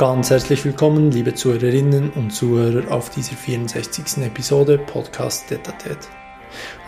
Ganz 0.00 0.30
herzlich 0.30 0.64
willkommen, 0.64 1.10
liebe 1.10 1.34
Zuhörerinnen 1.34 2.08
und 2.12 2.30
Zuhörer, 2.30 2.90
auf 2.90 3.10
dieser 3.10 3.36
64. 3.36 4.24
Episode 4.24 4.78
Podcast 4.78 5.50
Detatet. 5.50 6.08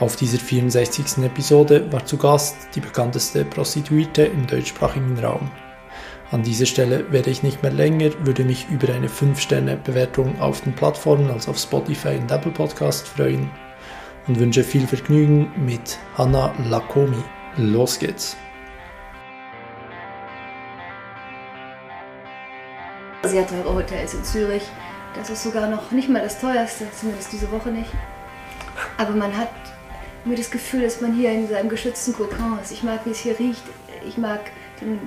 Auf 0.01 0.17
dieser 0.17 0.39
64. 0.39 1.23
Episode 1.23 1.93
war 1.93 2.07
zu 2.07 2.17
Gast 2.17 2.57
die 2.75 2.81
bekannteste 2.81 3.45
Prostituierte 3.45 4.23
im 4.23 4.47
deutschsprachigen 4.47 5.19
Raum. 5.19 5.51
An 6.31 6.43
dieser 6.43 6.65
Stelle 6.65 7.13
werde 7.13 7.29
ich 7.29 7.43
nicht 7.43 7.63
mehr 7.63 7.73
länger, 7.73 8.13
würde 8.25 8.45
mich 8.45 8.67
über 8.71 8.91
eine 8.91 9.09
5-Sterne-Bewertung 9.09 10.41
auf 10.41 10.63
den 10.63 10.75
Plattformen 10.75 11.31
als 11.31 11.49
auf 11.49 11.59
Spotify 11.59 12.17
und 12.17 12.31
Apple 12.31 12.53
Podcast 12.53 13.07
freuen 13.07 13.51
und 14.27 14.41
wünsche 14.41 14.65
viel 14.65 14.87
Vergnügen 14.87 15.53
mit 15.67 15.99
Hanna 16.17 16.55
Lakomi. 16.67 17.23
Los 17.59 17.99
geht's! 17.99 18.39
Sehr 23.33 23.47
teure 23.47 23.75
Hotels 23.75 24.13
in 24.13 24.23
Zürich. 24.25 24.63
Das 25.17 25.31
ist 25.31 25.43
sogar 25.43 25.67
noch 25.67 25.91
nicht 25.91 26.11
mal 26.11 26.21
das 26.21 26.39
teuerste, 26.39 26.85
zumindest 26.99 27.33
diese 27.33 27.51
Woche 27.51 27.71
nicht. 27.71 27.91
Aber 28.99 29.13
man 29.13 29.35
hat 29.35 29.49
mir 30.27 30.37
das 30.37 30.51
Gefühl, 30.51 30.83
dass 30.83 31.01
man 31.01 31.15
hier 31.15 31.33
in 31.33 31.49
seinem 31.49 31.71
geschützten 31.71 32.13
Kokon 32.13 32.59
ist. 32.63 32.73
Ich 32.73 32.83
mag, 32.83 33.01
wie 33.07 33.11
es 33.13 33.21
hier 33.21 33.39
riecht. 33.39 33.63
Ich 34.07 34.19
mag 34.19 34.41
den 34.83 34.99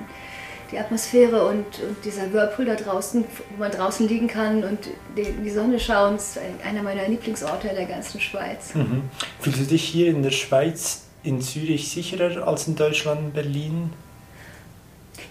die 0.72 0.78
Atmosphäre 0.80 1.46
und, 1.46 1.64
und 1.78 2.04
dieser 2.04 2.32
Whirlpool 2.32 2.64
da 2.64 2.74
draußen, 2.74 3.24
wo 3.50 3.60
man 3.60 3.70
draußen 3.70 4.08
liegen 4.08 4.26
kann 4.26 4.64
und 4.64 4.80
die, 5.16 5.30
die 5.44 5.50
Sonne 5.50 5.78
schauen, 5.78 6.16
ist 6.16 6.40
einer 6.64 6.82
meiner 6.82 7.06
Lieblingsorte 7.06 7.68
in 7.68 7.76
der 7.76 7.86
ganzen 7.86 8.20
Schweiz. 8.20 8.74
Mhm. 8.74 9.02
Fühlst 9.38 9.60
du 9.60 9.64
dich 9.64 9.84
hier 9.84 10.08
in 10.08 10.24
der 10.24 10.32
Schweiz, 10.32 11.02
in 11.22 11.40
Zürich 11.40 11.92
sicherer 11.92 12.48
als 12.48 12.66
in 12.66 12.74
Deutschland, 12.74 13.32
Berlin? 13.32 13.92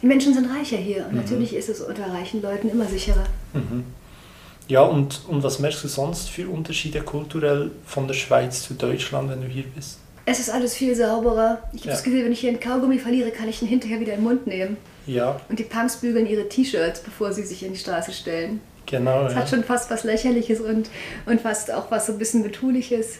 Die 0.01 0.07
Menschen 0.07 0.33
sind 0.33 0.49
reicher 0.49 0.77
hier 0.77 1.05
und 1.05 1.13
mhm. 1.13 1.21
natürlich 1.21 1.55
ist 1.55 1.69
es 1.69 1.81
unter 1.81 2.07
reichen 2.07 2.41
Leuten 2.41 2.69
immer 2.69 2.85
sicherer. 2.85 3.25
Mhm. 3.53 3.85
Ja, 4.67 4.81
und, 4.81 5.21
und 5.27 5.43
was 5.43 5.59
merkst 5.59 5.83
du 5.83 5.87
sonst 5.87 6.29
für 6.29 6.49
Unterschiede 6.49 7.01
kulturell 7.01 7.71
von 7.85 8.07
der 8.07 8.15
Schweiz 8.15 8.63
zu 8.63 8.73
Deutschland, 8.73 9.29
wenn 9.29 9.41
du 9.41 9.47
hier 9.47 9.65
bist? 9.75 9.99
Es 10.25 10.39
ist 10.39 10.49
alles 10.49 10.75
viel 10.75 10.95
sauberer. 10.95 11.59
Ich 11.71 11.81
habe 11.81 11.89
ja. 11.89 11.93
das 11.93 12.03
Gefühl, 12.03 12.25
wenn 12.25 12.31
ich 12.31 12.39
hier 12.39 12.49
einen 12.49 12.59
Kaugummi 12.59 12.97
verliere, 12.97 13.29
kann 13.29 13.47
ich 13.47 13.61
ihn 13.61 13.67
hinterher 13.67 13.99
wieder 13.99 14.13
in 14.13 14.21
den 14.21 14.23
Mund 14.23 14.47
nehmen. 14.47 14.77
Ja. 15.05 15.39
Und 15.49 15.59
die 15.59 15.63
Punks 15.63 15.97
bügeln 15.97 16.25
ihre 16.25 16.49
T-Shirts, 16.49 17.01
bevor 17.01 17.31
sie 17.31 17.43
sich 17.43 17.61
in 17.63 17.73
die 17.73 17.79
Straße 17.79 18.11
stellen. 18.11 18.59
Genau. 18.87 19.23
Das 19.23 19.33
ja. 19.33 19.39
hat 19.39 19.49
schon 19.49 19.63
fast 19.63 19.91
was 19.91 20.03
Lächerliches 20.03 20.61
und, 20.61 20.89
und 21.27 21.41
fast 21.41 21.71
auch 21.71 21.91
was 21.91 22.07
so 22.07 22.13
ein 22.13 22.17
bisschen 22.17 22.41
Betuliches. 22.41 23.19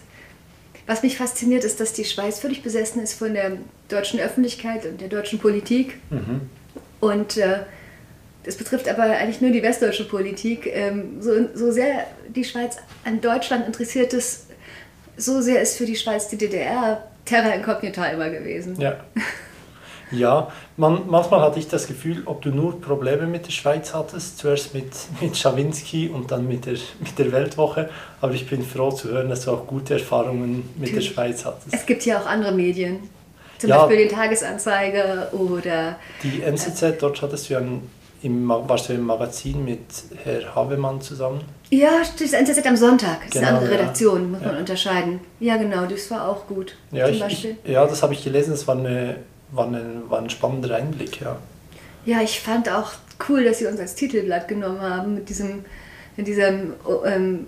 Was 0.88 1.04
mich 1.04 1.18
fasziniert, 1.18 1.64
ist, 1.64 1.80
dass 1.80 1.94
die 1.94 2.06
Schweiz 2.06 2.40
völlig 2.40 2.64
besessen 2.64 3.02
ist 3.02 3.14
von 3.14 3.34
der 3.34 3.54
deutschen 3.90 4.20
Öffentlichkeit 4.20 4.86
und 4.86 5.02
der 5.02 5.10
deutschen 5.10 5.38
Politik. 5.40 6.00
Mhm. 6.10 6.42
Und 7.00 7.38
äh, 7.38 7.60
das 8.44 8.56
betrifft 8.56 8.88
aber 8.88 9.04
eigentlich 9.04 9.42
nur 9.42 9.52
die 9.52 9.64
westdeutsche 9.64 10.06
Politik. 10.06 10.68
Ähm, 10.68 11.22
so, 11.22 11.32
so 11.54 11.72
sehr 11.72 12.08
die 12.30 12.44
Schweiz 12.44 12.78
an 13.04 13.22
Deutschland 13.22 13.66
interessiert 13.66 14.14
ist, 14.14 14.48
so 15.18 15.42
sehr 15.42 15.62
ist 15.62 15.78
für 15.78 15.86
die 15.86 15.96
Schweiz 15.96 16.28
die 16.30 16.38
DDR 16.38 17.04
Terra 17.26 17.50
Incognita 17.50 18.06
immer 18.06 18.30
gewesen. 18.30 18.80
Ja. 18.80 18.98
Ja, 20.12 20.52
man, 20.78 21.08
manchmal 21.08 21.42
hatte 21.42 21.58
ich 21.58 21.68
das 21.68 21.88
Gefühl, 21.88 22.24
ob 22.26 22.42
du 22.42 22.50
nur 22.50 22.80
Probleme 22.80 23.26
mit 23.26 23.48
der 23.48 23.52
Schweiz 23.52 23.94
hattest, 23.94 24.38
zuerst 24.38 24.74
mit, 24.74 24.86
mit 25.20 25.36
Schawinski 25.36 26.10
und 26.10 26.32
dann 26.32 26.48
mit 26.48 26.68
der, 26.68 26.78
mit 27.00 27.18
der 27.18 27.32
Weltwoche, 27.32 27.90
aber 28.22 28.34
ich 28.34 28.48
bin 28.48 28.64
froh 28.64 28.92
zu 28.92 29.10
hören, 29.10 29.30
dass 29.30 29.46
du 29.46 29.52
auch 29.52 29.66
gute 29.66 29.96
Erfahrungen 29.96 30.58
mit 30.76 30.92
Natürlich. 30.92 31.08
der 31.08 31.14
Schweiz 31.14 31.46
hattest. 31.46 31.74
Es 31.74 31.86
gibt 31.86 32.06
ja 32.06 32.20
auch 32.20 32.28
andere 32.28 32.52
Medien, 32.52 33.00
zum 33.58 33.70
ja, 33.70 33.78
Beispiel 33.80 34.08
den 34.08 34.10
Tagesanzeiger 34.10 35.34
oder... 35.34 35.98
Die 36.24 36.42
NZZ, 36.42 37.00
dort 37.00 37.22
hattest 37.22 37.50
du 37.50 37.54
ja 37.54 37.60
ein, 37.60 37.90
im, 38.22 38.48
warst 38.48 38.90
du 38.90 38.94
im 38.94 39.06
Magazin 39.06 39.64
mit 39.64 39.82
Herr 40.24 40.56
Habemann 40.56 41.02
zusammen? 41.02 41.42
Ja, 41.70 42.00
das 42.00 42.22
ist 42.22 42.34
NZZ 42.34 42.66
am 42.66 42.76
Sonntag. 42.76 43.20
Das 43.26 43.32
genau, 43.32 43.36
ist 43.36 43.36
eine 43.36 43.46
genau, 43.46 43.58
andere 43.58 43.80
Redaktion, 43.80 44.22
ja. 44.22 44.28
muss 44.28 44.42
man 44.42 44.58
unterscheiden. 44.58 45.20
Ja, 45.40 45.58
genau, 45.58 45.86
das 45.86 46.10
war 46.12 46.28
auch 46.28 46.48
gut. 46.48 46.76
Ja, 46.92 47.08
ich, 47.08 47.24
ich, 47.24 47.56
ja 47.66 47.86
das 47.86 48.04
habe 48.04 48.14
ich 48.14 48.24
gelesen, 48.24 48.52
das 48.52 48.68
war 48.68 48.78
eine 48.78 49.18
war, 49.52 49.68
ein, 49.68 50.04
war 50.10 50.20
ein 50.20 50.30
spannender 50.30 50.76
Einblick, 50.76 51.22
ja. 51.22 51.38
Ja, 52.06 52.22
ich 52.22 52.40
fand 52.40 52.70
auch 52.70 52.94
cool, 53.30 53.44
dass 53.44 53.60
sie 53.60 53.66
uns 53.66 53.80
als 53.80 53.96
Titelblatt 53.96 54.48
genommen 54.48 54.82
haben 54.82 55.16
mit 55.16 55.30
diesem, 55.30 55.66
mit 56.18 56.28
diesem 56.28 56.74
ähm, 57.06 57.48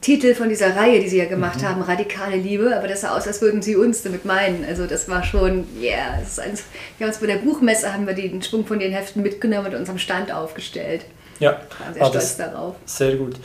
Titel 0.00 0.34
von 0.34 0.48
dieser 0.48 0.76
Reihe, 0.76 1.00
die 1.00 1.08
sie 1.08 1.18
ja 1.18 1.24
gemacht 1.24 1.62
mhm. 1.62 1.68
haben, 1.68 1.82
Radikale 1.82 2.36
Liebe, 2.36 2.76
aber 2.76 2.86
das 2.86 3.00
sah 3.00 3.16
aus, 3.16 3.26
als 3.26 3.40
würden 3.40 3.62
sie 3.62 3.76
uns 3.76 4.02
damit 4.02 4.24
meinen. 4.24 4.64
Also 4.64 4.86
das 4.86 5.08
war 5.08 5.24
schon, 5.24 5.66
yeah, 5.80 6.18
das 6.20 6.30
ist 6.30 6.40
eins, 6.40 6.64
wir 6.98 7.06
haben 7.06 7.12
uns 7.12 7.20
bei 7.20 7.26
der 7.26 7.38
Buchmesse 7.38 7.92
haben 7.92 8.06
wir 8.06 8.14
den 8.14 8.40
Schwung 8.42 8.66
von 8.66 8.78
den 8.78 8.92
Heften 8.92 9.22
mitgenommen 9.22 9.66
und 9.66 9.74
unserem 9.74 9.98
Stand 9.98 10.32
aufgestellt. 10.32 11.02
Ja, 11.40 11.60
war 11.78 11.92
sehr 11.92 12.02
ah, 12.02 12.08
stolz 12.08 12.36
darauf. 12.36 12.76
Sehr 12.84 13.16
gut. 13.16 13.36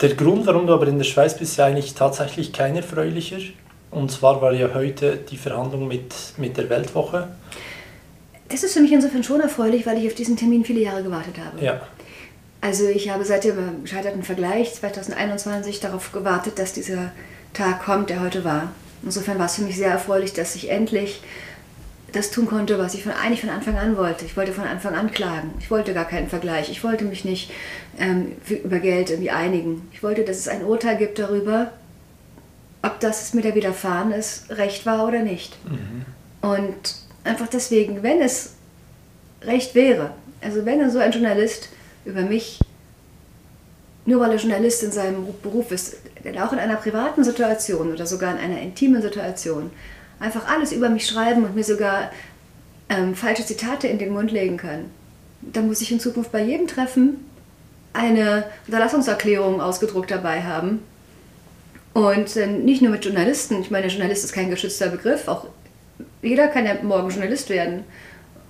Der 0.00 0.14
Grund, 0.14 0.46
warum 0.46 0.66
du 0.66 0.74
aber 0.74 0.88
in 0.88 0.98
der 0.98 1.04
Schweiz 1.04 1.36
bist, 1.36 1.52
ist 1.52 1.56
ja 1.58 1.66
eigentlich 1.66 1.94
tatsächlich 1.94 2.52
kein 2.52 2.76
erfreulicher. 2.76 3.38
Und 3.90 4.10
zwar 4.10 4.42
war 4.42 4.52
ja 4.52 4.74
heute 4.74 5.16
die 5.16 5.36
Verhandlung 5.36 5.86
mit, 5.86 6.12
mit 6.36 6.56
der 6.56 6.68
Weltwoche. 6.68 7.28
Das 8.48 8.62
ist 8.64 8.74
für 8.74 8.80
mich 8.80 8.92
insofern 8.92 9.22
schon 9.22 9.40
erfreulich, 9.40 9.86
weil 9.86 9.98
ich 9.98 10.06
auf 10.08 10.14
diesen 10.14 10.36
Termin 10.36 10.64
viele 10.64 10.80
Jahre 10.80 11.02
gewartet 11.02 11.36
habe. 11.38 11.64
Ja. 11.64 11.80
Also 12.64 12.88
ich 12.88 13.10
habe 13.10 13.26
seit 13.26 13.44
dem 13.44 13.82
gescheiterten 13.82 14.22
Vergleich 14.22 14.72
2021 14.72 15.80
darauf 15.80 16.12
gewartet, 16.12 16.58
dass 16.58 16.72
dieser 16.72 17.12
Tag 17.52 17.84
kommt, 17.84 18.08
der 18.08 18.22
heute 18.22 18.42
war. 18.42 18.72
Insofern 19.02 19.38
war 19.38 19.44
es 19.44 19.56
für 19.56 19.62
mich 19.64 19.76
sehr 19.76 19.90
erfreulich, 19.90 20.32
dass 20.32 20.56
ich 20.56 20.70
endlich 20.70 21.20
das 22.12 22.30
tun 22.30 22.46
konnte, 22.46 22.78
was 22.78 22.94
ich 22.94 23.02
von, 23.02 23.12
eigentlich 23.12 23.42
von 23.42 23.50
Anfang 23.50 23.76
an 23.76 23.98
wollte. 23.98 24.24
Ich 24.24 24.34
wollte 24.38 24.54
von 24.54 24.64
Anfang 24.64 24.94
an 24.94 25.10
klagen. 25.10 25.50
Ich 25.58 25.70
wollte 25.70 25.92
gar 25.92 26.06
keinen 26.06 26.30
Vergleich. 26.30 26.70
Ich 26.70 26.82
wollte 26.82 27.04
mich 27.04 27.26
nicht 27.26 27.52
ähm, 27.98 28.32
über 28.48 28.78
Geld 28.78 29.10
irgendwie 29.10 29.30
einigen. 29.30 29.86
Ich 29.92 30.02
wollte, 30.02 30.24
dass 30.24 30.38
es 30.38 30.48
ein 30.48 30.64
Urteil 30.64 30.96
gibt 30.96 31.18
darüber, 31.18 31.70
ob 32.80 32.98
das 32.98 33.34
mit 33.34 33.44
der 33.44 33.54
widerfahren 33.54 34.10
ist, 34.10 34.48
recht 34.48 34.86
war 34.86 35.06
oder 35.06 35.20
nicht. 35.20 35.54
Mhm. 35.68 36.06
Und 36.40 36.96
einfach 37.24 37.48
deswegen, 37.48 38.02
wenn 38.02 38.22
es 38.22 38.54
recht 39.42 39.74
wäre, 39.74 40.12
also 40.40 40.64
wenn 40.64 40.90
so 40.90 40.98
ein 40.98 41.12
Journalist 41.12 41.68
über 42.04 42.22
mich, 42.22 42.60
nur 44.06 44.20
weil 44.20 44.32
er 44.32 44.38
Journalist 44.38 44.82
in 44.82 44.92
seinem 44.92 45.26
Beruf 45.42 45.70
ist, 45.70 45.96
auch 46.40 46.52
in 46.52 46.58
einer 46.58 46.76
privaten 46.76 47.24
Situation 47.24 47.92
oder 47.92 48.06
sogar 48.06 48.32
in 48.32 48.38
einer 48.38 48.60
intimen 48.60 49.02
Situation, 49.02 49.70
einfach 50.20 50.48
alles 50.48 50.72
über 50.72 50.88
mich 50.88 51.06
schreiben 51.06 51.44
und 51.44 51.54
mir 51.54 51.64
sogar 51.64 52.10
ähm, 52.88 53.14
falsche 53.14 53.44
Zitate 53.44 53.88
in 53.88 53.98
den 53.98 54.12
Mund 54.12 54.30
legen 54.30 54.56
kann, 54.56 54.86
dann 55.40 55.66
muss 55.66 55.80
ich 55.80 55.90
in 55.90 56.00
Zukunft 56.00 56.32
bei 56.32 56.42
jedem 56.42 56.66
Treffen 56.66 57.24
eine 57.92 58.44
Unterlassungserklärung 58.66 59.60
ausgedruckt 59.60 60.10
dabei 60.10 60.42
haben, 60.42 60.80
und 61.94 62.36
äh, 62.36 62.48
nicht 62.48 62.82
nur 62.82 62.90
mit 62.90 63.04
Journalisten. 63.04 63.60
Ich 63.60 63.70
meine, 63.70 63.86
Journalist 63.86 64.24
ist 64.24 64.32
kein 64.32 64.50
geschützter 64.50 64.88
Begriff. 64.88 65.28
Auch 65.28 65.46
jeder 66.22 66.48
kann 66.48 66.66
ja 66.66 66.74
morgen 66.82 67.08
Journalist 67.08 67.48
werden. 67.48 67.84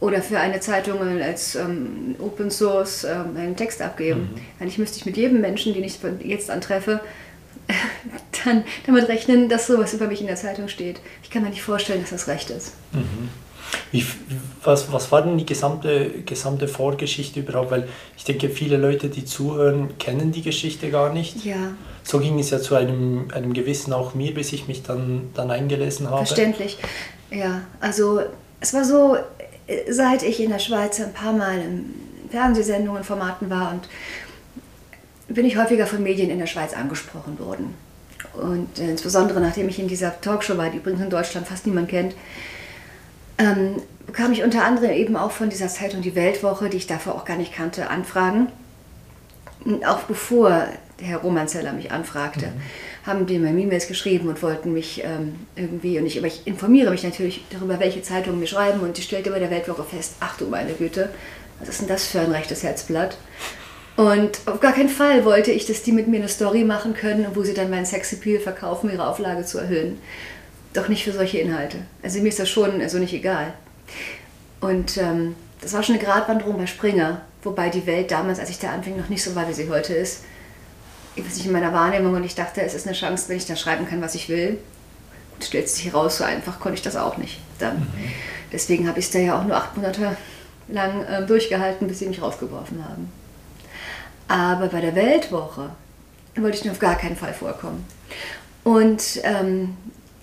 Oder 0.01 0.21
für 0.23 0.39
eine 0.39 0.61
Zeitung 0.61 1.01
als 1.23 1.55
ähm, 1.55 2.17
Open 2.19 2.51
Source 2.51 3.05
ähm, 3.05 3.37
einen 3.37 3.57
Text 3.57 3.81
abgeben. 3.81 4.31
Mhm. 4.35 4.41
Eigentlich 4.61 4.79
müsste 4.79 4.99
ich 4.99 5.07
mit 5.07 5.17
jedem 5.17 5.41
Menschen, 5.41 5.73
den 5.73 5.85
ich 5.85 5.99
jetzt 6.23 6.51
antreffe, 6.51 7.01
dann 8.45 8.65
damit 8.87 9.09
rechnen, 9.09 9.49
dass 9.49 9.67
sowas 9.67 9.95
über 9.95 10.07
mich 10.07 10.21
in 10.21 10.27
der 10.27 10.37
Zeitung 10.37 10.69
steht. 10.69 11.01
Ich 11.23 11.31
kann 11.31 11.43
mir 11.43 11.51
nicht 11.51 11.63
vorstellen, 11.63 12.01
dass 12.01 12.11
das 12.11 12.29
recht 12.29 12.51
ist. 12.51 12.73
Mhm. 12.93 13.31
Wie, 13.93 14.05
was, 14.63 14.93
was 14.93 15.11
war 15.13 15.23
denn 15.23 15.39
die 15.39 15.47
gesamte, 15.47 16.11
gesamte 16.27 16.69
Vorgeschichte 16.69 17.41
überhaupt? 17.41 17.71
Weil 17.71 17.89
ich 18.17 18.25
denke, 18.25 18.49
viele 18.51 18.77
Leute, 18.77 19.09
die 19.09 19.25
zuhören, 19.25 19.97
kennen 19.99 20.33
die 20.33 20.43
Geschichte 20.43 20.91
gar 20.91 21.13
nicht. 21.13 21.45
Ja. 21.45 21.73
So 22.03 22.19
ging 22.19 22.39
es 22.39 22.51
ja 22.51 22.61
zu 22.61 22.75
einem, 22.75 23.29
einem 23.33 23.53
gewissen 23.55 23.93
auch 23.93 24.15
mir, 24.15 24.35
bis 24.35 24.53
ich 24.53 24.69
mich 24.69 24.83
dann, 24.83 25.31
dann 25.35 25.51
eingelesen 25.51 26.11
habe. 26.11 26.27
Verständlich. 26.27 26.79
Ja, 27.31 27.63
also 27.81 28.21
es 28.61 28.75
war 28.75 28.85
so, 28.85 29.17
seit 29.89 30.23
ich 30.23 30.41
in 30.41 30.51
der 30.51 30.59
Schweiz 30.59 31.01
ein 31.01 31.13
paar 31.13 31.33
Mal 31.33 31.59
in 31.59 31.95
Fernsehsendungen, 32.31 33.05
Formaten 33.05 33.51
war 33.51 33.73
und 33.73 33.89
bin 35.29 35.47
ich 35.47 35.57
häufiger 35.57 35.87
von 35.87 36.03
Medien 36.03 36.31
in 36.31 36.39
der 36.39 36.47
Schweiz 36.47 36.75
angesprochen 36.75 37.39
worden. 37.39 37.75
Und 38.35 38.79
insbesondere 38.79 39.41
nachdem 39.41 39.69
ich 39.69 39.79
in 39.79 39.89
dieser 39.89 40.21
Talkshow 40.21 40.57
war, 40.57 40.71
die 40.71 40.79
übrigens 40.79 41.03
in 41.03 41.11
Deutschland 41.11 41.47
fast 41.47 41.67
niemand 41.67 41.89
kennt, 41.89 42.15
ähm, 43.39 43.83
bekam 44.07 44.33
ich 44.33 44.43
unter 44.43 44.65
anderem 44.65 44.91
eben 44.91 45.17
auch 45.17 45.31
von 45.31 45.51
dieser 45.51 45.69
Zeitung 45.69 46.03
Die 46.03 46.15
Weltwoche, 46.15 46.69
die 46.69 46.77
ich 46.77 46.87
davor 46.87 47.15
auch 47.15 47.25
gar 47.25 47.37
nicht 47.37 47.55
kannte, 47.55 47.91
Anfragen. 47.91 48.49
Auch 49.87 50.01
bevor 50.01 50.67
der 51.01 51.07
Herr 51.07 51.19
Romanzeller 51.19 51.73
mich 51.73 51.91
anfragte, 51.91 52.47
mhm. 52.47 52.61
Haben 53.05 53.27
die 53.27 53.39
mir 53.39 53.51
E-Mails 53.51 53.87
geschrieben 53.87 54.29
und 54.29 54.43
wollten 54.43 54.73
mich 54.73 55.03
ähm, 55.05 55.35
irgendwie, 55.57 55.99
und 55.99 56.07
ich, 56.07 56.23
ich, 56.23 56.47
informiere 56.47 56.91
mich 56.91 57.05
natürlich 57.05 57.45
darüber, 57.51 57.79
welche 57.79 58.03
Zeitungen 58.03 58.41
mir 58.41 58.47
schreiben 58.47 58.81
und 58.81 58.99
ich 58.99 59.05
stellte 59.05 59.31
bei 59.31 59.39
der 59.39 59.51
Weltwoche 59.51 59.85
fest, 59.85 60.15
ach 60.21 60.37
du 60.39 60.47
meine 60.47 60.73
Güte, 60.73 61.11
was 61.61 61.69
ist 61.69 61.81
denn 61.83 61.89
das 61.89 62.07
für 62.07 62.21
ein 62.21 62.33
rechtes 62.33 62.63
Herzblatt? 62.63 63.17
Und 63.97 64.41
auf 64.47 64.59
gar 64.59 64.73
keinen 64.73 64.89
Fall 64.89 65.25
wollte 65.25 65.53
ich, 65.53 65.67
dass 65.67 65.83
die 65.83 65.93
mit 65.93 66.09
mir 66.09 66.17
eine 66.17 66.29
Story 66.29 66.65
machen 66.65 66.95
können, 66.95 67.27
wo 67.35 67.43
sie 67.45 67.55
dann 67.55 67.71
meinen 67.71 67.87
Sexappeal 67.87 68.41
verkaufen, 68.41 68.91
ihre 68.91 69.07
Auflage 69.07 69.45
zu 69.45 69.59
erhöhen 69.59 69.99
doch 70.75 70.89
nicht 70.89 71.05
für 71.05 71.13
solche 71.13 71.39
Inhalte. 71.39 71.79
Also 72.03 72.21
mir 72.21 72.29
ist 72.29 72.39
das 72.39 72.51
schon 72.51 72.81
also 72.83 72.99
nicht 72.99 73.15
egal. 73.15 73.55
Und 74.61 74.99
ähm, 74.99 75.37
das 75.63 75.73
war 75.73 75.83
schon 75.83 75.95
eine 75.95 76.05
Gratwanderung 76.05 76.59
bei 76.59 76.67
Springer, 76.67 77.23
wobei 77.43 77.71
die 77.71 77.87
Welt 77.87 78.11
damals, 78.11 78.39
als 78.39 78.51
ich 78.51 78.59
da 78.59 78.73
anfing, 78.73 78.97
noch 78.97 79.09
nicht 79.09 79.23
so 79.23 79.35
war, 79.35 79.49
wie 79.49 79.55
sie 79.55 79.71
heute 79.71 79.95
ist. 79.95 80.25
Ich 81.17 81.25
weiß 81.25 81.37
nicht, 81.37 81.47
in 81.47 81.53
meiner 81.53 81.73
Wahrnehmung 81.73 82.15
und 82.15 82.25
ich 82.25 82.35
dachte, 82.35 82.63
es 82.63 82.75
ist 82.75 82.87
eine 82.87 82.97
Chance, 82.97 83.29
wenn 83.29 83.37
ich 83.37 83.47
da 83.47 83.57
schreiben 83.57 83.87
kann, 83.89 84.01
was 84.01 84.15
ich 84.15 84.29
will. 84.29 84.59
Gut, 85.33 85.45
stellt 85.45 85.69
sich 85.69 85.85
heraus, 85.87 86.19
so 86.19 86.25
einfach 86.25 86.59
konnte 86.61 86.77
ich 86.77 86.83
das 86.83 86.97
auch 86.97 87.17
nicht. 87.17 87.41
Dann. 87.59 87.79
Mhm. 87.79 88.13
Deswegen 88.53 88.89
habe 88.89 88.99
ich 88.99 89.07
es 89.07 89.11
da 89.11 89.19
ja 89.19 89.39
auch 89.39 89.45
nur 89.45 89.57
acht 89.57 89.77
Monate 89.77 90.17
lang 90.69 91.05
äh, 91.05 91.25
durchgehalten, 91.27 91.87
bis 91.87 92.01
sie 92.01 92.07
mich 92.07 92.23
rausgeworfen 92.23 92.85
haben. 92.85 93.13
Aber 94.29 94.69
bei 94.69 94.81
der 94.81 94.95
Weltwoche 94.95 95.71
wollte 96.37 96.57
ich 96.57 96.65
nur 96.65 96.73
auf 96.73 96.79
gar 96.79 96.97
keinen 96.97 97.17
Fall 97.17 97.35
vorkommen. 97.35 97.85
Und 98.65 99.21
ähm, 99.23 99.77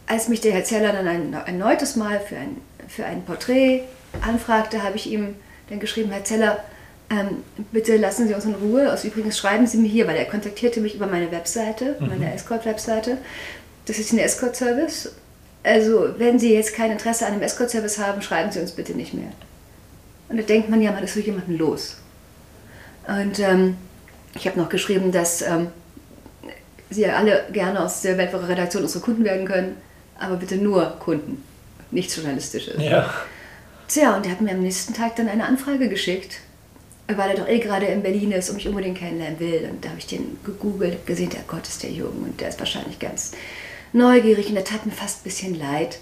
als 0.07 0.27
mich 0.27 0.41
der 0.41 0.53
Herr 0.53 0.63
Zeller 0.63 0.91
dann 0.91 1.07
ein, 1.07 1.33
ein 1.33 1.59
erneutes 1.59 1.95
Mal 1.95 2.19
für 2.19 2.35
ein, 2.35 2.57
für 2.88 3.05
ein 3.05 3.23
Porträt 3.23 3.83
anfragte, 4.21 4.83
habe 4.83 4.97
ich 4.97 5.09
ihm 5.09 5.35
dann 5.69 5.79
geschrieben, 5.79 6.11
Herr 6.11 6.23
Zeller, 6.23 6.63
ähm, 7.12 7.44
bitte 7.72 7.98
lassen 7.98 8.28
Sie 8.28 8.34
uns 8.34 8.46
in 8.46 8.56
Ruhe. 8.56 8.90
Also 8.90 9.10
übrigens 9.10 9.38
schreiben 9.38 9.68
Sie 9.68 9.78
mir 9.78 9.90
hier, 9.90 10.08
weil 10.08 10.16
er 10.16 10.25
kontaktierte 10.25 10.80
mich 10.80 10.96
über 10.96 11.08
meine 11.08 11.31
Webseite, 11.31 11.98
mhm. 12.00 12.08
meine 12.08 12.34
Escort-Webseite. 12.34 13.18
Das 13.86 14.00
ist 14.00 14.13
ein 14.13 14.19
Escort-Service. 14.19 15.12
Also 15.63 16.16
wenn 16.18 16.40
Sie 16.40 16.54
jetzt 16.54 16.74
kein 16.74 16.92
Interesse 16.92 17.25
an 17.25 17.34
einem 17.34 17.42
Escort-Service 17.42 18.00
haben, 18.00 18.22
schreiben 18.22 18.52
Sie 18.52 18.60
uns 18.60 18.72
bitte 18.72 18.94
nicht 18.94 19.13
mehr. 19.13 19.31
Und 20.30 20.38
da 20.38 20.44
denkt 20.44 20.69
man 20.69 20.81
ja, 20.81 20.92
man 20.92 21.04
ist 21.04 21.13
so 21.13 21.19
jemanden 21.19 21.58
los. 21.58 21.98
Und 23.08 23.40
ähm, 23.40 23.75
ich 24.34 24.48
habe 24.48 24.58
noch 24.58 24.69
geschrieben, 24.69 25.12
dass 25.12 25.42
ähm, 25.42 25.68
Sie 26.90 27.02
ja 27.02 27.18
alle 27.18 27.46
gerne 27.52 27.84
aus 27.84 28.02
der 28.02 28.18
Weltwoche-Redaktion 28.18 28.84
unsere 28.84 29.04
Kunden 29.04 29.25
werden 29.25 29.46
können, 29.46 29.75
aber 30.18 30.38
bitte 30.38 30.56
nur 30.56 30.98
Kunden, 31.00 31.44
nichts 31.90 32.16
Journalistisches. 32.16 32.81
Ja. 32.81 33.13
Tja, 33.88 34.16
und 34.16 34.25
er 34.25 34.31
hat 34.34 34.42
mir 34.42 34.52
am 34.52 34.62
nächsten 34.62 34.94
Tag 34.94 35.18
dann 35.18 35.28
eine 35.28 35.46
Anfrage 35.46 35.90
geschickt, 35.90 36.38
weil 37.18 37.31
er 37.31 37.36
doch 37.38 37.48
eh 37.48 37.60
gerade 37.60 37.86
in 37.86 38.02
Berlin 38.02 38.31
ist 38.31 38.50
und 38.50 38.56
mich 38.56 38.68
unbedingt 38.68 38.98
kennenlernen 38.98 39.40
will. 39.40 39.69
Und 39.72 39.84
da 39.84 39.90
habe 39.90 40.00
ich 40.00 40.08
den 40.08 40.38
gegoogelt, 40.44 41.06
gesehen, 41.06 41.30
der 41.30 41.42
Gott 41.48 41.68
ist 41.68 41.84
der 41.84 41.92
Jung 41.92 42.24
und 42.24 42.40
der 42.40 42.50
ist 42.50 42.60
wahrscheinlich 42.60 43.00
ganz 43.00 43.31
neugierig 43.94 44.48
und 44.48 44.56
der 44.56 44.63
tat 44.63 44.86
mir 44.86 44.92
fast 44.92 45.19
ein 45.19 45.24
bisschen 45.24 45.60
leid. 45.60 46.00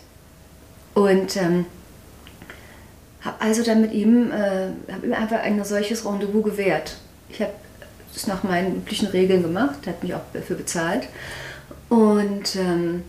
Und 0.93 1.37
ähm, 1.37 1.65
habe 3.21 3.41
also 3.41 3.63
dann 3.63 3.81
mit 3.81 3.93
ihm, 3.93 4.31
äh, 4.31 4.69
habe 4.91 5.05
ihm 5.05 5.13
einfach 5.13 5.39
ein 5.39 5.63
solches 5.63 6.05
Rendezvous 6.05 6.43
gewährt. 6.43 6.97
Ich 7.29 7.41
habe 7.41 7.53
es 8.15 8.27
nach 8.27 8.43
meinen 8.43 8.77
üblichen 8.77 9.07
Regeln 9.07 9.43
gemacht, 9.43 9.87
hat 9.87 10.03
mich 10.03 10.13
auch 10.13 10.21
dafür 10.33 10.55
bezahlt. 10.55 11.07
Und 11.89 12.55
ähm, 12.55 13.03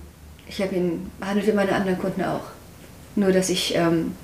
ich 0.47 0.61
habe 0.61 0.75
ihn 0.75 1.11
behandelt 1.19 1.47
wie 1.47 1.53
meine 1.53 1.73
anderen 1.73 1.99
Kunden 1.99 2.23
auch. 2.23 2.45
Nur, 3.17 3.33
dass 3.33 3.51
ich 3.51 3.75
ähm, 3.77 4.15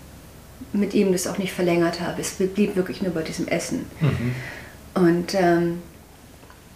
mit 0.72 0.94
ihm 0.94 1.12
das 1.12 1.26
auch 1.26 1.38
nicht 1.38 1.52
verlängert 1.52 2.00
habe. 2.00 2.20
Es 2.20 2.32
blieb 2.32 2.76
wirklich 2.76 3.02
nur 3.02 3.12
bei 3.12 3.22
diesem 3.22 3.48
Essen. 3.48 3.86
Mhm. 4.00 4.34
Und 4.94 5.34
ähm, 5.34 5.82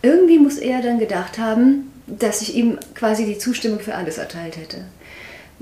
irgendwie 0.02 0.38
muss 0.38 0.58
er 0.58 0.82
dann 0.82 0.98
gedacht 0.98 1.38
haben, 1.38 1.90
dass 2.06 2.42
ich 2.42 2.54
ihm 2.54 2.78
quasi 2.94 3.24
die 3.24 3.38
Zustimmung 3.38 3.80
für 3.80 3.94
alles 3.94 4.18
erteilt 4.18 4.56
hätte. 4.56 4.84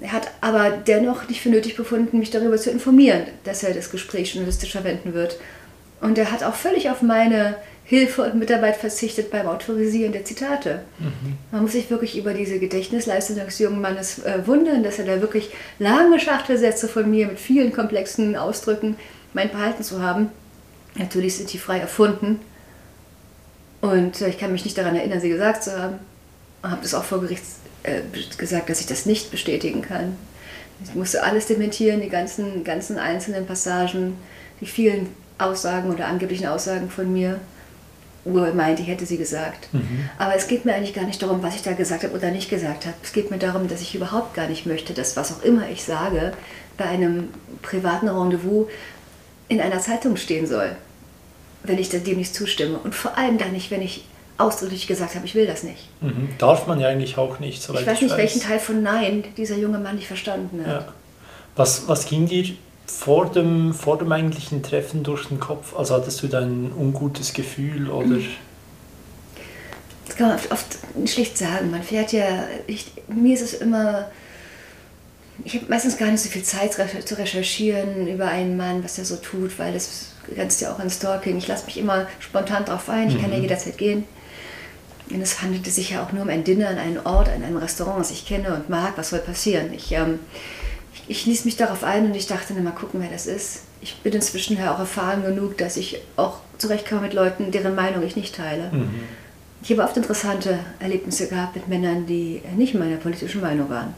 Er 0.00 0.12
hat 0.12 0.30
aber 0.40 0.70
dennoch 0.70 1.28
nicht 1.28 1.40
für 1.40 1.48
nötig 1.48 1.76
befunden, 1.76 2.18
mich 2.18 2.30
darüber 2.30 2.56
zu 2.56 2.70
informieren, 2.70 3.22
dass 3.44 3.64
er 3.64 3.74
das 3.74 3.90
Gespräch 3.90 4.32
journalistisch 4.32 4.72
verwenden 4.72 5.12
wird. 5.12 5.38
Und 6.00 6.16
er 6.18 6.30
hat 6.30 6.44
auch 6.44 6.54
völlig 6.54 6.88
auf 6.90 7.02
meine 7.02 7.56
Hilfe 7.88 8.22
und 8.22 8.34
Mitarbeit 8.34 8.76
verzichtet 8.76 9.30
beim 9.30 9.46
Autorisieren 9.46 10.12
der 10.12 10.22
Zitate. 10.22 10.82
Mhm. 10.98 11.38
Man 11.50 11.62
muss 11.62 11.72
sich 11.72 11.88
wirklich 11.88 12.18
über 12.18 12.34
diese 12.34 12.58
Gedächtnisleistung 12.58 13.36
des 13.36 13.58
jungen 13.58 13.80
Mannes 13.80 14.18
äh, 14.18 14.46
wundern, 14.46 14.82
dass 14.82 14.98
er 14.98 15.06
da 15.06 15.22
wirklich 15.22 15.48
lange 15.78 16.20
Schachtelsätze 16.20 16.86
von 16.86 17.10
mir 17.10 17.28
mit 17.28 17.40
vielen 17.40 17.72
komplexen 17.72 18.36
Ausdrücken 18.36 18.96
mein 19.32 19.48
Verhalten 19.48 19.82
zu 19.82 20.02
haben. 20.02 20.28
Natürlich 20.96 21.38
sind 21.38 21.50
die 21.50 21.56
frei 21.56 21.78
erfunden. 21.78 22.40
Und 23.80 24.20
äh, 24.20 24.28
ich 24.28 24.38
kann 24.38 24.52
mich 24.52 24.66
nicht 24.66 24.76
daran 24.76 24.94
erinnern, 24.94 25.22
sie 25.22 25.30
gesagt 25.30 25.64
zu 25.64 25.80
haben. 25.80 25.98
Ich 26.62 26.70
habe 26.70 26.82
das 26.82 26.92
auch 26.92 27.04
vor 27.04 27.22
Gericht 27.22 27.42
äh, 27.84 28.02
gesagt, 28.36 28.68
dass 28.68 28.80
ich 28.80 28.86
das 28.86 29.06
nicht 29.06 29.30
bestätigen 29.30 29.80
kann. 29.80 30.14
Ich 30.84 30.94
musste 30.94 31.22
alles 31.22 31.46
dementieren, 31.46 32.02
die 32.02 32.10
ganzen, 32.10 32.64
ganzen 32.64 32.98
einzelnen 32.98 33.46
Passagen, 33.46 34.18
die 34.60 34.66
vielen 34.66 35.08
Aussagen 35.38 35.90
oder 35.90 36.06
angeblichen 36.06 36.48
Aussagen 36.48 36.90
von 36.90 37.10
mir. 37.10 37.40
Uhr 38.24 38.52
meinte, 38.52 38.82
ich 38.82 38.88
hätte 38.88 39.06
sie 39.06 39.16
gesagt. 39.16 39.72
Mhm. 39.72 40.08
Aber 40.18 40.34
es 40.34 40.48
geht 40.48 40.64
mir 40.64 40.74
eigentlich 40.74 40.94
gar 40.94 41.04
nicht 41.04 41.22
darum, 41.22 41.42
was 41.42 41.54
ich 41.54 41.62
da 41.62 41.72
gesagt 41.72 42.04
habe 42.04 42.14
oder 42.14 42.30
nicht 42.30 42.50
gesagt 42.50 42.86
habe. 42.86 42.96
Es 43.02 43.12
geht 43.12 43.30
mir 43.30 43.38
darum, 43.38 43.68
dass 43.68 43.80
ich 43.80 43.94
überhaupt 43.94 44.34
gar 44.34 44.48
nicht 44.48 44.66
möchte, 44.66 44.92
dass 44.92 45.16
was 45.16 45.32
auch 45.32 45.42
immer 45.42 45.68
ich 45.68 45.84
sage, 45.84 46.32
bei 46.76 46.84
einem 46.84 47.28
privaten 47.62 48.08
Rendezvous 48.08 48.66
in 49.48 49.60
einer 49.60 49.80
Zeitung 49.80 50.16
stehen 50.16 50.46
soll, 50.46 50.76
wenn 51.62 51.78
ich 51.78 51.88
dem 51.88 52.18
nicht 52.18 52.34
zustimme. 52.34 52.78
Und 52.78 52.94
vor 52.94 53.16
allem 53.16 53.38
dann 53.38 53.52
nicht, 53.52 53.70
wenn 53.70 53.82
ich 53.82 54.04
ausdrücklich 54.36 54.86
gesagt 54.86 55.14
habe, 55.14 55.26
ich 55.26 55.34
will 55.34 55.46
das 55.46 55.62
nicht. 55.62 55.88
Mhm. 56.00 56.28
Darf 56.38 56.66
man 56.66 56.80
ja 56.80 56.88
eigentlich 56.88 57.18
auch 57.18 57.40
nicht. 57.40 57.62
ich 57.62 57.68
weiß 57.68 58.00
nicht, 58.00 58.10
weiß. 58.10 58.18
welchen 58.18 58.40
Teil 58.40 58.60
von 58.60 58.82
Nein 58.82 59.24
dieser 59.36 59.56
junge 59.56 59.78
Mann 59.78 59.96
nicht 59.96 60.06
verstanden 60.06 60.64
hat. 60.66 60.86
Ja. 60.86 60.92
Was, 61.56 61.88
was 61.88 62.06
ging 62.06 62.26
dir 62.26 62.54
vor 62.90 63.30
dem, 63.30 63.74
vor 63.74 63.98
dem 63.98 64.10
eigentlichen 64.12 64.62
Treffen 64.62 65.02
durch 65.02 65.26
den 65.26 65.38
Kopf? 65.38 65.76
Also 65.76 65.94
hattest 65.94 66.22
du 66.22 66.28
da 66.28 66.40
ein 66.40 66.72
ungutes 66.76 67.32
Gefühl 67.32 67.90
oder? 67.90 68.16
Das 70.06 70.16
kann 70.16 70.28
man 70.28 70.36
oft, 70.36 70.52
oft 70.52 70.78
schlicht 71.08 71.36
sagen. 71.36 71.70
Man 71.70 71.82
fährt 71.82 72.12
ja, 72.12 72.24
ich, 72.66 72.92
mir 73.08 73.34
ist 73.34 73.42
es 73.42 73.54
immer, 73.54 74.10
ich 75.44 75.54
habe 75.54 75.66
meistens 75.68 75.98
gar 75.98 76.10
nicht 76.10 76.22
so 76.22 76.30
viel 76.30 76.42
Zeit 76.42 76.74
zu 77.04 77.18
recherchieren 77.18 78.08
über 78.08 78.26
einen 78.26 78.56
Mann, 78.56 78.82
was 78.82 78.98
er 78.98 79.04
so 79.04 79.16
tut, 79.16 79.58
weil 79.58 79.74
das 79.74 80.12
grenzt 80.34 80.60
ja 80.60 80.72
auch 80.72 80.78
an 80.78 80.90
Stalking. 80.90 81.36
Ich 81.36 81.46
lasse 81.46 81.66
mich 81.66 81.78
immer 81.78 82.06
spontan 82.20 82.64
darauf 82.64 82.88
ein, 82.88 83.08
ich 83.08 83.16
mhm. 83.16 83.20
kann 83.20 83.30
ja 83.30 83.36
mhm. 83.36 83.42
jederzeit 83.42 83.76
gehen. 83.78 84.04
Und 85.10 85.22
es 85.22 85.40
handelte 85.40 85.70
sich 85.70 85.90
ja 85.90 86.02
auch 86.02 86.12
nur 86.12 86.22
um 86.22 86.28
ein 86.28 86.44
Dinner 86.44 86.68
an 86.68 86.78
einem 86.78 87.06
Ort, 87.06 87.28
an 87.28 87.42
einem 87.42 87.56
Restaurant, 87.56 88.00
das 88.00 88.10
ich 88.10 88.26
kenne 88.26 88.54
und 88.54 88.68
mag. 88.68 88.92
Was 88.96 89.10
soll 89.10 89.20
passieren? 89.20 89.72
Ich, 89.72 89.92
ähm, 89.92 90.18
ich, 91.06 91.26
ließ 91.26 91.44
mich 91.44 91.56
darauf 91.56 91.84
ein 91.84 92.06
und 92.06 92.14
ich 92.14 92.26
dachte, 92.26 92.52
na, 92.54 92.62
mal 92.62 92.72
gucken, 92.72 93.00
wer 93.00 93.10
das 93.10 93.26
ist. 93.26 93.62
Ich 93.80 93.96
bin 93.98 94.12
inzwischen 94.12 94.56
ja 94.58 94.74
auch 94.74 94.78
erfahren 94.78 95.22
genug, 95.22 95.56
dass 95.58 95.76
ich 95.76 96.00
auch 96.16 96.38
zurechtkomme 96.58 97.02
mit 97.02 97.14
Leuten, 97.14 97.50
deren 97.50 97.74
Meinung 97.74 98.02
ich 98.02 98.16
nicht 98.16 98.34
teile. 98.34 98.70
Mhm. 98.72 99.00
Ich 99.62 99.70
habe 99.70 99.82
oft 99.82 99.96
interessante 99.96 100.58
Erlebnisse 100.78 101.28
gehabt 101.28 101.56
mit 101.56 101.68
Männern, 101.68 102.06
die 102.06 102.42
nicht 102.56 102.74
meiner 102.74 102.96
politischen 102.96 103.40
Meinung 103.40 103.68
waren. 103.70 103.94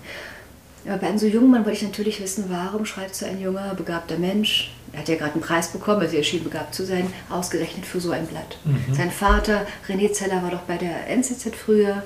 Aber 0.86 0.96
bei 0.96 1.08
einem 1.08 1.18
so 1.18 1.26
jungen 1.26 1.50
Mann 1.50 1.66
wollte 1.66 1.78
ich 1.78 1.82
natürlich 1.82 2.22
wissen, 2.22 2.46
warum 2.48 2.86
schreibt 2.86 3.14
so 3.14 3.26
ein 3.26 3.40
junger, 3.40 3.74
begabter 3.74 4.16
Mensch, 4.16 4.72
er 4.92 5.00
hat 5.00 5.08
ja 5.08 5.16
gerade 5.16 5.34
einen 5.34 5.42
Preis 5.42 5.68
bekommen, 5.68 6.00
also 6.00 6.16
er 6.16 6.22
schien 6.22 6.42
begabt 6.42 6.74
zu 6.74 6.84
sein, 6.84 7.12
ausgerechnet 7.28 7.86
für 7.86 8.00
so 8.00 8.10
ein 8.10 8.26
Blatt. 8.26 8.56
Mhm. 8.64 8.94
Sein 8.94 9.10
Vater, 9.10 9.66
René 9.88 10.12
Zeller, 10.12 10.42
war 10.42 10.50
doch 10.50 10.62
bei 10.62 10.76
der 10.76 11.08
NZZ 11.08 11.54
früher. 11.54 12.02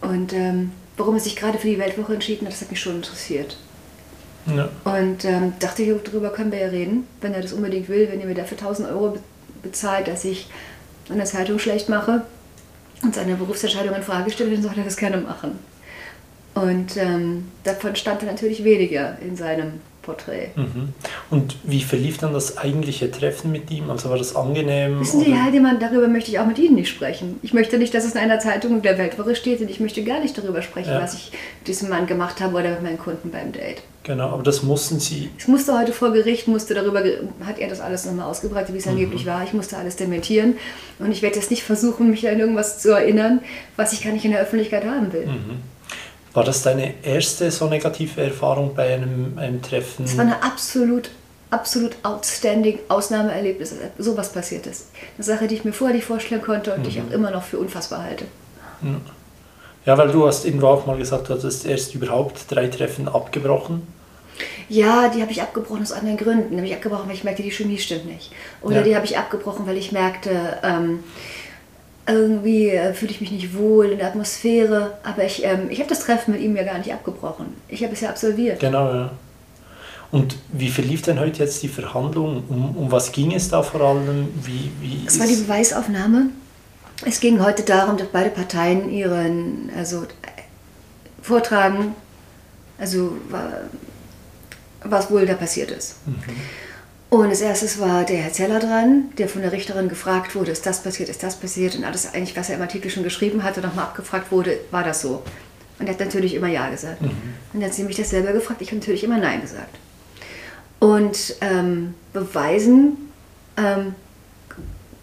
Und 0.00 0.32
ähm, 0.32 0.72
warum 0.96 1.14
er 1.14 1.20
sich 1.20 1.36
gerade 1.36 1.58
für 1.58 1.68
die 1.68 1.78
Weltwoche 1.78 2.14
entschieden 2.14 2.46
hat, 2.46 2.54
das 2.54 2.62
hat 2.62 2.70
mich 2.70 2.80
schon 2.80 2.96
interessiert. 2.96 3.58
Ja. 4.46 4.68
Und 4.84 5.24
ähm, 5.24 5.52
dachte, 5.60 5.84
darüber 6.04 6.30
können 6.30 6.52
wir 6.52 6.58
ja 6.58 6.68
reden, 6.68 7.06
wenn 7.20 7.34
er 7.34 7.42
das 7.42 7.52
unbedingt 7.52 7.88
will, 7.88 8.08
wenn 8.10 8.20
er 8.20 8.26
mir 8.26 8.34
dafür 8.34 8.58
1000 8.58 8.88
Euro 8.88 9.16
bezahlt, 9.62 10.08
dass 10.08 10.24
ich 10.24 10.48
an 11.08 11.16
der 11.16 11.26
Zeitung 11.26 11.58
schlecht 11.58 11.88
mache 11.88 12.22
und 13.02 13.14
seine 13.14 13.34
Berufsentscheidung 13.34 13.94
in 13.94 14.02
Frage 14.02 14.30
stelle, 14.30 14.52
dann 14.52 14.62
soll 14.62 14.72
er 14.76 14.84
das 14.84 14.96
gerne 14.96 15.18
machen. 15.18 15.58
Und 16.54 16.96
ähm, 16.96 17.48
davon 17.64 17.96
stand 17.96 18.22
er 18.22 18.30
natürlich 18.30 18.62
weniger 18.62 19.16
in 19.20 19.36
seinem 19.36 19.80
Porträt. 20.02 20.50
Mhm. 20.56 20.92
Und 21.30 21.56
wie 21.62 21.80
verlief 21.80 22.18
dann 22.18 22.32
das 22.32 22.58
eigentliche 22.58 23.10
Treffen 23.10 23.52
mit 23.52 23.70
ihm? 23.70 23.88
Also 23.88 24.10
war 24.10 24.18
das 24.18 24.36
angenehm? 24.36 25.00
Wissen 25.00 25.20
Sie, 25.20 25.32
Herr 25.32 25.44
Heidemann, 25.44 25.78
darüber 25.78 26.08
möchte 26.08 26.30
ich 26.30 26.38
auch 26.38 26.46
mit 26.46 26.58
Ihnen 26.58 26.74
nicht 26.74 26.88
sprechen. 26.88 27.38
Ich 27.42 27.54
möchte 27.54 27.78
nicht, 27.78 27.94
dass 27.94 28.04
es 28.04 28.12
in 28.12 28.18
einer 28.18 28.40
Zeitung 28.40 28.82
der 28.82 28.98
Weltwoche 28.98 29.34
steht 29.34 29.60
und 29.60 29.70
ich 29.70 29.80
möchte 29.80 30.04
gar 30.04 30.20
nicht 30.20 30.36
darüber 30.36 30.60
sprechen, 30.60 30.90
ja. 30.90 31.00
was 31.00 31.14
ich 31.14 31.30
mit 31.60 31.68
diesem 31.68 31.88
Mann 31.88 32.06
gemacht 32.06 32.40
habe 32.40 32.58
oder 32.58 32.70
mit 32.70 32.82
meinen 32.82 32.98
Kunden 32.98 33.30
beim 33.30 33.52
Date. 33.52 33.82
Genau, 34.04 34.30
aber 34.30 34.42
das 34.42 34.62
mussten 34.62 34.98
Sie. 34.98 35.30
Ich 35.38 35.46
musste 35.46 35.78
heute 35.78 35.92
vor 35.92 36.12
Gericht, 36.12 36.48
musste 36.48 36.74
darüber, 36.74 37.02
hat 37.44 37.58
er 37.58 37.68
das 37.68 37.80
alles 37.80 38.04
nochmal 38.04 38.28
ausgebreitet, 38.28 38.74
wie 38.74 38.78
es 38.78 38.86
mhm. 38.86 38.92
angeblich 38.92 39.26
war. 39.26 39.44
Ich 39.44 39.52
musste 39.52 39.76
alles 39.76 39.96
dementieren 39.96 40.56
und 40.98 41.12
ich 41.12 41.22
werde 41.22 41.36
jetzt 41.36 41.50
nicht 41.50 41.62
versuchen, 41.62 42.10
mich 42.10 42.28
an 42.28 42.38
irgendwas 42.40 42.80
zu 42.80 42.90
erinnern, 42.90 43.40
was 43.76 43.92
ich 43.92 44.02
gar 44.02 44.12
nicht 44.12 44.24
in 44.24 44.32
der 44.32 44.40
Öffentlichkeit 44.40 44.84
haben 44.84 45.12
will. 45.12 45.26
Mhm. 45.26 45.60
War 46.34 46.44
das 46.44 46.62
deine 46.62 46.94
erste 47.04 47.50
so 47.50 47.68
negative 47.68 48.20
Erfahrung 48.22 48.74
bei 48.74 48.94
einem, 48.94 49.38
einem 49.38 49.62
Treffen? 49.62 50.04
Es 50.04 50.16
war 50.16 50.24
eine 50.24 50.42
absolut, 50.42 51.10
absolut 51.50 51.92
outstanding 52.02 52.80
Ausnahmeerlebnis, 52.88 53.74
so 53.98 54.16
was 54.16 54.32
passiert 54.32 54.66
ist. 54.66 54.86
Eine 55.16 55.24
Sache, 55.24 55.46
die 55.46 55.56
ich 55.56 55.64
mir 55.64 55.72
vorher 55.72 55.94
nicht 55.94 56.06
vorstellen 56.06 56.42
konnte 56.42 56.72
und 56.72 56.80
mhm. 56.80 56.82
die 56.84 56.88
ich 56.88 56.98
mhm. 56.98 57.08
auch 57.08 57.12
immer 57.12 57.30
noch 57.30 57.44
für 57.44 57.58
unfassbar 57.58 58.02
halte. 58.02 58.24
Ja. 58.82 59.00
Weil 59.84 60.10
du 60.10 60.26
hast 60.26 60.44
irgendwo 60.44 60.68
auch 60.68 60.86
mal 60.86 60.96
gesagt, 60.96 61.28
du 61.28 61.34
hattest 61.34 61.66
erst 61.66 61.94
überhaupt 61.94 62.44
drei 62.48 62.68
Treffen 62.68 63.08
abgebrochen. 63.08 63.86
Ja, 64.68 65.08
die 65.08 65.20
habe 65.20 65.32
ich 65.32 65.42
abgebrochen 65.42 65.82
aus 65.82 65.92
anderen 65.92 66.16
Gründen. 66.16 66.54
Nämlich 66.54 66.74
abgebrochen, 66.74 67.08
weil 67.08 67.16
ich 67.16 67.24
merkte, 67.24 67.42
die 67.42 67.50
Chemie 67.50 67.78
stimmt 67.78 68.06
nicht. 68.06 68.32
Oder 68.62 68.76
ja. 68.76 68.82
die 68.82 68.96
habe 68.96 69.04
ich 69.04 69.18
abgebrochen, 69.18 69.66
weil 69.66 69.76
ich 69.76 69.92
merkte, 69.92 70.58
ähm, 70.62 71.00
irgendwie 72.06 72.70
äh, 72.70 72.94
fühle 72.94 73.12
ich 73.12 73.20
mich 73.20 73.30
nicht 73.30 73.56
wohl 73.56 73.86
in 73.86 73.98
der 73.98 74.08
Atmosphäre. 74.08 74.98
Aber 75.02 75.24
ich, 75.24 75.44
ähm, 75.44 75.68
ich 75.68 75.78
habe 75.78 75.88
das 75.88 76.00
Treffen 76.00 76.32
mit 76.32 76.42
ihm 76.42 76.56
ja 76.56 76.62
gar 76.62 76.78
nicht 76.78 76.92
abgebrochen. 76.92 77.46
Ich 77.68 77.82
habe 77.82 77.92
es 77.92 78.00
ja 78.00 78.08
absolviert. 78.08 78.60
Genau, 78.60 78.92
ja. 78.92 79.10
Und 80.10 80.36
wie 80.52 80.68
verlief 80.68 81.02
denn 81.02 81.18
heute 81.18 81.42
jetzt 81.42 81.62
die 81.62 81.68
Verhandlung? 81.68 82.44
Um, 82.48 82.76
um 82.76 82.92
was 82.92 83.12
ging 83.12 83.32
es 83.32 83.48
da 83.48 83.62
vor 83.62 83.80
allem? 83.80 84.28
Wie, 84.42 84.70
wie 84.80 85.06
es 85.06 85.18
war 85.18 85.26
die 85.26 85.36
Beweisaufnahme. 85.36 86.28
Es 87.04 87.20
ging 87.20 87.42
heute 87.42 87.62
darum, 87.62 87.96
dass 87.96 88.08
beide 88.08 88.30
Parteien 88.30 88.90
ihren, 88.90 89.70
also 89.76 90.06
vortragen, 91.20 91.94
also 92.78 93.16
was 94.84 95.10
wohl 95.10 95.26
da 95.26 95.34
passiert 95.34 95.70
ist. 95.70 95.96
Mhm. 96.06 96.14
Und 97.10 97.28
als 97.28 97.42
erstes 97.42 97.78
war 97.78 98.04
der 98.04 98.16
Herr 98.18 98.32
Zeller 98.32 98.58
dran, 98.58 99.10
der 99.18 99.28
von 99.28 99.42
der 99.42 99.52
Richterin 99.52 99.88
gefragt 99.88 100.34
wurde, 100.34 100.50
ist 100.50 100.64
das 100.64 100.82
passiert, 100.82 101.10
ist 101.10 101.22
das 101.22 101.36
passiert 101.36 101.74
und 101.74 101.84
alles 101.84 102.14
eigentlich, 102.14 102.36
was 102.36 102.48
er 102.48 102.56
im 102.56 102.62
Artikel 102.62 102.90
schon 102.90 103.02
geschrieben 103.02 103.42
hatte, 103.42 103.60
nochmal 103.60 103.84
abgefragt 103.84 104.32
wurde, 104.32 104.58
war 104.70 104.82
das 104.82 105.02
so. 105.02 105.22
Und 105.78 105.86
er 105.86 105.92
hat 105.92 106.00
natürlich 106.00 106.34
immer 106.34 106.48
Ja 106.48 106.70
gesagt. 106.70 107.02
Mhm. 107.02 107.10
Und 107.52 107.60
dann 107.60 107.64
hat 107.64 107.74
sie 107.74 107.84
mich 107.84 107.96
das 107.96 108.10
selber 108.10 108.32
gefragt, 108.32 108.62
ich 108.62 108.68
habe 108.68 108.78
natürlich 108.78 109.04
immer 109.04 109.18
Nein 109.18 109.42
gesagt. 109.42 109.76
Und 110.78 111.36
ähm, 111.42 111.94
beweisen 112.12 112.96
ähm, 113.56 113.94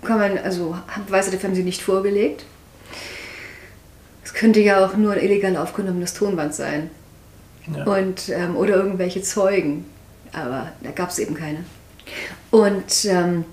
kann 0.04 0.20
man, 0.20 0.38
also 0.38 0.78
Beweise 1.06 1.32
dafür 1.32 1.50
haben 1.50 1.56
sie 1.56 1.64
nicht 1.64 1.82
vorgelegt. 1.82 2.46
Es 4.24 4.34
könnte 4.34 4.60
ja 4.60 4.86
auch 4.86 4.96
nur 4.96 5.14
ein 5.14 5.20
illegal 5.20 5.58
aufgenommenes 5.58 6.14
Tonband 6.14 6.54
sein. 6.54 6.90
Ja. 7.76 7.84
Und, 7.84 8.30
ähm, 8.30 8.56
oder 8.56 8.76
irgendwelche 8.76 9.22
Zeugen. 9.22 9.86
Aber 10.32 10.72
da 10.82 10.92
gab 10.92 11.10
es 11.10 11.20
eben 11.20 11.36
keine. 11.36 11.64
Und 12.52 13.06
ähm, 13.06 13.46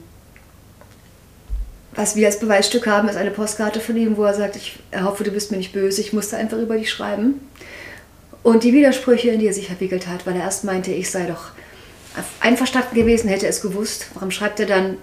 was 1.94 2.14
wir 2.14 2.26
als 2.26 2.38
Beweisstück 2.38 2.86
haben, 2.86 3.08
ist 3.08 3.16
eine 3.16 3.30
Postkarte 3.30 3.80
von 3.80 3.96
ihm, 3.96 4.16
wo 4.16 4.24
er 4.24 4.34
sagt, 4.34 4.56
ich 4.56 4.78
hoffe, 5.02 5.24
du 5.24 5.30
bist 5.30 5.50
mir 5.50 5.56
nicht 5.56 5.72
böse, 5.72 6.00
ich 6.00 6.12
musste 6.12 6.36
einfach 6.36 6.58
über 6.58 6.76
dich 6.76 6.90
schreiben. 6.90 7.40
Und 8.42 8.64
die 8.64 8.74
Widersprüche, 8.74 9.30
in 9.30 9.40
die 9.40 9.46
er 9.46 9.54
sich 9.54 9.66
verwickelt 9.66 10.06
hat, 10.06 10.26
weil 10.26 10.36
er 10.36 10.42
erst 10.42 10.64
meinte, 10.64 10.92
ich 10.92 11.10
sei 11.10 11.26
doch 11.26 11.50
einverstanden 12.40 12.94
gewesen, 12.94 13.28
hätte 13.28 13.46
es 13.46 13.62
gewusst. 13.62 14.08
Warum 14.14 14.30
schreibt 14.30 14.60
er 14.60 14.66
dann, 14.66 14.98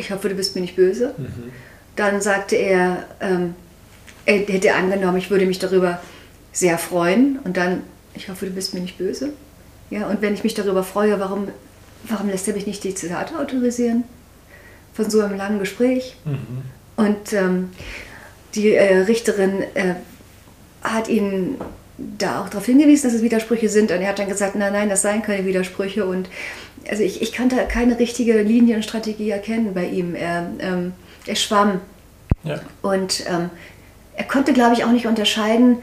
ich 0.00 0.10
hoffe, 0.10 0.28
du 0.28 0.34
bist 0.34 0.54
mir 0.54 0.62
nicht 0.62 0.76
böse? 0.76 1.14
Mhm. 1.16 1.52
Dann 1.96 2.20
sagte 2.20 2.56
er, 2.56 3.04
ähm, 3.20 3.54
er 4.26 4.38
hätte 4.38 4.74
angenommen, 4.74 5.18
ich 5.18 5.30
würde 5.30 5.46
mich 5.46 5.58
darüber 5.58 6.00
sehr 6.52 6.78
freuen. 6.78 7.38
Und 7.44 7.56
dann, 7.56 7.82
ich 8.14 8.28
hoffe, 8.28 8.46
du 8.46 8.52
bist 8.52 8.74
mir 8.74 8.80
nicht 8.80 8.98
böse. 8.98 9.30
Ja, 9.90 10.08
und 10.08 10.22
wenn 10.22 10.34
ich 10.34 10.44
mich 10.44 10.54
darüber 10.54 10.82
freue, 10.82 11.18
warum, 11.20 11.48
warum 12.04 12.28
lässt 12.28 12.48
er 12.48 12.54
mich 12.54 12.66
nicht 12.66 12.82
die 12.84 12.94
Zitate 12.94 13.38
autorisieren? 13.38 14.04
Von 14.94 15.10
so 15.10 15.20
einem 15.20 15.36
langen 15.36 15.58
Gespräch. 15.58 16.16
Mhm. 16.24 16.62
Und 16.96 17.32
ähm, 17.32 17.70
die 18.54 18.74
äh, 18.74 18.98
Richterin 19.02 19.62
äh, 19.74 19.94
hat 20.82 21.08
ihn 21.08 21.56
da 21.98 22.40
auch 22.40 22.48
darauf 22.48 22.66
hingewiesen, 22.66 23.08
dass 23.08 23.14
es 23.14 23.22
Widersprüche 23.22 23.68
sind. 23.68 23.90
Und 23.90 24.00
er 24.00 24.08
hat 24.08 24.18
dann 24.18 24.28
gesagt, 24.28 24.54
nein, 24.54 24.72
nein, 24.72 24.88
das 24.88 25.02
seien 25.02 25.22
keine 25.22 25.46
Widersprüche. 25.46 26.06
Und 26.06 26.28
also 26.88 27.02
ich, 27.02 27.22
ich 27.22 27.36
konnte 27.36 27.56
keine 27.68 27.98
richtige 27.98 28.40
Linienstrategie 28.42 29.30
erkennen 29.30 29.74
bei 29.74 29.86
ihm. 29.86 30.14
Er, 30.14 30.50
ähm, 30.60 30.92
er 31.26 31.36
schwamm. 31.36 31.80
Ja. 32.42 32.60
Und 32.82 33.24
ähm, 33.28 33.50
er 34.16 34.24
konnte, 34.24 34.52
glaube 34.52 34.74
ich, 34.74 34.84
auch 34.84 34.92
nicht 34.92 35.06
unterscheiden, 35.06 35.78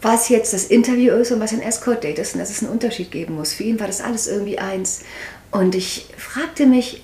was 0.00 0.28
jetzt 0.28 0.52
das 0.52 0.64
Interview 0.64 1.14
ist 1.14 1.30
und 1.32 1.40
was 1.40 1.52
ein 1.52 1.62
Escort-Date 1.62 2.18
ist 2.18 2.34
und 2.34 2.40
dass 2.40 2.50
es 2.50 2.62
einen 2.62 2.72
Unterschied 2.72 3.10
geben 3.10 3.36
muss. 3.36 3.52
Für 3.52 3.62
ihn 3.62 3.80
war 3.80 3.86
das 3.86 4.00
alles 4.00 4.26
irgendwie 4.26 4.58
eins. 4.58 5.02
Und 5.50 5.74
ich 5.74 6.06
fragte 6.16 6.66
mich, 6.66 7.02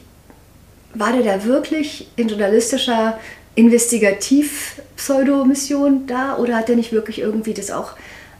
war 0.94 1.12
der 1.12 1.23
da 1.23 1.44
wirklich 1.44 2.09
in 2.16 2.28
journalistischer 2.28 3.18
Investigativ-Pseudomission 3.54 6.06
da 6.06 6.37
oder 6.37 6.56
hat 6.56 6.71
er 6.71 6.76
nicht 6.76 6.92
wirklich 6.92 7.18
irgendwie 7.21 7.54
das 7.54 7.71
auch 7.71 7.92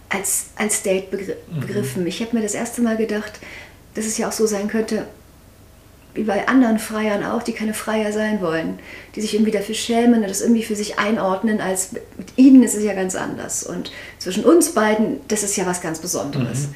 als, 0.09 0.47
als 0.57 0.83
Date 0.83 1.13
mhm. 1.13 1.61
begriffen? 1.61 2.03
Mhm. 2.03 2.09
Ich 2.09 2.21
habe 2.21 2.37
mir 2.37 2.43
das 2.43 2.55
erste 2.55 2.83
Mal 2.83 2.97
gedacht, 2.97 3.39
dass 3.95 4.07
es 4.07 4.19
ja 4.19 4.29
auch 4.29 4.33
so 4.33 4.47
sein 4.47 4.69
könnte, 4.69 5.07
wie 6.15 6.25
bei 6.25 6.47
anderen 6.47 6.79
Freiern 6.79 7.25
auch, 7.25 7.43
die 7.43 7.53
keine 7.53 7.75
Freier 7.75 8.13
sein 8.13 8.41
wollen, 8.41 8.79
die 9.15 9.21
sich 9.21 9.35
irgendwie 9.35 9.51
dafür 9.51 9.75
schämen 9.75 10.23
und 10.23 10.29
das 10.29 10.43
irgendwie 10.43 10.63
für 10.63 10.77
sich 10.77 10.99
einordnen, 10.99 11.61
als 11.61 11.93
mit 11.93 12.37
ihnen 12.37 12.63
ist 12.63 12.75
es 12.75 12.85
ja 12.85 12.93
ganz 12.93 13.15
anders. 13.15 13.63
Und 13.63 13.93
zwischen 14.19 14.45
uns 14.45 14.75
beiden, 14.75 15.21
das 15.29 15.43
ist 15.43 15.57
ja 15.57 15.67
was 15.67 15.81
ganz 15.81 16.01
Besonderes. 16.01 16.69
Mhm. 16.69 16.75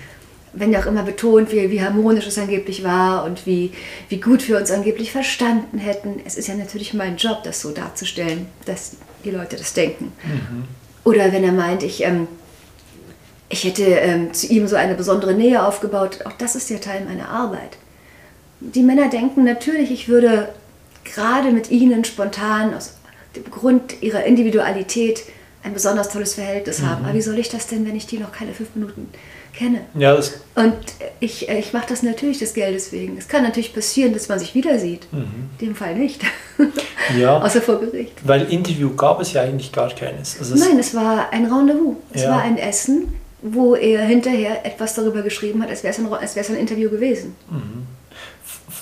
Wenn 0.55 0.73
ja 0.73 0.81
auch 0.81 0.87
immer 0.87 1.03
betont, 1.03 1.53
wie, 1.53 1.71
wie 1.71 1.83
harmonisch 1.83 2.27
es 2.27 2.39
angeblich 2.39 2.83
war 2.83 3.25
und 3.25 3.45
wie, 3.45 3.73
wie 4.09 4.21
gut 4.21 4.49
wir 4.49 4.57
uns 4.57 4.71
angeblich 4.71 5.13
verstanden 5.13 5.77
hätten. 5.77 6.21
Es 6.25 6.37
ist 6.39 6.49
ja 6.49 6.55
natürlich 6.55 6.95
mein 6.95 7.19
Job, 7.19 7.43
das 7.45 7.61
so 7.61 7.73
darzustellen, 7.73 8.47
dass 8.65 8.93
die 9.25 9.31
Leute 9.33 9.57
das 9.57 9.75
denken. 9.75 10.13
Mhm. 10.25 10.65
Oder 11.05 11.31
wenn 11.33 11.45
er 11.45 11.53
meint, 11.53 11.83
ich, 11.83 12.03
ähm, 12.05 12.27
ich 13.57 13.65
hätte 13.65 13.85
ähm, 13.85 14.33
zu 14.33 14.47
ihm 14.47 14.69
so 14.69 14.77
eine 14.77 14.95
besondere 14.95 15.35
Nähe 15.35 15.65
aufgebaut, 15.65 16.21
auch 16.25 16.33
das 16.33 16.57
ist 16.57 16.71
ja 16.71 16.79
Teil 16.79 17.05
meiner 17.05 17.29
Arbeit 17.29 17.77
die 18.61 18.83
Männer 18.83 19.09
denken 19.09 19.45
natürlich, 19.45 19.91
ich 19.91 20.09
würde 20.09 20.49
gerade 21.05 21.51
mit 21.51 21.71
ihnen 21.71 22.05
spontan 22.05 22.75
aus 22.75 22.97
dem 23.35 23.51
Grund 23.51 24.03
ihrer 24.03 24.25
Individualität 24.25 25.25
ein 25.63 25.75
besonders 25.75 26.09
tolles 26.09 26.35
Verhältnis 26.35 26.81
mhm. 26.81 26.87
haben. 26.91 27.05
Aber 27.05 27.15
wie 27.15 27.21
soll 27.23 27.39
ich 27.39 27.49
das 27.49 27.67
denn, 27.67 27.87
wenn 27.87 27.97
ich 27.97 28.07
die 28.07 28.19
noch 28.19 28.33
keine 28.33 28.53
fünf 28.53 28.75
Minuten 28.75 29.09
kenne? 29.53 29.81
Ja, 29.95 30.15
das 30.15 30.41
Und 30.55 30.77
ich, 31.21 31.49
ich 31.49 31.73
mache 31.73 31.87
das 31.89 32.03
natürlich 32.03 32.39
des 32.39 32.55
Geldes 32.55 32.93
wegen. 32.93 33.19
Es 33.19 33.29
kann 33.29 33.43
natürlich 33.43 33.75
passieren, 33.75 34.13
dass 34.13 34.29
man 34.29 34.39
sich 34.39 34.55
wieder 34.55 34.79
sieht. 34.79 35.13
Mhm. 35.13 35.51
In 35.59 35.67
dem 35.69 35.75
Fall 35.75 35.95
nicht. 35.97 36.23
Ja. 37.17 37.41
Außer 37.41 37.63
vor 37.63 37.79
Gericht. 37.79 38.15
Weil 38.25 38.51
Interview 38.51 38.93
gab 38.97 39.21
es 39.21 39.33
ja 39.33 39.43
eigentlich 39.43 39.71
gar 39.71 39.95
keines. 39.95 40.41
Also 40.41 40.57
Nein, 40.57 40.77
es 40.81 40.93
war 40.93 41.33
ein 41.33 41.45
Rendezvous. 41.45 41.95
Es 42.13 42.23
ja. 42.25 42.31
war 42.31 42.43
ein 42.43 42.59
Essen, 42.59 43.15
wo 43.43 43.75
er 43.75 44.03
hinterher 44.05 44.65
etwas 44.65 44.95
darüber 44.95 45.23
geschrieben 45.23 45.63
hat, 45.63 45.71
als 45.71 45.83
wäre 45.83 45.93
es 45.93 45.99
ein, 46.49 46.55
ein 46.55 46.61
Interview 46.61 46.91
gewesen. 46.91 47.37
Mhm. 47.51 47.87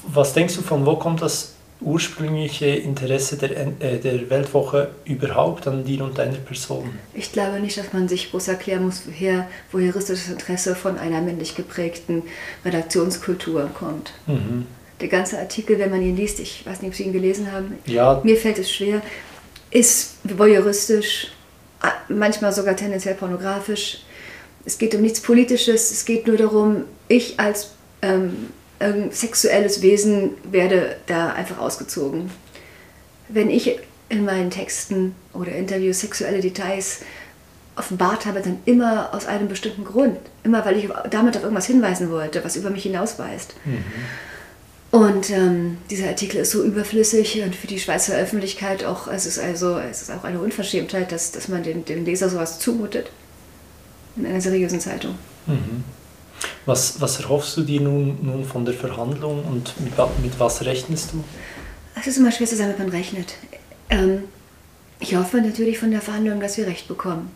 Was 0.06 0.32
denkst 0.32 0.56
du, 0.56 0.62
von 0.62 0.87
wo 0.87 0.96
kommt 0.96 1.23
das 1.23 1.54
ursprüngliche 1.80 2.66
Interesse 2.66 3.37
der, 3.37 3.50
äh, 3.80 3.99
der 3.99 4.30
Weltwoche 4.30 4.90
überhaupt 5.04 5.66
an 5.66 5.84
dir 5.84 6.04
und 6.04 6.18
deiner 6.18 6.38
Person? 6.38 6.99
Ich 7.12 7.32
glaube 7.32 7.61
nicht, 7.61 7.76
dass 7.76 7.92
man 7.92 8.08
sich 8.08 8.30
groß 8.30 8.49
erklären 8.49 8.84
muss, 8.87 9.02
woher 9.06 9.49
voyeuristisches 9.70 10.30
Interesse 10.30 10.75
von 10.75 10.99
einer 10.99 11.20
männlich 11.20 11.54
geprägten 11.54 12.23
Redaktionskultur 12.64 13.70
kommt. 13.75 14.12
Mhm. 14.26 14.66
Der 15.00 15.08
ganze 15.08 15.38
Artikel, 15.38 15.78
wenn 15.78 15.90
man 15.90 16.00
ihn 16.00 16.16
liest, 16.16 16.40
ich 16.40 16.64
weiß 16.64 16.80
nicht, 16.80 16.90
ob 16.90 16.94
Sie 16.94 17.02
ihn 17.02 17.12
gelesen 17.12 17.50
haben, 17.52 17.75
ja. 17.87 18.20
mir 18.25 18.37
fällt 18.37 18.58
es 18.58 18.70
schwer, 18.70 19.02
ist 19.70 20.14
voyeuristisch, 20.23 21.28
manchmal 22.08 22.52
sogar 22.52 22.76
tendenziell 22.76 23.14
pornografisch. 23.14 24.04
Es 24.64 24.78
geht 24.78 24.94
um 24.94 25.02
nichts 25.02 25.21
Politisches, 25.21 25.90
es 25.90 26.04
geht 26.04 26.26
nur 26.26 26.37
darum, 26.37 26.85
ich 27.09 27.38
als 27.38 27.71
ähm, 28.02 28.49
sexuelles 29.11 29.83
Wesen 29.83 30.30
werde 30.50 30.97
da 31.06 31.33
einfach 31.33 31.59
ausgezogen. 31.59 32.30
Wenn 33.28 33.50
ich 33.50 33.78
in 34.09 34.25
meinen 34.25 34.50
Texten 34.50 35.14
oder 35.33 35.52
Interviews 35.52 36.00
sexuelle 36.00 36.40
Details 36.40 37.00
offenbart 37.76 38.26
habe, 38.26 38.40
dann 38.40 38.59
immer 38.66 39.12
aus 39.12 39.26
einem 39.26 39.49
bestimmten 39.49 39.85
Grund. 39.85 40.18
Immer 40.44 40.64
weil 40.64 40.76
ich 40.76 40.88
damit 41.11 41.37
auf 41.37 41.42
irgendwas 41.42 41.66
hinweisen 41.66 42.11
wollte, 42.11 42.44
was 42.44 42.56
über 42.56 42.71
mich 42.71 42.85
hinausweist. 42.85 43.54
Mhm. 43.64 43.85
Und 44.90 45.30
ähm, 45.30 45.78
dieser 45.90 46.06
Artikel 46.06 46.37
ist 46.37 46.52
so 46.52 46.62
überflüssig 46.62 47.42
und 47.42 47.56
für 47.56 47.66
die 47.66 47.80
Schweizer 47.80 48.14
Öffentlichkeit 48.14 48.85
auch, 48.85 49.09
es 49.09 49.26
ist 49.26 49.40
also, 49.40 49.76
es 49.78 50.02
ist 50.02 50.11
auch 50.12 50.23
eine 50.23 50.38
Unverschämtheit, 50.38 51.11
dass, 51.11 51.33
dass 51.33 51.49
man 51.49 51.64
dem, 51.64 51.85
dem 51.85 52.04
Leser 52.04 52.28
sowas 52.28 52.61
zumutet. 52.61 53.11
In 54.16 54.26
einer 54.26 54.40
seriösen 54.40 54.80
Zeitung. 54.80 55.14
Mhm. 55.47 55.85
Was, 56.66 57.00
was 57.00 57.21
erhoffst 57.21 57.56
du 57.56 57.62
dir 57.62 57.80
nun, 57.80 58.18
nun 58.23 58.44
von 58.44 58.64
der 58.64 58.75
Verhandlung 58.75 59.44
und 59.44 59.78
mit, 59.80 59.94
mit 60.23 60.38
was 60.40 60.64
rechnest 60.64 61.12
du? 61.12 61.25
Es 61.99 62.06
ist 62.06 62.16
immer 62.16 62.33
schwer 62.33 62.47
zu 62.47 62.56
sagen, 62.56 62.75
wenn 62.76 62.87
man 62.87 62.94
rechnet. 62.94 63.35
Ähm, 63.90 64.25
ich 65.00 65.14
hoffe 65.16 65.38
natürlich 65.38 65.78
von 65.78 65.90
der 65.90 66.00
Verhandlung, 66.00 66.40
dass 66.40 66.56
wir 66.56 66.66
Recht 66.66 66.88
bekommen. 66.88 67.30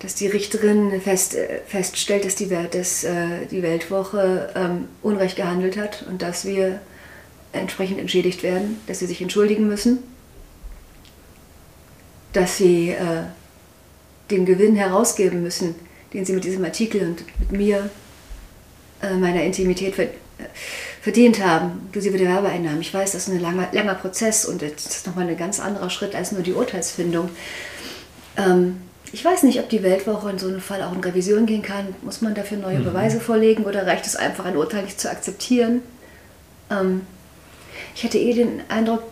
Dass 0.00 0.14
die 0.14 0.26
Richterin 0.28 1.00
fest, 1.00 1.34
äh, 1.34 1.60
feststellt, 1.66 2.24
dass 2.24 2.36
die, 2.36 2.50
Welt, 2.50 2.74
dass, 2.74 3.04
äh, 3.04 3.46
die 3.50 3.62
Weltwoche 3.62 4.50
ähm, 4.54 4.88
Unrecht 5.02 5.36
gehandelt 5.36 5.76
hat 5.76 6.04
und 6.08 6.22
dass 6.22 6.44
wir 6.44 6.80
entsprechend 7.52 7.98
entschädigt 7.98 8.42
werden, 8.42 8.78
dass 8.86 9.00
sie 9.00 9.06
sich 9.06 9.20
entschuldigen 9.20 9.66
müssen, 9.66 9.98
dass 12.32 12.58
sie 12.58 12.90
äh, 12.90 13.24
den 14.30 14.44
Gewinn 14.44 14.76
herausgeben 14.76 15.42
müssen, 15.42 15.74
den 16.16 16.24
sie 16.24 16.32
mit 16.32 16.44
diesem 16.44 16.64
Artikel 16.64 17.02
und 17.02 17.24
mit 17.38 17.52
mir 17.52 17.90
äh, 19.02 19.14
meiner 19.14 19.42
Intimität 19.42 19.94
verdient 21.02 21.44
haben, 21.44 21.82
inklusive 21.86 22.16
der 22.16 22.28
Werbeeinnahmen. 22.28 22.80
Ich 22.80 22.92
weiß, 22.92 23.12
das 23.12 23.28
ist 23.28 23.34
ein 23.34 23.40
langer, 23.40 23.68
langer 23.72 23.94
Prozess 23.94 24.46
und 24.46 24.62
das 24.62 24.86
ist 24.86 25.06
nochmal 25.06 25.28
ein 25.28 25.36
ganz 25.36 25.60
anderer 25.60 25.90
Schritt 25.90 26.14
als 26.14 26.32
nur 26.32 26.40
die 26.40 26.54
Urteilsfindung. 26.54 27.28
Ähm, 28.38 28.80
ich 29.12 29.22
weiß 29.22 29.42
nicht, 29.42 29.60
ob 29.60 29.68
die 29.68 29.82
Weltwoche 29.82 30.30
in 30.30 30.38
so 30.38 30.48
einem 30.48 30.62
Fall 30.62 30.82
auch 30.82 30.94
in 30.94 31.00
Revision 31.00 31.44
gehen 31.44 31.62
kann. 31.62 31.94
Muss 32.00 32.22
man 32.22 32.34
dafür 32.34 32.56
neue 32.56 32.78
mhm. 32.78 32.84
Beweise 32.84 33.20
vorlegen 33.20 33.64
oder 33.64 33.86
reicht 33.86 34.06
es 34.06 34.16
einfach, 34.16 34.46
ein 34.46 34.56
Urteil 34.56 34.84
nicht 34.84 34.98
zu 34.98 35.10
akzeptieren? 35.10 35.82
Ähm, 36.70 37.02
ich 37.94 38.04
hatte 38.04 38.18
eh 38.18 38.32
den 38.32 38.62
Eindruck, 38.70 39.02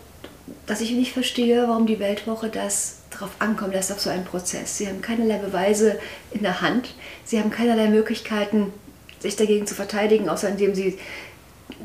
dass 0.65 0.81
ich 0.81 0.91
nicht 0.91 1.13
verstehe, 1.13 1.67
warum 1.67 1.85
die 1.85 1.99
Weltwoche 1.99 2.49
das 2.49 2.97
darauf 3.15 3.31
ankommen 3.39 3.73
lässt, 3.73 3.91
auf 3.91 3.99
so 3.99 4.09
einen 4.09 4.25
Prozess. 4.25 4.77
Sie 4.77 4.87
haben 4.87 5.01
keinerlei 5.01 5.37
Beweise 5.37 5.99
in 6.31 6.41
der 6.41 6.61
Hand. 6.61 6.93
Sie 7.23 7.39
haben 7.39 7.49
keinerlei 7.49 7.87
Möglichkeiten, 7.89 8.71
sich 9.19 9.35
dagegen 9.35 9.67
zu 9.67 9.75
verteidigen, 9.75 10.29
außer 10.29 10.49
indem 10.49 10.75
sie 10.75 10.97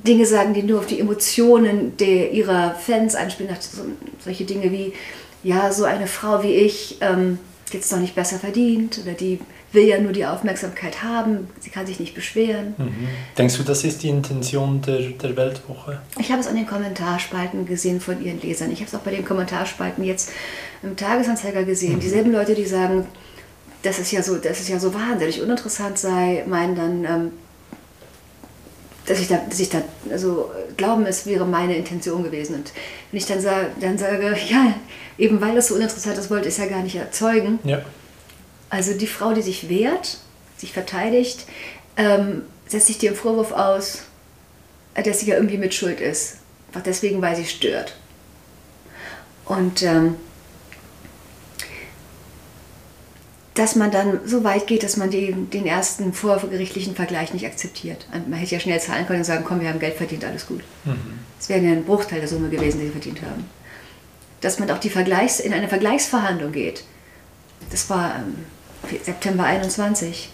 Dinge 0.07 0.27
sagen, 0.27 0.55
die 0.55 0.63
nur 0.63 0.81
auf 0.81 0.87
die 0.87 1.01
Emotionen 1.01 1.97
der, 1.97 2.33
ihrer 2.33 2.75
Fans 2.75 3.15
anspielen. 3.15 3.55
So, 3.59 3.83
solche 4.19 4.45
Dinge 4.45 4.71
wie, 4.71 4.93
ja, 5.43 5.73
so 5.73 5.85
eine 5.85 6.07
Frau 6.07 6.43
wie 6.43 6.55
ich 6.55 6.99
ähm, 7.01 7.39
jetzt 7.75 7.91
noch 7.93 7.99
nicht 7.99 8.15
besser 8.15 8.39
verdient 8.39 9.00
oder 9.03 9.12
die 9.12 9.41
will 9.73 9.85
ja 9.85 10.00
nur 10.00 10.12
die 10.12 10.27
Aufmerksamkeit 10.27 11.03
haben, 11.03 11.49
sie 11.61 11.71
kann 11.71 11.87
sich 11.87 12.00
nicht 12.00 12.15
beschweren. 12.15 12.75
Mhm. 12.77 13.09
Denkst 13.39 13.57
du, 13.57 13.62
das 13.62 13.85
ist 13.85 14.03
die 14.03 14.09
Intention 14.09 14.83
der, 14.83 15.11
der 15.11 15.37
Weltwoche? 15.37 16.00
Ich 16.19 16.31
habe 16.31 16.41
es 16.41 16.49
an 16.49 16.57
den 16.57 16.67
Kommentarspalten 16.67 17.67
gesehen 17.67 18.00
von 18.00 18.25
ihren 18.25 18.41
Lesern. 18.41 18.73
Ich 18.73 18.81
habe 18.81 18.89
es 18.89 18.95
auch 18.95 19.00
bei 19.00 19.12
den 19.12 19.25
Kommentarspalten 19.25 20.03
jetzt 20.05 20.33
im 20.83 20.97
Tagesanzeiger 20.97 21.65
gesehen. 21.65 21.97
Mhm. 21.97 22.00
Dieselben 22.00 22.33
Leute, 22.33 22.55
die 22.55 22.67
sagen, 22.67 23.07
dass 23.83 23.99
es 23.99 24.11
ja 24.11 24.23
so, 24.23 24.37
dass 24.37 24.61
es 24.61 24.69
ja 24.69 24.79
so 24.79 24.93
wahnsinnig 24.93 25.41
uninteressant 25.41 25.99
sei, 25.99 26.45
meinen 26.47 26.75
dann, 26.75 27.05
ähm, 27.05 27.33
dass 29.11 29.19
ich 29.19 29.26
da, 29.26 29.40
dass 29.49 29.59
ich 29.59 29.69
da, 29.69 29.83
also 30.11 30.52
glauben, 30.76 31.05
es 31.05 31.26
wäre 31.26 31.45
meine 31.45 31.75
Intention 31.75 32.23
gewesen. 32.23 32.55
Und 32.55 32.73
wenn 33.11 33.19
ich 33.19 33.26
dann, 33.26 33.40
sage, 33.40 33.67
dann 33.81 33.99
sage, 33.99 34.37
ja, 34.49 34.75
eben 35.19 35.40
weil 35.40 35.57
das 35.57 35.67
so 35.67 35.75
uninteressant 35.75 36.17
ist, 36.17 36.31
wollte 36.31 36.47
ich 36.47 36.55
es 36.55 36.61
ja 36.61 36.67
gar 36.67 36.83
nicht 36.83 36.95
erzeugen. 36.95 37.59
Ja. 37.64 37.83
Also 38.69 38.95
die 38.95 39.09
Frau, 39.09 39.33
die 39.33 39.43
sich 39.43 39.69
wehrt, 39.69 40.19
sich 40.57 40.73
verteidigt, 40.73 41.47
ähm, 41.97 42.43
setzt 42.69 42.87
sich 42.87 42.99
dir 42.99 43.11
im 43.11 43.17
Vorwurf 43.17 43.50
aus, 43.50 44.02
dass 44.95 45.19
sie 45.19 45.26
ja 45.26 45.35
irgendwie 45.35 45.59
mit 45.59 45.75
Schuld 45.75 46.00
ist. 46.00 46.37
Einfach 46.69 46.85
deswegen, 46.85 47.21
weil 47.21 47.35
sie 47.35 47.47
stört. 47.47 47.97
Und 49.45 49.83
ähm, 49.83 50.14
dass 53.61 53.76
man 53.76 53.90
dann 53.90 54.21
so 54.25 54.43
weit 54.43 54.67
geht, 54.67 54.83
dass 54.83 54.97
man 54.97 55.11
die, 55.11 55.33
den 55.33 55.67
ersten 55.67 56.14
vorgerichtlichen 56.14 56.95
Vergleich 56.95 57.35
nicht 57.35 57.45
akzeptiert. 57.45 58.07
Man 58.11 58.38
hätte 58.38 58.55
ja 58.55 58.61
schnell 58.61 58.81
zahlen 58.81 59.07
können 59.07 59.19
und 59.19 59.25
sagen, 59.26 59.45
komm, 59.47 59.61
wir 59.61 59.69
haben 59.69 59.79
Geld 59.79 59.97
verdient, 59.97 60.25
alles 60.25 60.47
gut. 60.47 60.62
Mhm. 60.87 61.19
Das 61.38 61.50
wäre 61.50 61.61
ja 61.61 61.73
ein 61.73 61.85
Bruchteil 61.85 62.21
der 62.21 62.29
Summe 62.29 62.49
gewesen, 62.49 62.81
die 62.81 62.87
sie 62.87 62.93
verdient 62.93 63.21
haben. 63.21 63.45
Dass 64.40 64.59
man 64.59 64.71
auch 64.71 64.79
die 64.79 64.88
Vergleichs, 64.88 65.40
in 65.40 65.52
eine 65.52 65.69
Vergleichsverhandlung 65.69 66.52
geht. 66.52 66.85
Das 67.71 67.90
war 67.90 68.14
ähm, 68.17 68.47
September 69.02 69.45
21. 69.45 70.31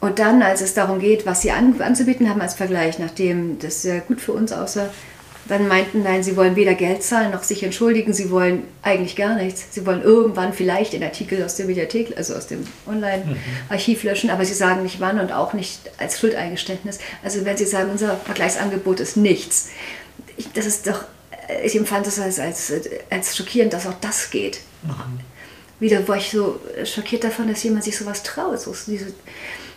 Und 0.00 0.18
dann, 0.18 0.42
als 0.42 0.62
es 0.62 0.74
darum 0.74 0.98
geht, 0.98 1.26
was 1.26 1.42
sie 1.42 1.52
an, 1.52 1.80
anzubieten 1.80 2.28
haben 2.28 2.40
als 2.40 2.54
Vergleich, 2.54 2.98
nachdem 2.98 3.60
das 3.60 3.82
sehr 3.82 4.00
gut 4.00 4.20
für 4.20 4.32
uns 4.32 4.50
aussah, 4.50 4.88
dann 5.48 5.68
meinten, 5.68 6.02
nein, 6.02 6.22
sie 6.22 6.36
wollen 6.36 6.56
weder 6.56 6.74
Geld 6.74 7.02
zahlen 7.02 7.30
noch 7.30 7.42
sich 7.42 7.62
entschuldigen, 7.62 8.12
sie 8.12 8.30
wollen 8.30 8.64
eigentlich 8.82 9.16
gar 9.16 9.36
nichts. 9.36 9.66
Sie 9.70 9.86
wollen 9.86 10.02
irgendwann 10.02 10.52
vielleicht 10.52 10.92
den 10.92 11.02
Artikel 11.02 11.44
aus 11.44 11.56
der 11.56 11.66
Mediathek, 11.66 12.16
also 12.16 12.34
aus 12.34 12.46
dem 12.46 12.66
Online-Archiv 12.86 14.02
löschen, 14.02 14.30
aber 14.30 14.44
sie 14.44 14.54
sagen 14.54 14.82
nicht 14.82 15.00
wann 15.00 15.20
und 15.20 15.32
auch 15.32 15.52
nicht 15.52 15.80
als 15.98 16.18
Schuldeingeständnis. 16.18 16.98
Also 17.22 17.44
wenn 17.44 17.56
sie 17.56 17.66
sagen, 17.66 17.90
unser 17.90 18.16
Vergleichsangebot 18.16 19.00
ist 19.00 19.16
nichts, 19.16 19.68
ich, 20.36 20.52
das 20.52 20.66
ist 20.66 20.86
doch, 20.86 21.04
ich 21.64 21.76
empfand 21.76 22.06
es 22.06 22.18
als, 22.18 22.38
als, 22.38 22.72
als 23.10 23.36
schockierend, 23.36 23.72
dass 23.72 23.86
auch 23.86 23.94
das 24.00 24.30
geht. 24.30 24.60
Mhm. 24.82 25.20
Wieder 25.78 26.06
war 26.08 26.16
ich 26.16 26.30
so 26.30 26.58
schockiert 26.84 27.22
davon, 27.24 27.48
dass 27.48 27.62
jemand 27.62 27.84
sich 27.84 27.96
sowas 27.96 28.22
traut. 28.22 28.60
So, 28.60 28.74
diese, 28.86 29.12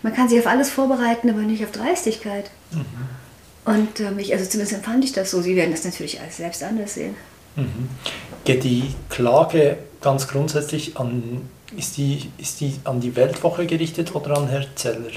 man 0.01 0.15
kann 0.15 0.29
sich 0.29 0.39
auf 0.39 0.47
alles 0.47 0.69
vorbereiten, 0.69 1.29
aber 1.29 1.41
nicht 1.41 1.63
auf 1.63 1.71
Dreistigkeit. 1.71 2.49
Mhm. 2.71 2.85
Und 3.65 3.99
ähm, 3.99 4.19
ich, 4.19 4.33
also 4.33 4.45
zumindest 4.45 4.77
empfand 4.77 5.03
ich 5.03 5.11
das 5.11 5.31
so. 5.31 5.41
Sie 5.41 5.55
werden 5.55 5.71
das 5.71 5.83
natürlich 5.83 6.19
als 6.19 6.37
selbst 6.37 6.63
anders 6.63 6.93
sehen. 6.95 7.15
Mhm. 7.55 7.89
Geht 8.45 8.63
die 8.63 8.95
Klage 9.09 9.77
ganz 10.01 10.27
grundsätzlich 10.27 10.97
an, 10.97 11.49
ist 11.77 11.97
die, 11.97 12.31
ist 12.37 12.61
die 12.61 12.75
an 12.83 12.99
die 12.99 13.15
Weltwoche 13.15 13.65
gerichtet 13.65 14.15
oder 14.15 14.37
an 14.37 14.47
Herrn 14.47 14.67
Zeller? 14.75 15.11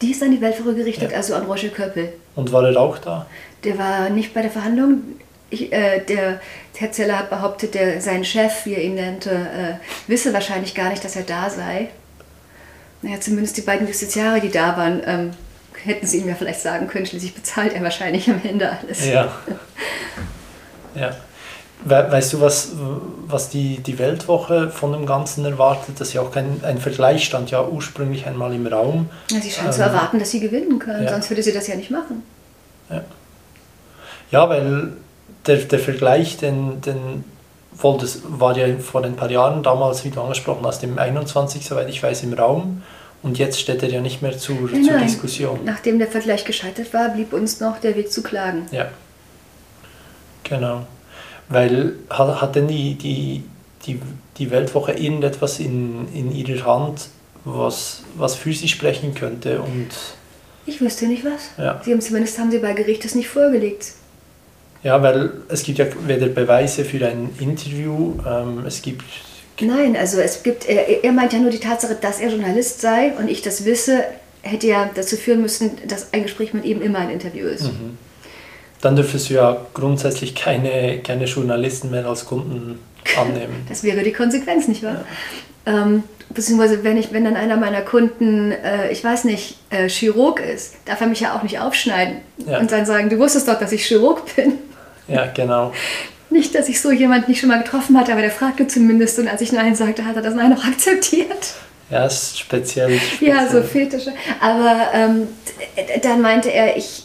Die 0.00 0.10
ist 0.10 0.22
an 0.22 0.30
die 0.30 0.40
Weltwoche 0.40 0.74
gerichtet, 0.74 1.10
ja. 1.12 1.16
also 1.16 1.34
an 1.34 1.44
Roger 1.44 1.68
Köppel. 1.68 2.12
Und 2.34 2.52
war 2.52 2.68
er 2.68 2.80
auch 2.80 2.98
da? 2.98 3.26
Der 3.64 3.78
war 3.78 4.10
nicht 4.10 4.34
bei 4.34 4.42
der 4.42 4.50
Verhandlung. 4.50 5.02
Ich, 5.50 5.72
äh, 5.72 6.00
der 6.00 6.40
Herr 6.76 6.92
Zeller 6.92 7.18
hat 7.18 7.30
behauptet, 7.30 7.74
der, 7.74 8.00
sein 8.00 8.24
Chef, 8.24 8.64
wie 8.64 8.74
er 8.74 8.82
ihn 8.82 8.94
nannte, 8.94 9.30
äh, 9.30 9.74
wisse 10.08 10.32
wahrscheinlich 10.32 10.74
gar 10.74 10.90
nicht, 10.90 11.04
dass 11.04 11.14
er 11.14 11.22
da 11.22 11.50
sei. 11.50 11.88
Naja, 13.02 13.20
zumindest 13.20 13.56
die 13.56 13.62
beiden 13.62 13.86
Justiziare, 13.86 14.40
die 14.40 14.50
da 14.50 14.76
waren, 14.76 15.02
ähm, 15.04 15.30
hätten 15.84 16.06
sie 16.06 16.18
ihm 16.18 16.28
ja 16.28 16.34
vielleicht 16.34 16.60
sagen 16.60 16.88
können, 16.88 17.06
schließlich 17.06 17.34
bezahlt 17.34 17.72
er 17.74 17.82
wahrscheinlich 17.82 18.28
am 18.28 18.40
Ende 18.42 18.70
alles. 18.70 19.06
Ja. 19.06 19.32
ja. 20.94 21.16
Weißt 21.84 22.34
du, 22.34 22.40
was, 22.40 22.70
was 23.26 23.48
die, 23.48 23.78
die 23.78 23.98
Weltwoche 23.98 24.70
von 24.70 24.92
dem 24.92 25.04
Ganzen 25.04 25.44
erwartet? 25.44 25.98
Das 25.98 26.08
ist 26.08 26.14
ja 26.14 26.20
auch 26.20 26.30
kein 26.30 26.60
ein 26.62 26.78
Vergleich, 26.78 27.24
stand 27.24 27.50
ja 27.50 27.66
ursprünglich 27.66 28.24
einmal 28.26 28.54
im 28.54 28.68
Raum. 28.68 29.10
Ja, 29.30 29.40
sie 29.40 29.50
scheint 29.50 29.66
ähm, 29.66 29.72
zu 29.72 29.82
erwarten, 29.82 30.20
dass 30.20 30.30
sie 30.30 30.38
gewinnen 30.38 30.78
können, 30.78 31.04
ja. 31.04 31.10
sonst 31.10 31.28
würde 31.28 31.42
sie 31.42 31.52
das 31.52 31.66
ja 31.66 31.74
nicht 31.74 31.90
machen. 31.90 32.22
Ja, 32.88 33.02
ja 34.30 34.48
weil 34.48 34.92
der, 35.46 35.56
der 35.56 35.78
Vergleich, 35.80 36.36
den, 36.36 36.80
den 36.82 37.24
war 37.72 38.56
ja 38.56 38.78
vor 38.78 39.02
ein 39.04 39.16
paar 39.16 39.30
Jahren 39.30 39.64
damals, 39.64 40.04
wie 40.04 40.10
du 40.10 40.20
angesprochen 40.20 40.64
hast, 40.64 40.84
im 40.84 40.98
21, 40.98 41.66
soweit 41.66 41.88
ich 41.88 42.00
weiß, 42.00 42.22
im 42.22 42.34
Raum. 42.34 42.82
Und 43.22 43.38
jetzt 43.38 43.60
steht 43.60 43.82
er 43.82 43.88
ja 43.88 44.00
nicht 44.00 44.20
mehr 44.20 44.36
zur, 44.36 44.56
nein, 44.70 44.84
zur 44.84 44.98
Diskussion. 44.98 45.60
Nachdem 45.64 45.98
der 45.98 46.08
Vergleich 46.08 46.44
gescheitert 46.44 46.92
war, 46.92 47.10
blieb 47.10 47.32
uns 47.32 47.60
noch 47.60 47.78
der 47.78 47.94
Weg 47.96 48.10
zu 48.10 48.22
klagen. 48.22 48.66
Ja. 48.72 48.90
Genau. 50.42 50.86
Weil 51.48 51.94
hat, 52.10 52.40
hat 52.40 52.56
denn 52.56 52.66
die, 52.66 52.94
die, 52.94 53.44
die, 53.86 54.00
die 54.38 54.50
Weltwoche 54.50 54.92
irgendetwas 54.92 55.60
in, 55.60 56.08
in 56.12 56.34
ihrer 56.34 56.66
Hand, 56.66 57.08
was, 57.44 58.02
was 58.16 58.34
für 58.34 58.52
sie 58.52 58.68
sprechen 58.68 59.14
könnte? 59.14 59.60
Und 59.60 59.88
ich 60.66 60.80
wüsste 60.80 61.06
nicht 61.06 61.24
was. 61.24 61.50
Ja. 61.58 61.80
Sie 61.84 61.92
haben 61.92 62.00
zumindest 62.00 62.38
haben 62.38 62.50
sie 62.50 62.58
bei 62.58 62.72
Gericht 62.72 63.04
das 63.04 63.14
nicht 63.14 63.28
vorgelegt. 63.28 63.92
Ja, 64.82 65.00
weil 65.00 65.30
es 65.48 65.62
gibt 65.62 65.78
ja 65.78 65.86
weder 66.06 66.26
Beweise 66.26 66.84
für 66.84 67.06
ein 67.06 67.30
Interview, 67.38 68.14
ähm, 68.26 68.64
es 68.66 68.82
gibt 68.82 69.04
Nein, 69.60 69.96
also 69.96 70.20
es 70.20 70.42
gibt, 70.42 70.68
er, 70.68 71.04
er 71.04 71.12
meint 71.12 71.32
ja 71.32 71.38
nur 71.38 71.50
die 71.50 71.60
Tatsache, 71.60 71.96
dass 72.00 72.20
er 72.20 72.30
Journalist 72.30 72.80
sei 72.80 73.12
und 73.18 73.28
ich 73.28 73.42
das 73.42 73.64
wisse, 73.64 74.04
hätte 74.42 74.66
ja 74.66 74.90
dazu 74.94 75.16
führen 75.16 75.42
müssen, 75.42 75.72
dass 75.86 76.12
ein 76.12 76.22
Gespräch 76.22 76.52
mit 76.54 76.64
ihm 76.64 76.82
immer 76.82 76.98
ein 76.98 77.10
Interview 77.10 77.46
ist. 77.46 77.64
Mhm. 77.64 77.98
Dann 78.80 78.96
dürftest 78.96 79.30
du 79.30 79.34
ja 79.34 79.64
grundsätzlich 79.74 80.34
keine, 80.34 80.98
keine 80.98 81.26
Journalisten 81.26 81.90
mehr 81.90 82.06
als 82.06 82.24
Kunden 82.26 82.80
annehmen. 83.18 83.66
das 83.68 83.84
wäre 83.84 84.02
die 84.02 84.12
Konsequenz, 84.12 84.68
nicht 84.68 84.82
wahr? 84.82 85.04
Ja. 85.66 85.82
Ähm, 85.84 86.02
beziehungsweise 86.30 86.82
wenn, 86.82 86.96
ich, 86.96 87.12
wenn 87.12 87.24
dann 87.24 87.36
einer 87.36 87.56
meiner 87.56 87.82
Kunden, 87.82 88.50
äh, 88.52 88.90
ich 88.90 89.04
weiß 89.04 89.24
nicht, 89.24 89.58
äh, 89.70 89.88
Chirurg 89.88 90.40
ist, 90.40 90.74
darf 90.86 91.00
er 91.00 91.06
mich 91.06 91.20
ja 91.20 91.36
auch 91.36 91.42
nicht 91.42 91.60
aufschneiden 91.60 92.16
ja. 92.46 92.58
und 92.58 92.72
dann 92.72 92.86
sagen, 92.86 93.10
du 93.10 93.18
wusstest 93.18 93.46
doch, 93.46 93.58
dass 93.58 93.70
ich 93.70 93.84
Chirurg 93.84 94.34
bin. 94.34 94.54
Ja, 95.08 95.26
genau. 95.26 95.72
Nicht, 96.32 96.54
dass 96.54 96.68
ich 96.68 96.80
so 96.80 96.90
jemanden 96.90 97.30
nicht 97.30 97.40
schon 97.40 97.50
mal 97.50 97.62
getroffen 97.62 97.98
hatte, 97.98 98.12
aber 98.12 98.22
der 98.22 98.30
fragte 98.30 98.66
zumindest 98.66 99.18
und 99.18 99.28
als 99.28 99.42
ich 99.42 99.52
Nein 99.52 99.74
sagte, 99.74 100.06
hat 100.06 100.16
er 100.16 100.22
das 100.22 100.34
Nein 100.34 100.56
auch 100.56 100.64
akzeptiert. 100.64 101.54
Ja, 101.90 102.06
ist 102.06 102.38
speziell. 102.38 102.98
speziell. 102.98 103.30
Ja, 103.36 103.46
so 103.50 103.62
Fetische. 103.62 104.14
Aber 104.40 104.88
ähm, 104.94 105.28
dann 106.02 106.22
meinte 106.22 106.50
er, 106.50 106.74
ich, 106.76 107.04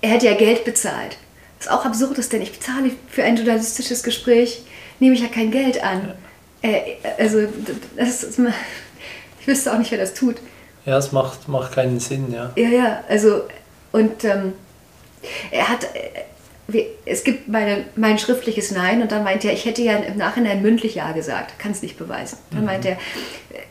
er 0.00 0.10
hätte 0.10 0.26
ja 0.26 0.34
Geld 0.34 0.64
bezahlt. 0.64 1.16
Was 1.58 1.66
auch 1.66 1.84
absurd 1.84 2.18
ist, 2.18 2.32
denn 2.32 2.40
ich 2.40 2.52
bezahle 2.52 2.92
für 3.08 3.24
ein 3.24 3.36
journalistisches 3.36 4.04
Gespräch, 4.04 4.62
nehme 5.00 5.16
ich 5.16 5.22
ja 5.22 5.28
kein 5.28 5.50
Geld 5.50 5.82
an. 5.82 6.12
Ja. 6.62 6.70
Äh, 6.70 6.82
also, 7.18 7.48
das 7.96 8.22
ist, 8.22 8.38
ich 9.40 9.46
wüsste 9.48 9.72
auch 9.72 9.78
nicht, 9.78 9.90
wer 9.90 9.98
das 9.98 10.14
tut. 10.14 10.36
Ja, 10.84 10.98
es 10.98 11.10
macht, 11.10 11.48
macht 11.48 11.72
keinen 11.72 11.98
Sinn, 11.98 12.32
ja. 12.32 12.52
Ja, 12.54 12.68
ja, 12.68 13.04
also, 13.08 13.42
und 13.90 14.22
ähm, 14.22 14.52
er 15.50 15.68
hat 15.68 15.88
es 17.04 17.22
gibt 17.22 17.48
meine, 17.48 17.84
mein 17.94 18.18
schriftliches 18.18 18.72
Nein 18.72 19.00
und 19.00 19.12
dann 19.12 19.22
meinte 19.22 19.46
er, 19.48 19.54
ich 19.54 19.64
hätte 19.64 19.82
ja 19.82 19.96
im 19.96 20.16
Nachhinein 20.16 20.62
mündlich 20.62 20.96
Ja 20.96 21.12
gesagt, 21.12 21.58
kann 21.60 21.70
es 21.70 21.82
nicht 21.82 21.96
beweisen. 21.96 22.38
Dann 22.50 22.60
mhm. 22.60 22.66
meinte 22.66 22.88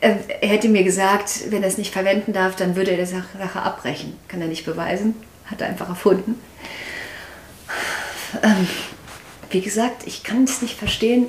er, 0.00 0.10
äh, 0.10 0.16
er 0.40 0.48
hätte 0.48 0.68
mir 0.68 0.82
gesagt, 0.82 1.50
wenn 1.50 1.62
er 1.62 1.68
es 1.68 1.76
nicht 1.76 1.92
verwenden 1.92 2.32
darf, 2.32 2.56
dann 2.56 2.74
würde 2.74 2.92
er 2.92 2.96
die 2.96 3.06
Sache 3.06 3.60
abbrechen. 3.62 4.16
Kann 4.28 4.40
er 4.40 4.48
nicht 4.48 4.64
beweisen, 4.64 5.14
hat 5.44 5.60
er 5.60 5.68
einfach 5.68 5.88
erfunden. 5.90 6.40
Ähm, 8.42 8.66
wie 9.50 9.60
gesagt, 9.60 10.06
ich 10.06 10.24
kann 10.24 10.44
es 10.44 10.62
nicht 10.62 10.78
verstehen, 10.78 11.26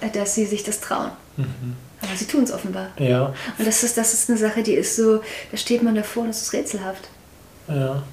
äh, 0.00 0.10
dass 0.10 0.36
sie 0.36 0.46
sich 0.46 0.62
das 0.62 0.80
trauen. 0.80 1.10
Mhm. 1.36 1.76
Aber 2.00 2.16
sie 2.16 2.26
tun 2.26 2.44
es 2.44 2.52
offenbar. 2.52 2.90
Ja. 2.98 3.34
Und 3.58 3.66
das 3.66 3.82
ist, 3.82 3.98
das 3.98 4.14
ist 4.14 4.30
eine 4.30 4.38
Sache, 4.38 4.62
die 4.62 4.74
ist 4.74 4.94
so, 4.94 5.20
da 5.50 5.56
steht 5.56 5.82
man 5.82 5.96
davor 5.96 6.22
und 6.22 6.30
es 6.30 6.42
ist 6.42 6.52
rätselhaft. 6.52 7.08
Ja. 7.68 8.04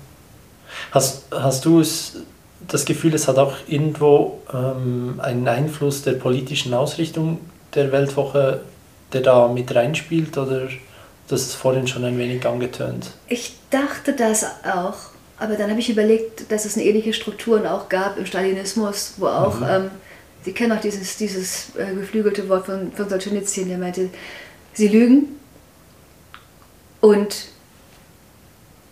Hast, 0.92 1.26
hast 1.32 1.66
du 1.66 1.80
es 1.80 2.18
das 2.68 2.86
Gefühl, 2.86 3.14
es 3.14 3.28
hat 3.28 3.38
auch 3.38 3.54
irgendwo 3.68 4.42
ähm, 4.54 5.20
einen 5.22 5.48
Einfluss 5.48 6.04
der 6.04 6.14
politischen 6.14 6.74
Ausrichtung 6.74 7.40
der 7.74 7.92
Weltwoche, 7.92 8.62
der 9.14 9.22
da 9.22 9.48
mit 9.48 9.74
reinspielt 9.74 10.38
oder 10.38 10.68
das 11.28 11.42
ist 11.42 11.56
vorhin 11.56 11.88
schon 11.88 12.06
ein 12.06 12.18
wenig 12.18 12.46
angetönt? 12.46 13.12
Ich 13.28 13.54
dachte 13.70 14.14
das 14.14 14.46
auch, 14.64 14.96
aber 15.38 15.56
dann 15.56 15.70
habe 15.70 15.80
ich 15.80 15.90
überlegt, 15.90 16.52
dass 16.52 16.66
es 16.66 16.76
eine 16.76 16.86
ähnliche 16.86 17.14
Strukturen 17.14 17.66
auch 17.66 17.90
gab 17.90 18.18
im 18.18 18.26
Stalinismus, 18.26 19.16
wo 19.18 19.28
auch, 19.28 19.60
mhm. 19.60 19.68
ähm, 19.70 19.92
Sie 20.44 20.54
kennen 20.54 20.74
auch 20.74 20.82
dieses, 20.82 21.18
dieses 21.18 21.76
äh, 21.76 21.96
geflügelte 21.96 22.48
Wort 22.48 22.68
von, 22.68 22.92
von 22.92 23.10
Solzhenitsyn, 23.10 23.68
der 23.68 23.80
meinte, 23.80 24.10
Sie 24.74 24.88
lügen 24.88 25.40
und 27.02 27.48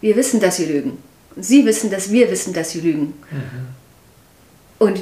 Wir 0.04 0.18
wissen, 0.18 0.42
dass 0.42 0.58
sie 0.58 0.66
lügen. 0.66 0.98
Sie 1.38 1.66
wissen, 1.66 1.90
dass 1.90 2.12
wir 2.12 2.30
wissen, 2.30 2.54
dass 2.54 2.72
sie 2.72 2.82
lügen. 2.82 3.14
Mhm. 3.32 3.68
Und 4.80 5.02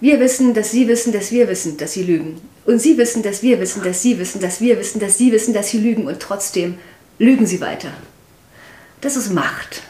wir, 0.00 0.20
wissen, 0.20 0.54
dass 0.54 0.70
sie 0.70 0.86
wissen, 0.88 1.12
dass 1.12 1.30
wir 1.32 1.48
wissen, 1.48 1.76
dass 1.76 1.92
sie 1.92 2.02
lügen. 2.02 2.40
Und 2.64 2.80
sie 2.80 2.96
wissen, 2.96 3.22
dass 3.22 3.42
wir 3.42 3.58
wissen, 3.60 3.82
dass 3.82 4.02
sie 4.02 4.18
wissen, 4.18 4.40
dass 4.40 4.60
wir 4.60 4.78
wissen, 4.78 5.00
dass 5.00 5.18
sie 5.18 5.32
wissen, 5.32 5.54
dass 5.54 5.70
sie 5.70 5.78
lügen. 5.78 6.06
Und 6.06 6.20
trotzdem 6.20 6.78
lügen 7.18 7.46
sie 7.46 7.60
weiter. 7.60 7.92
Das 9.00 9.16
ist 9.16 9.32
Macht. 9.32 9.82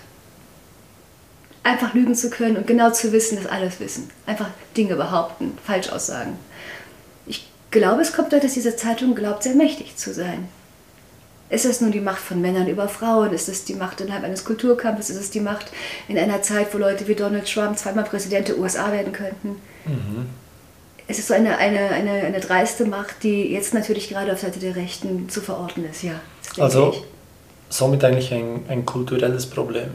Einfach 1.65 1.95
lügen 1.95 2.15
zu 2.15 2.31
können 2.31 2.57
und 2.57 2.67
genau 2.67 2.91
zu 2.91 3.13
wissen, 3.13 3.37
dass 3.37 3.47
alles 3.47 3.79
wissen. 3.79 4.11
Einfach 4.27 4.51
Dinge 4.77 4.97
behaupten, 4.97 5.57
falsch 5.65 5.91
aussagen. 5.91 6.37
Ich 7.27 7.49
glaube, 7.71 8.03
es 8.03 8.13
kommt 8.13 8.33
daher, 8.33 8.43
dass 8.43 8.55
diese 8.55 8.75
Zeitung 8.75 9.15
glaubt, 9.15 9.43
sehr 9.43 9.55
mächtig 9.55 9.97
zu 9.97 10.13
sein. 10.13 10.49
Ist 11.53 11.67
es 11.67 11.83
nun 11.83 11.93
die 11.93 12.01
Macht 12.01 12.21
von 12.23 12.41
Männern 12.41 12.67
über 12.67 12.89
Frauen? 12.89 13.35
Ist 13.35 13.47
es 13.47 13.67
die 13.67 13.75
Macht 13.75 14.01
innerhalb 14.01 14.25
eines 14.25 14.47
Kulturkampfes? 14.47 15.11
Ist 15.11 15.21
es 15.21 15.31
die 15.31 15.41
Macht 15.41 15.67
in 16.09 16.17
einer 16.17 16.41
Zeit, 16.41 16.73
wo 16.73 16.79
Leute 16.79 17.07
wie 17.09 17.15
Donald 17.15 17.47
Trump 17.47 17.77
zweimal 17.77 18.05
Präsident 18.05 18.49
der 18.49 18.59
USA 18.59 18.91
werden 18.91 19.13
könnten? 19.13 19.61
Mhm. 19.85 20.29
Es 21.07 21.19
ist 21.19 21.29
so 21.29 21.35
eine, 21.35 21.59
eine, 21.59 21.91
eine, 21.91 22.13
eine 22.13 22.41
dreiste 22.41 22.87
Macht, 22.87 23.23
die 23.23 23.53
jetzt 23.53 23.75
natürlich 23.75 24.09
gerade 24.09 24.33
auf 24.33 24.41
Seite 24.41 24.61
der 24.61 24.77
Rechten 24.77 25.29
zu 25.29 25.43
verorten 25.43 25.85
ist, 25.85 26.03
ja. 26.03 26.15
Also 26.59 26.95
ich. 26.95 27.05
somit 27.69 28.03
eigentlich 28.03 28.33
ein, 28.33 28.63
ein 28.69 28.87
kulturelles 28.87 29.45
Problem. 29.45 29.91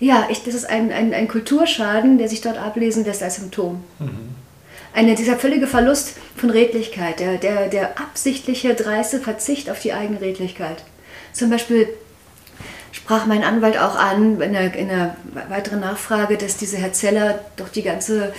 Ja, 0.00 0.28
ich, 0.30 0.44
das 0.44 0.54
ist 0.54 0.64
ein, 0.64 0.90
ein, 0.90 1.12
ein 1.12 1.28
Kulturschaden, 1.28 2.16
der 2.16 2.30
sich 2.30 2.40
dort 2.40 2.56
ablesen 2.56 3.04
lässt 3.04 3.22
als 3.22 3.34
Symptom. 3.34 3.84
Mhm. 3.98 4.34
Eine, 4.94 5.14
dieser 5.14 5.36
völlige 5.36 5.66
Verlust 5.66 6.14
von 6.36 6.48
Redlichkeit, 6.48 7.20
der, 7.20 7.36
der, 7.36 7.68
der 7.68 8.00
absichtliche, 8.00 8.74
dreiste 8.74 9.20
Verzicht 9.20 9.68
auf 9.68 9.80
die 9.80 9.92
eigene 9.92 10.22
Redlichkeit. 10.22 10.82
Zum 11.32 11.50
Beispiel 11.50 11.88
sprach 12.92 13.26
mein 13.26 13.42
Anwalt 13.42 13.78
auch 13.78 13.96
an 13.96 14.40
in 14.40 14.54
einer, 14.54 14.74
in 14.74 14.90
einer 14.90 15.16
weiteren 15.48 15.80
Nachfrage, 15.80 16.36
dass 16.36 16.56
dieser 16.56 16.78
Herr 16.78 16.92
Zeller 16.92 17.40
doch 17.56 17.68
die 17.68 17.82
ganze 17.82 18.32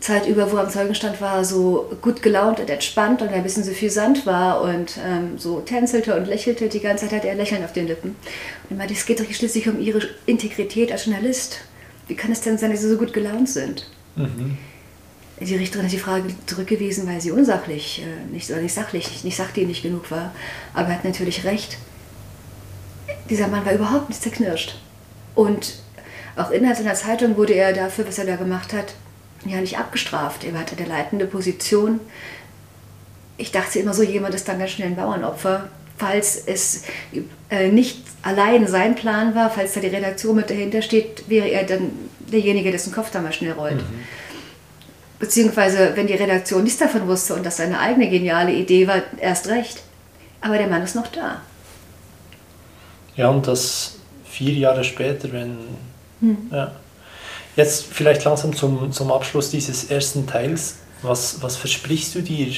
Zeit 0.00 0.26
über, 0.28 0.52
wo 0.52 0.56
er 0.56 0.64
am 0.64 0.70
Zeugenstand 0.70 1.20
war, 1.20 1.44
so 1.44 1.90
gut 2.02 2.22
gelaunt 2.22 2.60
und 2.60 2.68
entspannt 2.68 3.22
und 3.22 3.28
ein 3.28 3.42
bisschen 3.42 3.64
suffisant 3.64 4.26
war 4.26 4.60
und 4.60 4.98
ähm, 5.04 5.38
so 5.38 5.60
tänzelte 5.60 6.14
und 6.14 6.26
lächelte. 6.26 6.68
Die 6.68 6.80
ganze 6.80 7.06
Zeit 7.06 7.18
hatte 7.18 7.28
er 7.28 7.34
Lächeln 7.34 7.64
auf 7.64 7.72
den 7.72 7.86
Lippen. 7.86 8.14
Und 8.68 8.76
meinte, 8.76 8.94
es 8.94 9.06
geht 9.06 9.20
doch 9.20 9.24
schließlich 9.30 9.68
um 9.68 9.80
ihre 9.80 10.00
Integrität 10.26 10.92
als 10.92 11.06
Journalist. 11.06 11.60
Wie 12.06 12.14
kann 12.14 12.30
es 12.30 12.42
denn 12.42 12.58
sein, 12.58 12.70
dass 12.70 12.82
sie 12.82 12.90
so 12.90 12.98
gut 12.98 13.12
gelaunt 13.12 13.48
sind? 13.48 13.88
Mhm. 14.16 14.58
Die 15.40 15.56
Richterin 15.56 15.84
hat 15.84 15.92
die 15.92 15.98
Frage 15.98 16.28
zurückgewiesen, 16.46 17.06
weil 17.06 17.20
sie 17.20 17.30
unsachlich, 17.30 18.02
äh, 18.02 18.32
nicht, 18.32 18.50
oder 18.50 18.60
nicht 18.60 18.74
sachlich, 18.74 19.24
nicht 19.24 19.36
sachdienlich 19.36 19.82
genug 19.82 20.10
war. 20.10 20.32
Aber 20.74 20.88
er 20.88 20.94
hat 20.94 21.04
natürlich 21.04 21.44
recht 21.44 21.76
dieser 23.28 23.48
Mann 23.48 23.64
war 23.64 23.72
überhaupt 23.72 24.08
nicht 24.08 24.22
zerknirscht. 24.22 24.76
Und 25.34 25.78
auch 26.36 26.50
innerhalb 26.50 26.78
seiner 26.78 26.94
Zeitung 26.94 27.36
wurde 27.36 27.54
er 27.54 27.72
dafür, 27.72 28.06
was 28.06 28.18
er 28.18 28.26
da 28.26 28.36
gemacht 28.36 28.72
hat, 28.72 28.94
ja 29.44 29.60
nicht 29.60 29.78
abgestraft. 29.78 30.44
Er 30.44 30.58
hatte 30.58 30.76
eine 30.76 30.88
leitende 30.88 31.26
Position. 31.26 32.00
Ich 33.36 33.52
dachte 33.52 33.78
immer 33.78 33.94
so, 33.94 34.02
jemand 34.02 34.34
ist 34.34 34.48
dann 34.48 34.58
ganz 34.58 34.72
schnell 34.72 34.88
ein 34.88 34.96
Bauernopfer. 34.96 35.68
Falls 35.98 36.42
es 36.46 36.82
äh, 37.50 37.68
nicht 37.68 38.02
allein 38.22 38.66
sein 38.66 38.94
Plan 38.94 39.34
war, 39.34 39.50
falls 39.50 39.74
da 39.74 39.80
die 39.80 39.86
Redaktion 39.86 40.36
mit 40.36 40.50
dahinter 40.50 40.82
steht, 40.82 41.28
wäre 41.28 41.48
er 41.48 41.64
dann 41.64 41.90
derjenige, 42.20 42.70
dessen 42.70 42.92
Kopf 42.92 43.10
da 43.10 43.20
mal 43.20 43.32
schnell 43.32 43.52
rollt. 43.52 43.76
Mhm. 43.76 44.04
Beziehungsweise, 45.18 45.92
wenn 45.94 46.06
die 46.06 46.14
Redaktion 46.14 46.64
nichts 46.64 46.78
davon 46.78 47.06
wusste 47.08 47.34
und 47.34 47.46
das 47.46 47.56
seine 47.56 47.78
eigene 47.78 48.10
geniale 48.10 48.52
Idee 48.52 48.86
war, 48.86 49.02
erst 49.18 49.48
recht. 49.48 49.82
Aber 50.42 50.58
der 50.58 50.66
Mann 50.66 50.82
ist 50.82 50.94
noch 50.94 51.06
da. 51.06 51.40
Ja, 53.16 53.28
und 53.28 53.46
das 53.46 53.96
vier 54.24 54.52
Jahre 54.54 54.84
später, 54.84 55.32
wenn. 55.32 55.58
Hm. 56.20 56.36
Ja. 56.50 56.72
Jetzt 57.56 57.86
vielleicht 57.86 58.24
langsam 58.24 58.54
zum, 58.54 58.92
zum 58.92 59.10
Abschluss 59.10 59.50
dieses 59.50 59.90
ersten 59.90 60.26
Teils. 60.26 60.76
Was, 61.02 61.42
was 61.42 61.56
versprichst 61.56 62.14
du 62.14 62.22
dir, 62.22 62.52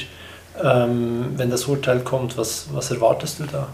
ähm, 0.61 1.33
wenn 1.37 1.49
das 1.49 1.65
Urteil 1.65 2.01
kommt? 2.01 2.37
Was, 2.37 2.67
was 2.73 2.91
erwartest 2.91 3.39
du 3.39 3.45
da? 3.45 3.69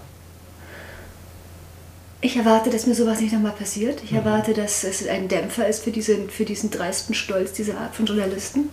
Ich 2.21 2.35
erwarte, 2.37 2.69
dass 2.69 2.87
mir 2.87 2.95
sowas 2.95 3.21
nicht 3.21 3.33
nochmal 3.33 3.51
passiert. 3.51 4.03
Ich 4.03 4.11
mhm. 4.11 4.17
erwarte, 4.17 4.53
dass 4.53 4.83
es 4.83 5.07
ein 5.07 5.27
Dämpfer 5.27 5.67
ist 5.67 5.83
für 5.83 5.91
diesen, 5.91 6.29
für 6.29 6.45
diesen 6.45 6.71
dreisten 6.71 7.13
Stolz 7.13 7.53
dieser 7.53 7.77
Art 7.79 7.95
von 7.95 8.05
Journalisten. 8.05 8.69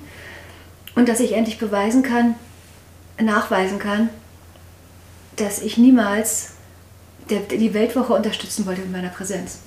Und 0.94 1.09
dass 1.09 1.20
ich 1.20 1.33
endlich 1.33 1.59
beweisen 1.59 2.03
kann, 2.03 2.35
nachweisen 3.20 3.79
kann, 3.79 4.11
dass 5.37 5.61
ich 5.61 5.79
niemals 5.79 6.52
der, 7.33 7.59
die 7.59 7.75
Weltwoche 7.75 8.12
unterstützen 8.12 8.66
wollte 8.66 8.83
mit 8.83 8.92
meiner 8.92 9.09
Präsenz. 9.09 9.59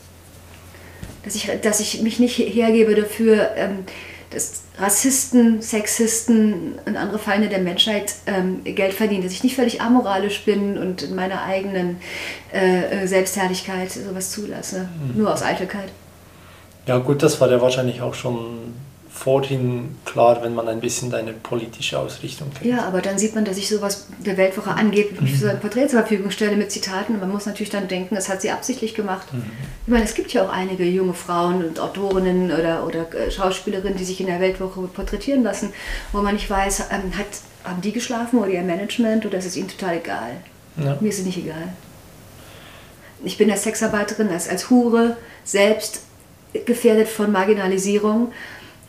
Dass 1.23 1.35
ich, 1.35 1.49
dass 1.61 1.79
ich 1.79 2.01
mich 2.01 2.19
nicht 2.19 2.37
hergebe 2.37 2.95
dafür, 2.95 3.51
ähm, 3.55 3.79
dass 4.29 4.63
Rassisten, 4.77 5.61
Sexisten 5.61 6.75
und 6.85 6.97
andere 6.97 7.19
Feinde 7.19 7.47
der 7.47 7.59
Menschheit 7.59 8.15
ähm, 8.27 8.63
Geld 8.63 8.93
verdienen, 8.93 9.23
dass 9.23 9.31
ich 9.31 9.43
nicht 9.43 9.55
völlig 9.55 9.81
amoralisch 9.81 10.43
bin 10.43 10.77
und 10.77 11.03
in 11.03 11.15
meiner 11.15 11.43
eigenen 11.43 11.97
äh, 12.51 13.07
Selbstherrlichkeit 13.07 13.91
sowas 13.91 14.31
zulasse, 14.31 14.89
mhm. 14.99 15.21
nur 15.21 15.33
aus 15.33 15.41
Eitelkeit. 15.41 15.89
Ja 16.85 16.97
gut, 16.97 17.23
das 17.23 17.39
war 17.39 17.49
ja 17.49 17.61
wahrscheinlich 17.61 18.01
auch 18.01 18.13
schon 18.13 18.73
vorhin 19.15 19.95
klar, 20.03 20.43
wenn 20.43 20.53
man 20.53 20.67
ein 20.67 20.81
bisschen 20.81 21.09
deine 21.09 21.31
politische 21.31 21.97
Ausrichtung 21.97 22.51
kennt. 22.53 22.69
Ja, 22.69 22.85
aber 22.85 23.01
dann 23.01 23.17
sieht 23.17 23.33
man, 23.33 23.45
dass 23.45 23.57
ich 23.57 23.69
sowas 23.69 24.07
der 24.19 24.35
Weltwoche 24.35 24.71
angeht, 24.71 25.11
ich 25.13 25.21
mhm. 25.21 25.35
so 25.35 25.47
ein 25.47 25.59
Porträt 25.61 25.87
zur 25.87 26.01
Verfügung 26.01 26.31
stelle 26.31 26.57
mit 26.57 26.69
Zitaten. 26.69 27.13
Und 27.13 27.21
man 27.21 27.31
muss 27.31 27.45
natürlich 27.45 27.69
dann 27.69 27.87
denken, 27.87 28.13
das 28.13 28.27
hat 28.27 28.41
sie 28.41 28.51
absichtlich 28.51 28.93
gemacht. 28.93 29.33
Mhm. 29.33 29.43
Ich 29.85 29.91
meine, 29.91 30.03
es 30.03 30.15
gibt 30.15 30.33
ja 30.33 30.45
auch 30.45 30.49
einige 30.49 30.83
junge 30.83 31.13
Frauen 31.13 31.63
und 31.63 31.79
Autorinnen 31.79 32.51
oder, 32.51 32.85
oder 32.85 33.15
äh, 33.15 33.31
Schauspielerinnen, 33.31 33.97
die 33.97 34.03
sich 34.03 34.19
in 34.19 34.27
der 34.27 34.41
Weltwoche 34.41 34.81
porträtieren 34.81 35.43
lassen, 35.43 35.71
wo 36.11 36.21
man 36.21 36.33
nicht 36.33 36.49
weiß, 36.49 36.87
ähm, 36.91 37.17
hat, 37.17 37.25
haben 37.63 37.81
die 37.81 37.93
geschlafen 37.93 38.39
oder 38.39 38.49
ihr 38.49 38.63
Management 38.63 39.25
oder 39.25 39.37
ist 39.37 39.45
es 39.45 39.55
ihnen 39.55 39.69
total 39.69 39.97
egal. 39.97 40.31
Ja. 40.75 40.97
Mir 40.99 41.07
ist 41.07 41.19
es 41.19 41.25
nicht 41.25 41.37
egal. 41.37 41.69
Ich 43.23 43.37
bin 43.37 43.49
als 43.49 43.63
Sexarbeiterin, 43.63 44.29
als, 44.29 44.49
als 44.49 44.69
Hure 44.69 45.15
selbst 45.45 46.01
gefährdet 46.65 47.07
von 47.07 47.31
Marginalisierung 47.31 48.33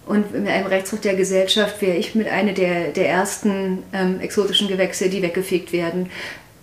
und 0.07 0.33
mit 0.33 0.49
einem 0.49 0.67
Rechtsruck 0.67 1.03
der 1.03 1.15
Gesellschaft 1.15 1.83
wäre 1.83 1.97
ich 1.97 2.15
mit 2.15 2.29
einer 2.29 2.53
der, 2.53 2.93
der 2.93 3.09
ersten 3.09 3.83
ähm, 3.93 4.21
exotischen 4.21 4.69
Gewächse, 4.69 5.09
die 5.09 5.23
weggefegt 5.23 5.73
werden, 5.73 6.11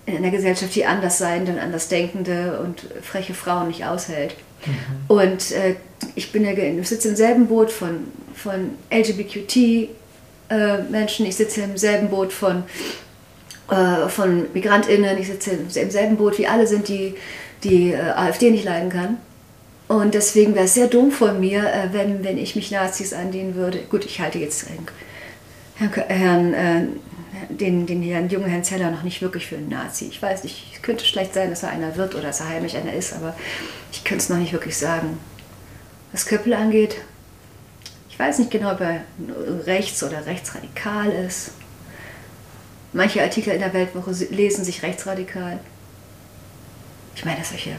in 0.05 0.17
einer 0.17 0.31
Gesellschaft, 0.31 0.75
die 0.75 0.85
Andersseiende 0.85 1.53
und 1.53 1.59
Andersdenkende 1.59 2.59
und 2.59 2.81
freche 3.01 3.33
Frauen 3.33 3.67
nicht 3.67 3.85
aushält. 3.85 4.35
Mhm. 4.65 4.73
Und 5.07 5.51
äh, 5.51 5.75
ich, 6.15 6.31
bin 6.31 6.45
ja, 6.45 6.51
ich 6.51 6.87
sitze 6.87 7.09
im 7.09 7.15
selben 7.15 7.47
Boot 7.47 7.71
von, 7.71 8.05
von 8.33 8.71
LGBTQ-Menschen, 8.91 11.25
äh, 11.25 11.29
ich 11.29 11.35
sitze 11.35 11.61
im 11.61 11.77
selben 11.77 12.09
Boot 12.09 12.33
von, 12.33 12.63
äh, 13.69 14.09
von 14.09 14.47
MigrantInnen, 14.53 15.17
ich 15.17 15.27
sitze 15.27 15.51
im 15.51 15.89
selben 15.89 16.17
Boot 16.17 16.37
wie 16.37 16.47
alle 16.47 16.67
sind, 16.67 16.87
die 16.87 17.15
die 17.63 17.91
äh, 17.91 17.99
AfD 17.99 18.51
nicht 18.51 18.65
leiden 18.65 18.89
kann. 18.89 19.17
Und 19.87 20.13
deswegen 20.13 20.55
wäre 20.55 20.65
es 20.65 20.73
sehr 20.73 20.87
dumm 20.87 21.11
von 21.11 21.39
mir, 21.39 21.71
äh, 21.71 21.89
wenn, 21.91 22.23
wenn 22.23 22.37
ich 22.37 22.55
mich 22.55 22.71
Nazis 22.71 23.13
andienen 23.13 23.55
würde. 23.55 23.79
Gut, 23.89 24.05
ich 24.05 24.19
halte 24.19 24.39
jetzt 24.39 24.65
Herrn, 25.75 25.93
Herrn 26.07 26.53
äh, 26.53 26.87
den, 27.49 27.85
den 27.85 28.01
Herrn, 28.01 28.29
jungen 28.29 28.49
Herrn 28.49 28.63
Zeller 28.63 28.91
noch 28.91 29.03
nicht 29.03 29.21
wirklich 29.21 29.47
für 29.47 29.57
einen 29.57 29.69
Nazi. 29.69 30.05
Ich 30.05 30.21
weiß 30.21 30.43
nicht, 30.43 30.73
es 30.73 30.81
könnte 30.81 31.05
schlecht 31.05 31.33
sein, 31.33 31.49
dass 31.49 31.63
er 31.63 31.69
einer 31.69 31.95
wird 31.95 32.15
oder 32.15 32.25
dass 32.25 32.39
er 32.39 32.49
heimlich 32.49 32.77
einer 32.77 32.93
ist, 32.93 33.13
aber 33.13 33.35
ich 33.91 34.03
könnte 34.03 34.23
es 34.23 34.29
noch 34.29 34.37
nicht 34.37 34.53
wirklich 34.53 34.77
sagen. 34.77 35.17
Was 36.11 36.25
Köppel 36.25 36.53
angeht, 36.53 36.97
ich 38.09 38.19
weiß 38.19 38.39
nicht 38.39 38.51
genau, 38.51 38.73
ob 38.73 38.81
er 38.81 39.01
rechts 39.65 40.03
oder 40.03 40.25
rechtsradikal 40.25 41.09
ist. 41.09 41.51
Manche 42.93 43.23
Artikel 43.23 43.53
in 43.53 43.59
der 43.59 43.73
Weltwoche 43.73 44.11
lesen 44.29 44.63
sich 44.63 44.83
rechtsradikal. 44.83 45.59
Ich 47.15 47.25
meine, 47.25 47.43
solche 47.43 47.71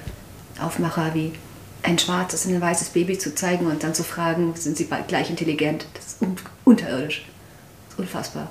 Aufmacher 0.61 1.15
wie 1.15 1.33
ein 1.85 1.99
schwarzes 1.99 2.47
und 2.47 2.55
ein 2.55 2.61
weißes 2.61 2.91
Baby 2.91 3.19
zu 3.19 3.35
zeigen 3.35 3.67
und 3.67 3.83
dann 3.85 3.95
zu 3.95 4.03
fragen, 4.03 4.55
sind 4.57 4.77
sie 4.77 4.89
gleich 5.07 5.31
intelligent? 5.31 5.87
Das 5.95 6.07
ist 6.07 6.23
un 6.23 6.37
unterirdisch. 6.65 7.27
Das 7.87 7.95
ist 7.95 7.99
unfassbar. 8.01 8.51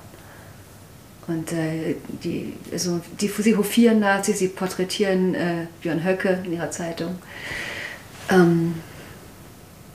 Und 1.28 1.52
äh, 1.52 1.96
die, 2.24 2.54
also 2.72 3.02
die, 3.19 3.28
sie 3.28 3.56
hofieren 3.56 4.00
Nazis, 4.00 4.39
sie 4.39 4.50
porträtieren 4.50 5.36
äh, 5.36 5.67
Björn 5.82 6.04
Höcke 6.04 6.41
in 6.46 6.54
ihrer 6.54 6.69
Zeitung. 6.69 7.15
Ähm, 8.30 8.76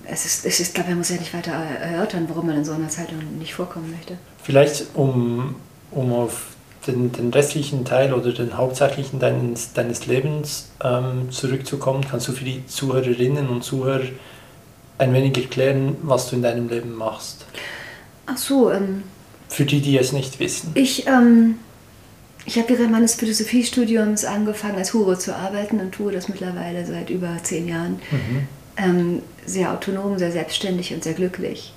es 0.04 0.24
ist, 0.24 0.46
es 0.46 0.58
ist, 0.58 0.74
glaube 0.74 0.90
man 0.90 0.98
muss 0.98 1.10
ja 1.10 1.16
nicht 1.16 1.34
weiter 1.34 1.52
erörtern, 1.52 2.26
warum 2.28 2.46
man 2.46 2.56
in 2.56 2.64
so 2.64 2.72
einer 2.72 2.88
Zeitung 2.88 3.18
nicht 3.38 3.54
vorkommen 3.54 3.90
möchte. 3.90 4.16
Vielleicht, 4.42 4.86
um, 4.94 5.56
um 5.90 6.12
auf 6.12 6.46
den, 6.88 7.12
den 7.12 7.30
restlichen 7.30 7.84
Teil 7.84 8.12
oder 8.12 8.32
den 8.32 8.56
hauptsächlichen 8.56 9.20
deines, 9.20 9.72
deines 9.72 10.06
Lebens 10.06 10.70
ähm, 10.82 11.30
zurückzukommen, 11.30 12.04
kannst 12.10 12.28
du 12.28 12.32
für 12.32 12.44
die 12.44 12.66
Zuhörerinnen 12.66 13.48
und 13.48 13.62
Zuhörer 13.62 14.06
ein 14.98 15.12
wenig 15.12 15.36
erklären, 15.36 15.96
was 16.02 16.28
du 16.28 16.36
in 16.36 16.42
deinem 16.42 16.68
Leben 16.68 16.94
machst? 16.94 17.46
Ach 18.26 18.36
so. 18.36 18.72
Ähm, 18.72 19.04
für 19.48 19.64
die, 19.64 19.80
die 19.80 19.96
es 19.96 20.12
nicht 20.12 20.40
wissen. 20.40 20.72
Ich, 20.74 21.06
ähm, 21.06 21.56
Ich 22.44 22.56
habe 22.56 22.70
während 22.70 22.90
meines 22.90 23.14
Philosophiestudiums 23.14 24.24
angefangen, 24.24 24.76
als 24.76 24.94
Hure 24.94 25.18
zu 25.18 25.36
arbeiten 25.36 25.80
und 25.80 25.92
tue 25.92 26.12
das 26.12 26.28
mittlerweile 26.28 26.86
seit 26.86 27.10
über 27.10 27.36
zehn 27.42 27.68
Jahren. 27.68 28.00
Mhm. 28.10 28.48
Ähm, 28.78 29.22
sehr 29.44 29.72
autonom, 29.72 30.18
sehr 30.18 30.32
selbstständig 30.32 30.94
und 30.94 31.04
sehr 31.04 31.12
glücklich. 31.12 31.72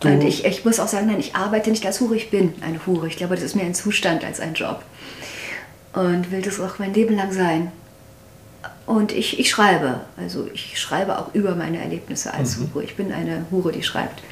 Du. 0.00 0.08
Und 0.08 0.24
ich, 0.24 0.44
ich 0.44 0.64
muss 0.64 0.80
auch 0.80 0.88
sagen, 0.88 1.06
nein, 1.06 1.20
ich 1.20 1.34
arbeite 1.34 1.70
nicht 1.70 1.84
als 1.84 2.00
Hure, 2.00 2.16
ich 2.16 2.30
bin 2.30 2.54
eine 2.62 2.84
Hure. 2.86 3.06
Ich 3.06 3.16
glaube, 3.16 3.34
das 3.34 3.44
ist 3.44 3.54
mehr 3.54 3.66
ein 3.66 3.74
Zustand 3.74 4.24
als 4.24 4.40
ein 4.40 4.54
Job. 4.54 4.82
Und 5.92 6.30
will 6.30 6.42
das 6.42 6.58
auch 6.60 6.78
mein 6.78 6.94
Leben 6.94 7.16
lang 7.16 7.32
sein. 7.32 7.70
Und 8.86 9.12
ich, 9.12 9.38
ich 9.38 9.50
schreibe. 9.50 10.00
Also 10.16 10.48
ich 10.52 10.80
schreibe 10.80 11.18
auch 11.18 11.34
über 11.34 11.54
meine 11.54 11.78
Erlebnisse 11.78 12.32
als 12.32 12.56
mhm. 12.56 12.70
Hure. 12.74 12.84
Ich 12.84 12.96
bin 12.96 13.12
eine 13.12 13.44
Hure, 13.50 13.72
die 13.72 13.82
schreibt. 13.82 14.22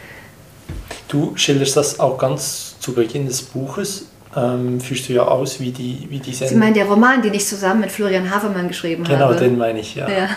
Du 1.08 1.36
schilderst 1.36 1.76
das 1.76 2.00
auch 2.00 2.18
ganz 2.18 2.76
zu 2.80 2.94
Beginn 2.94 3.26
des 3.26 3.42
Buches 3.42 4.06
ähm, 4.36 4.80
führst 4.80 5.08
du 5.08 5.14
ja 5.14 5.22
aus, 5.22 5.60
wie 5.60 5.70
die, 5.70 6.06
wie 6.08 6.18
die 6.18 6.32
Sie 6.32 6.54
meinen 6.54 6.74
der 6.74 6.86
Roman, 6.86 7.22
den 7.22 7.34
ich 7.34 7.46
zusammen 7.46 7.80
mit 7.80 7.90
Florian 7.90 8.30
Hafermann 8.30 8.68
geschrieben 8.68 9.04
genau, 9.04 9.26
habe? 9.26 9.34
Genau, 9.34 9.48
den 9.48 9.58
meine 9.58 9.80
ich, 9.80 9.94
ja. 9.94 10.08
ja. 10.08 10.28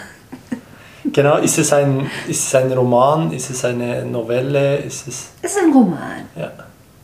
Genau, 1.13 1.38
ist 1.38 1.58
es, 1.58 1.74
ein, 1.74 2.10
ist 2.28 2.47
es 2.47 2.56
ein 2.56 2.71
Roman, 2.71 3.32
ist 3.32 3.50
es 3.50 3.63
eine 3.65 4.06
Novelle, 4.06 4.78
ist 4.78 5.08
es... 5.08 5.30
Es 5.41 5.52
ist 5.52 5.63
ein 5.63 5.71
Roman. 5.71 6.28
Ja. 6.36 6.52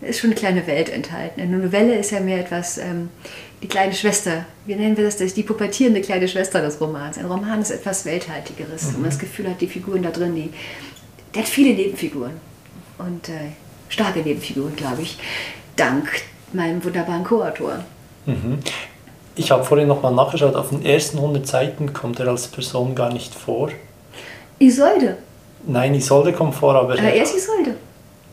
Es 0.01 0.09
ist 0.11 0.19
schon 0.19 0.29
eine 0.29 0.39
kleine 0.39 0.67
Welt 0.67 0.89
enthalten. 0.89 1.41
Eine 1.41 1.57
Novelle 1.57 1.95
ist 1.95 2.11
ja 2.11 2.19
mehr 2.19 2.39
etwas, 2.39 2.77
ähm, 2.77 3.09
die 3.61 3.67
kleine 3.67 3.93
Schwester, 3.93 4.45
wie 4.65 4.75
nennen 4.75 4.95
wir 4.95 5.05
das, 5.05 5.17
das 5.17 5.33
die 5.33 5.43
pubertierende 5.43 6.01
kleine 6.01 6.27
Schwester 6.27 6.61
des 6.61 6.79
Romans. 6.79 7.17
Ein 7.17 7.25
Roman 7.25 7.61
ist 7.61 7.71
etwas 7.71 8.05
Welthaltigeres. 8.05 8.83
Mhm. 8.83 8.89
Und 8.89 9.01
man 9.01 9.09
das 9.09 9.19
Gefühl 9.19 9.49
hat, 9.49 9.59
die 9.59 9.67
Figuren 9.67 10.03
da 10.03 10.11
drin, 10.11 10.35
die, 10.35 10.51
der 11.33 11.41
hat 11.41 11.49
viele 11.49 11.73
Nebenfiguren. 11.73 12.33
Und 12.99 13.29
äh, 13.29 13.53
starke 13.89 14.19
Nebenfiguren, 14.19 14.75
glaube 14.75 15.01
ich. 15.01 15.17
Dank 15.75 16.09
meinem 16.53 16.83
wunderbaren 16.83 17.23
Co-Autor. 17.23 17.83
Mhm. 18.25 18.59
Ich 19.35 19.51
habe 19.51 19.63
vorhin 19.63 19.87
nochmal 19.87 20.13
nachgeschaut, 20.13 20.55
auf 20.55 20.69
den 20.69 20.83
ersten 20.83 21.17
100 21.17 21.45
Seiten 21.45 21.93
kommt 21.93 22.19
er 22.19 22.27
als 22.27 22.47
Person 22.47 22.95
gar 22.95 23.13
nicht 23.13 23.33
vor. 23.35 23.69
Isolde? 24.59 25.17
Nein, 25.65 25.93
Isolde 25.95 26.33
kommt 26.33 26.55
vor, 26.55 26.75
aber... 26.75 26.93
Aber 26.93 27.01
er 27.01 27.23
ist 27.23 27.35
Isolde. 27.35 27.75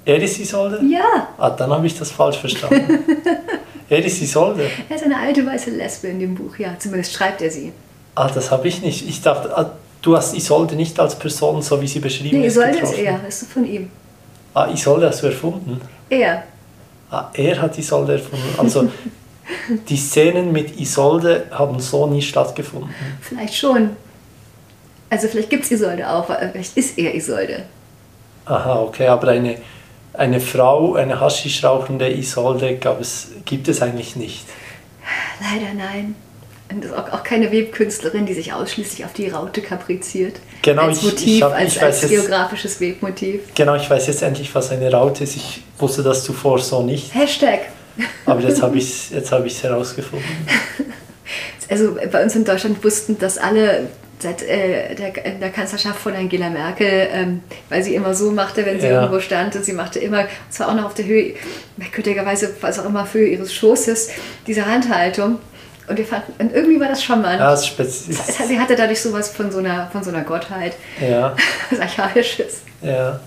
Er 0.04 0.22
ist 0.22 0.38
Isolde? 0.38 0.80
Ja. 0.88 1.28
Ah, 1.38 1.50
dann 1.50 1.70
habe 1.70 1.86
ich 1.86 1.98
das 1.98 2.10
falsch 2.10 2.38
verstanden. 2.38 2.98
er 3.88 4.04
ist 4.04 4.20
Isolde? 4.20 4.68
Er 4.88 4.96
ist 4.96 5.04
eine 5.04 5.18
alte 5.18 5.44
weiße 5.44 5.70
Lesbe 5.70 6.08
in 6.08 6.20
dem 6.20 6.34
Buch, 6.34 6.56
ja. 6.58 6.76
Zumindest 6.78 7.12
schreibt 7.14 7.40
er 7.42 7.50
sie. 7.50 7.72
Ah, 8.14 8.30
das 8.32 8.50
habe 8.50 8.68
ich 8.68 8.82
nicht. 8.82 9.08
Ich 9.08 9.22
dachte, 9.22 9.56
ah, 9.56 9.72
du 10.02 10.16
hast 10.16 10.34
Isolde 10.34 10.76
nicht 10.76 10.98
als 11.00 11.18
Person, 11.18 11.62
so 11.62 11.80
wie 11.80 11.88
sie 11.88 12.00
beschrieben 12.00 12.40
nee, 12.40 12.46
ist. 12.46 12.56
Isolde 12.56 12.78
ist 12.78 12.98
er, 12.98 13.18
das 13.24 13.42
ist 13.42 13.52
von 13.52 13.66
ihm. 13.66 13.90
Ah, 14.52 14.68
Isolde 14.72 15.08
hast 15.08 15.22
du 15.22 15.26
erfunden? 15.26 15.80
Er. 16.10 16.44
Ah, 17.10 17.30
er 17.32 17.60
hat 17.60 17.78
Isolde 17.78 18.14
erfunden. 18.14 18.54
Also 18.58 18.88
die 19.88 19.96
Szenen 19.96 20.52
mit 20.52 20.78
Isolde 20.78 21.46
haben 21.50 21.80
so 21.80 22.06
nie 22.06 22.22
stattgefunden. 22.22 22.90
Vielleicht 23.20 23.54
schon. 23.54 23.90
Also 25.10 25.28
vielleicht 25.28 25.50
gibt 25.50 25.64
es 25.64 25.70
Isolde 25.70 26.08
auch, 26.08 26.26
vielleicht 26.26 26.76
ist 26.76 26.98
er 26.98 27.14
Isolde. 27.14 27.64
Aha, 28.46 28.80
okay, 28.82 29.06
aber 29.06 29.28
eine, 29.28 29.56
eine 30.12 30.40
Frau, 30.40 30.94
eine 30.94 31.20
Haschisch-rauchende 31.20 32.12
Isolde 32.12 32.76
gab 32.76 33.00
es, 33.00 33.28
gibt 33.44 33.68
es 33.68 33.80
eigentlich 33.80 34.16
nicht. 34.16 34.44
Leider 35.40 35.74
nein. 35.74 36.14
Und 36.70 36.92
auch, 36.92 37.12
auch 37.12 37.22
keine 37.22 37.52
Webkünstlerin, 37.52 38.26
die 38.26 38.34
sich 38.34 38.52
ausschließlich 38.52 39.04
auf 39.04 39.12
die 39.12 39.28
Raute 39.28 39.60
kapriziert. 39.60 40.36
Genau, 40.62 40.84
als 40.84 41.02
Motiv, 41.02 41.22
ich, 41.22 41.36
ich 41.36 41.42
hab, 41.42 41.52
als, 41.52 41.78
als 41.78 42.02
jetzt, 42.02 42.10
geografisches 42.10 42.80
Webmotiv. 42.80 43.42
Genau, 43.54 43.74
ich 43.74 43.88
weiß 43.88 44.06
jetzt 44.06 44.22
endlich, 44.22 44.54
was 44.54 44.70
eine 44.70 44.90
Raute 44.90 45.24
ist. 45.24 45.36
Ich 45.36 45.62
wusste 45.78 46.02
das 46.02 46.24
zuvor 46.24 46.58
so 46.58 46.82
nicht. 46.82 47.14
Hashtag. 47.14 47.60
Aber 48.26 48.40
jetzt 48.40 48.62
habe 48.62 48.78
ich 48.78 49.12
es 49.12 49.30
hab 49.30 49.46
herausgefunden. 49.46 50.28
Also 51.70 51.96
bei 52.12 52.22
uns 52.22 52.36
in 52.36 52.44
Deutschland 52.44 52.84
wussten 52.84 53.18
das 53.18 53.38
alle 53.38 53.88
seit 54.18 54.42
äh, 54.42 54.94
der, 54.94 55.10
der, 55.10 55.50
Kanzlerschaft 55.50 56.00
von 56.00 56.14
Angela 56.14 56.50
Merkel, 56.50 57.08
ähm, 57.12 57.42
weil 57.68 57.82
sie 57.82 57.94
immer 57.94 58.14
so 58.14 58.30
machte, 58.30 58.64
wenn 58.64 58.80
sie 58.80 58.86
ja. 58.86 59.02
irgendwo 59.02 59.20
stand 59.20 59.56
und 59.56 59.64
sie 59.64 59.72
machte 59.72 59.98
immer, 59.98 60.26
zwar 60.50 60.68
auch 60.68 60.74
noch 60.74 60.84
auf 60.84 60.94
der 60.94 61.06
Höhe, 61.06 61.34
merkwürdigerweise, 61.76 62.54
was 62.60 62.78
auch 62.78 62.86
immer, 62.86 63.06
Höhe 63.12 63.28
ihres 63.28 63.52
Schoßes, 63.54 64.10
diese 64.46 64.66
Handhaltung. 64.66 65.38
Und, 65.86 65.98
wir 65.98 66.06
fanden, 66.06 66.32
und 66.38 66.54
irgendwie 66.54 66.80
war 66.80 66.88
das 66.88 67.04
charmant. 67.04 67.40
Ja, 67.40 67.50
das 67.50 67.70
ist 67.78 68.48
sie 68.48 68.58
hatte 68.58 68.74
dadurch 68.74 69.02
sowas 69.02 69.28
von 69.28 69.52
so 69.52 69.58
einer, 69.58 69.88
von 69.92 70.02
so 70.02 70.10
einer 70.10 70.22
Gottheit. 70.22 70.74
Ja. 70.98 71.36
Was 71.70 71.80
Archaisches. 71.80 72.62
Ja. 72.80 73.20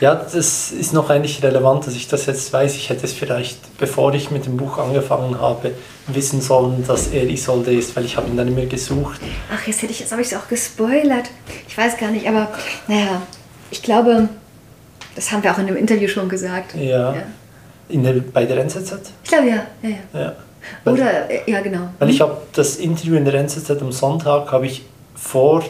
Ja, 0.00 0.14
das 0.14 0.70
ist 0.70 0.92
noch 0.92 1.10
eigentlich 1.10 1.42
relevant, 1.42 1.86
dass 1.86 1.94
ich 1.94 2.08
das 2.08 2.26
jetzt 2.26 2.52
weiß. 2.52 2.76
Ich 2.76 2.88
hätte 2.88 3.04
es 3.04 3.12
vielleicht, 3.12 3.78
bevor 3.78 4.14
ich 4.14 4.30
mit 4.30 4.46
dem 4.46 4.56
Buch 4.56 4.78
angefangen 4.78 5.40
habe, 5.40 5.72
wissen 6.06 6.40
sollen, 6.40 6.86
dass 6.86 7.08
er 7.08 7.24
Isolde 7.24 7.72
ist, 7.72 7.94
weil 7.96 8.04
ich 8.04 8.16
habe 8.16 8.28
ihn 8.28 8.36
dann 8.36 8.48
immer 8.48 8.66
gesucht. 8.66 9.20
Ach, 9.52 9.66
jetzt 9.66 9.82
hätte 9.82 9.92
ich, 9.92 10.00
jetzt 10.00 10.12
habe 10.12 10.22
ich 10.22 10.28
es 10.28 10.34
auch 10.34 10.48
gespoilert. 10.48 11.30
Ich 11.68 11.76
weiß 11.76 11.96
gar 11.98 12.10
nicht, 12.10 12.26
aber 12.28 12.48
naja, 12.86 13.22
ich 13.70 13.82
glaube, 13.82 14.28
das 15.14 15.32
haben 15.32 15.42
wir 15.42 15.52
auch 15.52 15.58
in 15.58 15.66
einem 15.66 15.76
Interview 15.76 16.08
schon 16.08 16.28
gesagt. 16.28 16.74
Ja. 16.74 17.14
ja. 17.14 17.22
In 17.88 18.04
der, 18.04 18.14
bei 18.14 18.44
der 18.44 18.58
NZZ? 18.58 18.92
Ich 19.24 19.30
glaube 19.30 19.48
ja. 19.48 19.66
ja, 19.82 19.88
ja. 19.88 20.20
ja. 20.20 20.36
Weil, 20.84 20.94
Oder, 20.94 21.48
ja 21.48 21.60
genau. 21.60 21.88
Weil 21.98 22.10
ich 22.10 22.20
habe 22.20 22.36
das 22.52 22.76
Interview 22.76 23.16
in 23.16 23.24
der 23.24 23.34
NZZ 23.34 23.70
am 23.70 23.92
Sonntag, 23.92 24.52
habe 24.52 24.66
ich 24.66 24.84
vor 25.14 25.64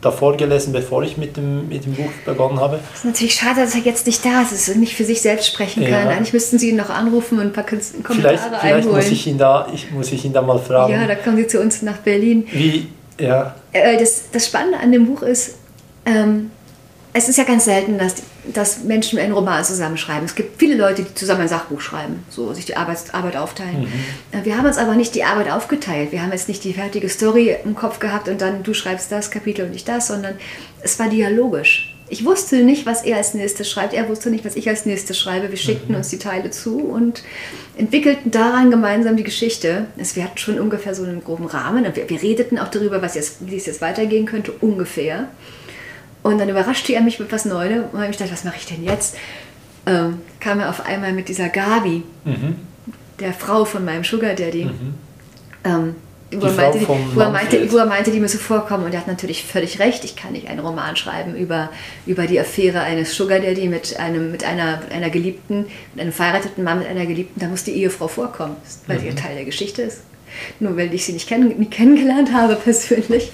davor 0.00 0.36
gelesen, 0.36 0.72
bevor 0.72 1.02
ich 1.02 1.16
mit 1.16 1.36
dem, 1.36 1.68
mit 1.68 1.84
dem 1.84 1.94
Buch 1.94 2.10
begonnen 2.24 2.58
habe. 2.58 2.80
Es 2.92 3.00
ist 3.00 3.04
natürlich 3.04 3.34
schade, 3.34 3.60
dass 3.60 3.74
er 3.74 3.82
jetzt 3.82 4.06
nicht 4.06 4.24
da 4.24 4.42
ist, 4.42 4.52
dass 4.52 4.68
er 4.68 4.76
nicht 4.76 4.94
für 4.94 5.04
sich 5.04 5.20
selbst 5.20 5.46
sprechen 5.46 5.82
kann. 5.82 6.06
Ja. 6.06 6.08
Eigentlich 6.08 6.32
müssten 6.32 6.58
Sie 6.58 6.70
ihn 6.70 6.76
noch 6.76 6.88
anrufen 6.88 7.38
und 7.38 7.46
ein 7.46 7.52
paar 7.52 7.64
Kommentare 7.64 8.12
vielleicht, 8.14 8.44
vielleicht 8.44 8.64
einholen. 8.64 8.96
Muss 8.96 9.10
ich, 9.10 9.26
ihn 9.26 9.38
da, 9.38 9.68
ich, 9.74 9.90
muss 9.90 10.10
ich 10.12 10.24
ihn 10.24 10.32
da 10.32 10.40
mal 10.40 10.58
fragen. 10.58 10.92
Ja, 10.92 11.06
da 11.06 11.14
kommen 11.16 11.36
Sie 11.36 11.46
zu 11.46 11.60
uns 11.60 11.82
nach 11.82 11.98
Berlin. 11.98 12.46
Wie, 12.50 12.88
ja. 13.18 13.54
Äh, 13.72 13.98
das, 13.98 14.24
das 14.32 14.46
Spannende 14.46 14.78
an 14.78 14.90
dem 14.90 15.06
Buch 15.06 15.22
ist, 15.22 15.56
ähm, 16.06 16.50
es 17.12 17.28
ist 17.28 17.36
ja 17.36 17.44
ganz 17.44 17.64
selten, 17.64 17.98
dass, 17.98 18.14
dass 18.52 18.84
Menschen 18.84 19.18
einen 19.18 19.32
Roman 19.32 19.64
zusammenschreiben. 19.64 20.24
Es 20.24 20.34
gibt 20.34 20.58
viele 20.58 20.76
Leute, 20.76 21.02
die 21.02 21.14
zusammen 21.14 21.42
ein 21.42 21.48
Sachbuch 21.48 21.80
schreiben, 21.80 22.24
so 22.28 22.52
sich 22.52 22.64
die 22.64 22.76
Arbeit, 22.76 22.98
Arbeit 23.12 23.36
aufteilen. 23.36 23.82
Mhm. 23.82 24.38
Äh, 24.38 24.44
wir 24.44 24.56
haben 24.56 24.66
uns 24.66 24.78
aber 24.78 24.94
nicht 24.94 25.14
die 25.14 25.24
Arbeit 25.24 25.50
aufgeteilt. 25.50 26.12
Wir 26.12 26.22
haben 26.22 26.32
jetzt 26.32 26.48
nicht 26.48 26.64
die 26.64 26.74
fertige 26.74 27.08
Story 27.08 27.56
im 27.64 27.74
Kopf 27.74 27.98
gehabt 27.98 28.28
und 28.28 28.40
dann 28.40 28.62
du 28.62 28.74
schreibst 28.74 29.12
das 29.12 29.30
Kapitel 29.30 29.66
und 29.66 29.74
ich 29.74 29.84
das, 29.84 30.08
sondern 30.08 30.34
es 30.82 30.98
war 30.98 31.08
dialogisch. 31.08 31.94
Ich 32.12 32.24
wusste 32.24 32.56
nicht, 32.64 32.86
was 32.86 33.04
er 33.04 33.18
als 33.18 33.34
nächstes 33.34 33.70
schreibt. 33.70 33.94
Er 33.94 34.08
wusste 34.08 34.30
nicht, 34.30 34.44
was 34.44 34.56
ich 34.56 34.68
als 34.68 34.84
nächstes 34.84 35.16
schreibe. 35.16 35.50
Wir 35.50 35.56
schickten 35.56 35.92
mhm. 35.92 35.98
uns 35.98 36.08
die 36.08 36.18
Teile 36.18 36.50
zu 36.50 36.78
und 36.78 37.22
entwickelten 37.76 38.32
daran 38.32 38.72
gemeinsam 38.72 39.16
die 39.16 39.22
Geschichte. 39.22 39.86
Es, 39.96 40.16
wir 40.16 40.24
hatten 40.24 40.36
schon 40.36 40.58
ungefähr 40.58 40.94
so 40.94 41.04
einen 41.04 41.22
groben 41.22 41.46
Rahmen. 41.46 41.84
Wir, 41.94 42.10
wir 42.10 42.20
redeten 42.20 42.58
auch 42.58 42.68
darüber, 42.68 43.00
was 43.00 43.14
jetzt, 43.14 43.48
wie 43.48 43.56
es 43.56 43.66
jetzt 43.66 43.80
weitergehen 43.80 44.26
könnte, 44.26 44.50
ungefähr. 44.60 45.28
Und 46.22 46.38
dann 46.38 46.48
überraschte 46.48 46.92
er 46.92 47.00
mich 47.00 47.18
mit 47.18 47.32
was 47.32 47.44
Neuem 47.44 47.84
und 47.92 48.02
ich 48.02 48.12
gedacht, 48.12 48.32
was 48.32 48.44
mache 48.44 48.56
ich 48.58 48.66
denn 48.66 48.84
jetzt? 48.84 49.16
Ähm, 49.86 50.20
kam 50.38 50.60
er 50.60 50.68
auf 50.68 50.84
einmal 50.84 51.12
mit 51.12 51.28
dieser 51.28 51.48
Gabi, 51.48 52.02
mhm. 52.24 52.56
der 53.18 53.32
Frau 53.32 53.64
von 53.64 53.84
meinem 53.84 54.04
Sugar 54.04 54.34
Daddy. 54.34 54.66
Mhm. 54.66 54.94
Ähm, 55.64 55.94
wo, 56.32 56.46
er 56.46 56.52
meinte, 56.52 56.88
wo, 56.88 57.20
er 57.20 57.30
meinte, 57.30 57.72
wo 57.72 57.76
er 57.78 57.86
meinte, 57.86 58.10
die 58.10 58.20
müsse 58.20 58.38
vorkommen. 58.38 58.84
Und 58.84 58.92
er 58.92 59.00
hat 59.00 59.08
natürlich 59.08 59.44
völlig 59.44 59.80
recht. 59.80 60.04
Ich 60.04 60.14
kann 60.14 60.32
nicht 60.32 60.48
einen 60.48 60.60
Roman 60.60 60.94
schreiben 60.96 61.34
über, 61.34 61.70
über 62.06 62.26
die 62.26 62.38
Affäre 62.38 62.80
eines 62.80 63.16
Sugar 63.16 63.40
Daddy 63.40 63.66
mit, 63.68 63.98
einem, 63.98 64.30
mit, 64.30 64.44
einer, 64.44 64.78
mit 64.78 64.92
einer 64.92 65.10
Geliebten, 65.10 65.66
mit 65.94 66.02
einem 66.02 66.12
verheirateten 66.12 66.62
Mann 66.62 66.78
mit 66.78 66.88
einer 66.88 67.06
Geliebten. 67.06 67.40
Da 67.40 67.48
muss 67.48 67.64
die 67.64 67.72
Ehefrau 67.72 68.06
vorkommen, 68.06 68.56
weil 68.86 68.98
mhm. 68.98 69.02
sie 69.02 69.08
ein 69.08 69.16
Teil 69.16 69.34
der 69.34 69.44
Geschichte 69.44 69.82
ist. 69.82 70.02
Nur 70.60 70.76
weil 70.76 70.94
ich 70.94 71.04
sie 71.04 71.14
nicht, 71.14 71.28
kenn, 71.28 71.48
nicht 71.48 71.72
kennengelernt 71.72 72.32
habe 72.32 72.54
persönlich, 72.54 73.32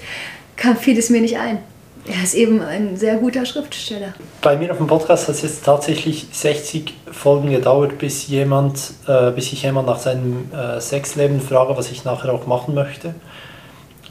kam 0.55 0.75
vieles 0.77 1.09
mir 1.09 1.21
nicht 1.21 1.37
ein. 1.37 1.59
Er 2.07 2.23
ist 2.23 2.35
eben 2.35 2.61
ein 2.61 2.95
sehr 2.95 3.17
guter 3.17 3.45
Schriftsteller. 3.45 4.13
Bei 4.41 4.55
mir 4.55 4.71
auf 4.71 4.77
dem 4.77 4.87
Podcast 4.87 5.27
hat 5.27 5.35
es 5.35 5.41
jetzt 5.41 5.65
tatsächlich 5.65 6.27
60 6.31 6.93
Folgen 7.11 7.49
gedauert, 7.49 7.97
bis, 7.97 8.27
jemand, 8.27 8.79
äh, 9.07 9.31
bis 9.31 9.51
ich 9.51 9.63
jemand 9.63 9.87
nach 9.87 9.99
seinem 9.99 10.49
äh, 10.53 10.79
Sexleben 10.79 11.41
frage, 11.41 11.75
was 11.75 11.91
ich 11.91 12.05
nachher 12.05 12.33
auch 12.33 12.47
machen 12.47 12.73
möchte. 12.73 13.13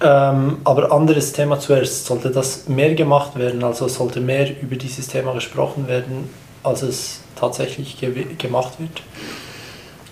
Ähm, 0.03 0.59
aber 0.65 0.93
anderes 0.93 1.33
Thema 1.33 1.59
zuerst. 1.59 2.05
Sollte 2.05 2.31
das 2.31 2.69
mehr 2.69 2.95
gemacht 2.95 3.39
werden, 3.39 3.65
also 3.65 3.89
sollte 3.89 4.21
mehr 4.21 4.61
über 4.61 4.77
dieses 4.77 5.09
Thema 5.09 5.33
gesprochen 5.33 5.89
werden, 5.89 6.29
als 6.63 6.83
es 6.83 7.21
tatsächlich 7.35 7.99
ge 7.99 8.27
gemacht 8.37 8.75
wird? 8.79 9.03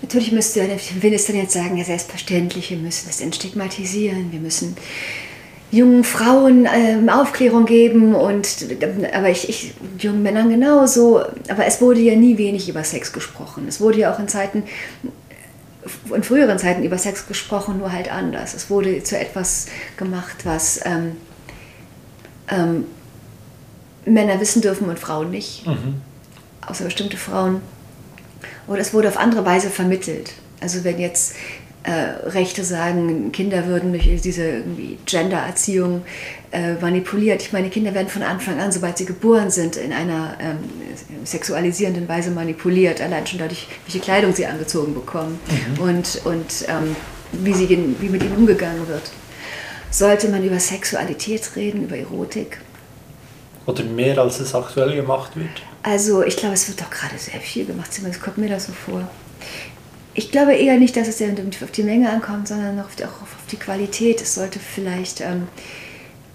Natürlich 0.01 0.31
müsste 0.31 0.67
der 0.67 0.77
Minister 1.01 1.33
jetzt 1.33 1.53
sagen, 1.53 1.77
ja 1.77 1.83
selbstverständlich, 1.83 2.71
wir 2.71 2.77
müssen 2.77 3.07
das 3.07 3.21
entstigmatisieren, 3.21 4.31
wir 4.31 4.39
müssen 4.39 4.75
jungen 5.75 6.03
Frauen 6.03 6.67
ähm, 6.73 7.09
Aufklärung 7.09 7.65
geben 7.65 8.15
und 8.15 8.47
aber 9.13 9.29
ich, 9.29 9.49
ich 9.49 9.73
jungen 9.99 10.23
Männern 10.23 10.49
genauso. 10.49 11.21
Aber 11.49 11.65
es 11.65 11.81
wurde 11.81 11.99
ja 11.99 12.15
nie 12.15 12.37
wenig 12.37 12.69
über 12.69 12.83
Sex 12.83 13.11
gesprochen. 13.11 13.65
Es 13.67 13.81
wurde 13.81 13.99
ja 13.99 14.13
auch 14.13 14.19
in 14.19 14.27
Zeiten 14.27 14.63
in 16.13 16.23
früheren 16.23 16.57
Zeiten 16.57 16.83
über 16.83 16.97
Sex 16.97 17.27
gesprochen, 17.27 17.77
nur 17.77 17.91
halt 17.91 18.11
anders. 18.11 18.53
Es 18.53 18.69
wurde 18.69 19.03
zu 19.03 19.19
etwas 19.19 19.67
gemacht, 19.97 20.37
was 20.43 20.79
ähm, 20.83 21.17
ähm, 22.49 22.85
Männer 24.05 24.39
wissen 24.39 24.61
dürfen 24.61 24.89
und 24.89 24.97
Frauen 24.97 25.29
nicht. 25.29 25.67
Mhm. 25.67 26.01
Außer 26.65 26.85
bestimmte 26.85 27.17
Frauen. 27.17 27.61
Oder 28.67 28.79
es 28.79 28.93
wurde 28.93 29.09
auf 29.09 29.17
andere 29.17 29.45
Weise 29.45 29.69
vermittelt. 29.69 30.33
Also 30.59 30.83
wenn 30.83 30.99
jetzt 30.99 31.35
äh, 31.85 32.27
Rechte 32.29 32.63
sagen, 32.63 33.31
Kinder 33.31 33.67
würden 33.67 33.91
durch 33.91 34.21
diese 34.21 34.63
Gender-Erziehung 35.05 36.03
äh, 36.51 36.73
manipuliert. 36.75 37.43
Ich 37.43 37.53
meine, 37.53 37.69
Kinder 37.69 37.93
werden 37.93 38.07
von 38.07 38.23
Anfang 38.23 38.59
an, 38.59 38.71
sobald 38.71 38.97
sie 38.97 39.05
geboren 39.05 39.51
sind, 39.51 39.75
in 39.75 39.93
einer 39.93 40.35
ähm, 40.39 40.57
sexualisierenden 41.23 42.09
Weise 42.09 42.31
manipuliert, 42.31 43.01
allein 43.01 43.27
schon 43.27 43.37
dadurch, 43.37 43.67
welche 43.85 43.99
Kleidung 43.99 44.33
sie 44.33 44.47
angezogen 44.47 44.95
bekommen 44.95 45.39
mhm. 45.47 45.83
und, 45.83 46.21
und 46.25 46.65
ähm, 46.67 46.95
wie, 47.31 47.53
sie, 47.53 47.69
wie 47.99 48.09
mit 48.09 48.23
ihnen 48.23 48.35
umgegangen 48.35 48.87
wird. 48.87 49.11
Sollte 49.91 50.27
man 50.29 50.43
über 50.43 50.59
Sexualität 50.59 51.55
reden, 51.55 51.83
über 51.83 51.97
Erotik? 51.97 52.57
Oder 53.67 53.83
mehr, 53.83 54.17
als 54.17 54.39
es 54.39 54.55
aktuell 54.55 54.95
gemacht 54.95 55.35
wird? 55.35 55.61
Also 55.83 56.23
ich 56.23 56.35
glaube, 56.35 56.55
es 56.55 56.67
wird 56.67 56.81
doch 56.81 56.89
gerade 56.89 57.17
sehr 57.17 57.39
viel 57.39 57.65
gemacht, 57.65 57.93
zumindest 57.93 58.23
kommt 58.23 58.39
mir 58.39 58.49
das 58.49 58.65
so 58.65 58.73
vor 58.73 59.07
ich 60.15 60.31
glaube 60.31 60.55
eher 60.55 60.77
nicht, 60.77 60.95
dass 60.95 61.09
es 61.09 61.19
ja 61.19 61.27
auf 61.27 61.71
die 61.71 61.83
Menge 61.83 62.09
ankommt, 62.09 62.47
sondern 62.47 62.79
auch 62.79 62.87
auf 62.87 63.35
die 63.51 63.57
Qualität. 63.57 64.21
Es 64.21 64.35
sollte 64.35 64.59
vielleicht 64.59 65.19
ähm, 65.19 65.47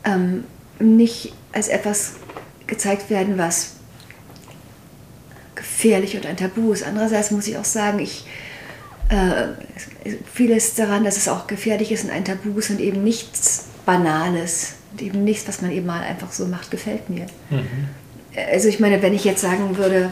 ähm, 0.05 0.45
nicht 0.79 1.33
als 1.53 1.69
etwas 1.69 2.12
gezeigt 2.66 3.09
werden, 3.09 3.38
was 3.38 3.77
gefährlich 5.55 6.14
und 6.14 6.27
ein 6.27 6.37
Tabu 6.37 6.73
ist. 6.73 6.87
Andererseits 6.87 7.31
muss 7.31 7.47
ich 7.47 7.57
auch 7.57 7.64
sagen, 7.64 7.99
ich, 8.01 8.27
äh, 9.09 9.49
vieles 10.33 10.75
daran, 10.75 11.03
dass 11.03 11.16
es 11.16 11.27
auch 11.27 11.47
gefährlich 11.47 11.90
ist 11.90 12.05
und 12.05 12.11
ein 12.11 12.25
Tabu 12.25 12.59
ist 12.59 12.71
und 12.71 12.81
eben 12.81 13.03
nichts 13.03 13.64
Banales 13.87 14.75
und 14.93 15.01
eben 15.01 15.25
nichts, 15.25 15.49
was 15.49 15.62
man 15.62 15.71
eben 15.73 15.87
mal 15.87 16.03
einfach 16.03 16.33
so 16.33 16.47
macht, 16.47 16.71
gefällt 16.71 17.09
mir. 17.09 17.27
Mhm. 17.49 17.88
Also 18.53 18.69
ich 18.69 18.79
meine, 18.79 19.01
wenn 19.03 19.14
ich 19.14 19.25
jetzt 19.25 19.40
sagen 19.40 19.79
würde, 19.79 20.11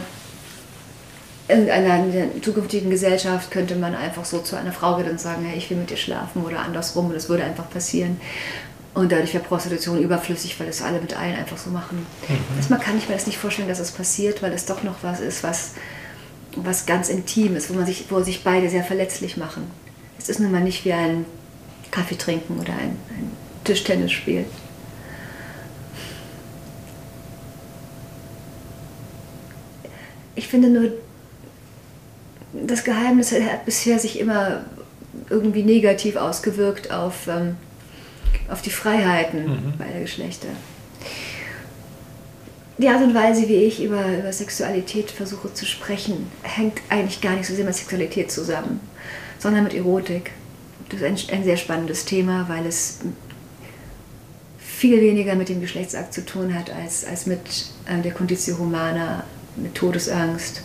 in 1.48 1.70
einer 1.70 2.04
zukünftigen 2.42 2.90
Gesellschaft 2.90 3.50
könnte 3.50 3.74
man 3.74 3.94
einfach 3.94 4.24
so 4.26 4.40
zu 4.40 4.56
einer 4.56 4.72
Frau 4.72 4.96
gehen 4.96 5.11
und 5.11 5.18
sagen, 5.18 5.44
hey, 5.46 5.56
ich 5.56 5.70
will 5.70 5.78
mit 5.78 5.88
dir 5.88 5.96
schlafen 5.96 6.44
oder 6.44 6.61
andersrum 6.61 7.06
und 7.06 7.14
es 7.14 7.28
würde 7.28 7.44
einfach 7.44 7.70
passieren. 7.70 8.20
Und 8.92 9.12
dadurch 9.12 9.32
wäre 9.32 9.44
Prostitution 9.44 9.98
überflüssig, 9.98 10.58
weil 10.61 10.68
es 10.68 10.82
alle 10.82 11.00
mit 11.00 11.16
allen 11.16 11.37
einfach 11.37 11.56
so 11.56 11.70
machen. 11.70 12.06
Mhm. 12.28 12.56
Erstmal 12.56 12.80
kann 12.80 12.98
ich 12.98 13.08
mir 13.08 13.14
das 13.14 13.26
nicht 13.26 13.38
vorstellen, 13.38 13.68
dass 13.68 13.78
es 13.78 13.88
das 13.88 13.96
passiert, 13.96 14.42
weil 14.42 14.52
es 14.52 14.66
doch 14.66 14.82
noch 14.82 14.96
was 15.02 15.20
ist, 15.20 15.42
was, 15.42 15.72
was 16.56 16.84
ganz 16.84 17.08
intim 17.08 17.56
ist, 17.56 17.70
wo, 17.70 17.74
man 17.74 17.87
sich, 17.87 18.06
wo 18.11 18.20
sich 18.20 18.44
beide 18.44 18.68
sehr 18.68 18.84
verletzlich 18.84 19.37
machen. 19.37 19.70
Es 20.18 20.28
ist 20.28 20.40
nun 20.40 20.52
mal 20.52 20.61
nicht 20.61 20.84
wie 20.84 20.92
ein 20.92 21.24
Kaffee 21.90 22.16
trinken 22.16 22.58
oder 22.58 22.72
ein, 22.72 22.98
ein 23.11 23.30
Tischtennisspiel. 23.64 24.44
Ich 30.34 30.46
finde 30.46 30.68
nur, 30.68 30.92
das 32.52 32.84
Geheimnis 32.84 33.32
hat 33.32 33.64
bisher 33.64 33.98
sich 33.98 34.18
immer 34.18 34.64
irgendwie 35.30 35.62
negativ 35.62 36.16
ausgewirkt 36.16 36.90
auf, 36.90 37.26
ähm, 37.28 37.56
auf 38.48 38.62
die 38.62 38.70
Freiheiten 38.70 39.44
mhm. 39.44 39.78
beider 39.78 40.00
Geschlechter. 40.00 40.48
Die 42.78 42.88
Art 42.88 43.02
und 43.02 43.14
Weise, 43.14 43.48
wie 43.48 43.56
ich 43.64 43.82
über, 43.82 44.06
über 44.18 44.32
Sexualität 44.32 45.11
versuche 45.11 45.52
zu 45.52 45.66
sprechen, 45.66 46.30
hängt 46.42 46.80
eigentlich 46.88 47.20
gar 47.20 47.34
nicht 47.34 47.46
so 47.46 47.54
sehr 47.54 47.64
mit 47.64 47.74
Sexualität 47.74 48.30
zusammen, 48.30 48.80
sondern 49.38 49.64
mit 49.64 49.74
Erotik. 49.74 50.30
Das 50.88 51.00
ist 51.00 51.30
ein, 51.30 51.38
ein 51.38 51.44
sehr 51.44 51.56
spannendes 51.56 52.04
Thema, 52.04 52.48
weil 52.48 52.64
es 52.66 53.00
viel 54.58 55.00
weniger 55.00 55.34
mit 55.34 55.48
dem 55.48 55.61
Geschlechtsakt 55.61 56.14
zu 56.14 56.24
tun 56.24 56.54
hat, 56.54 56.70
als, 56.70 57.04
als 57.04 57.26
mit 57.26 57.40
äh, 57.87 58.00
der 58.00 58.12
Conditio 58.12 58.58
Humana, 58.58 59.24
mit 59.56 59.74
Todesangst, 59.74 60.62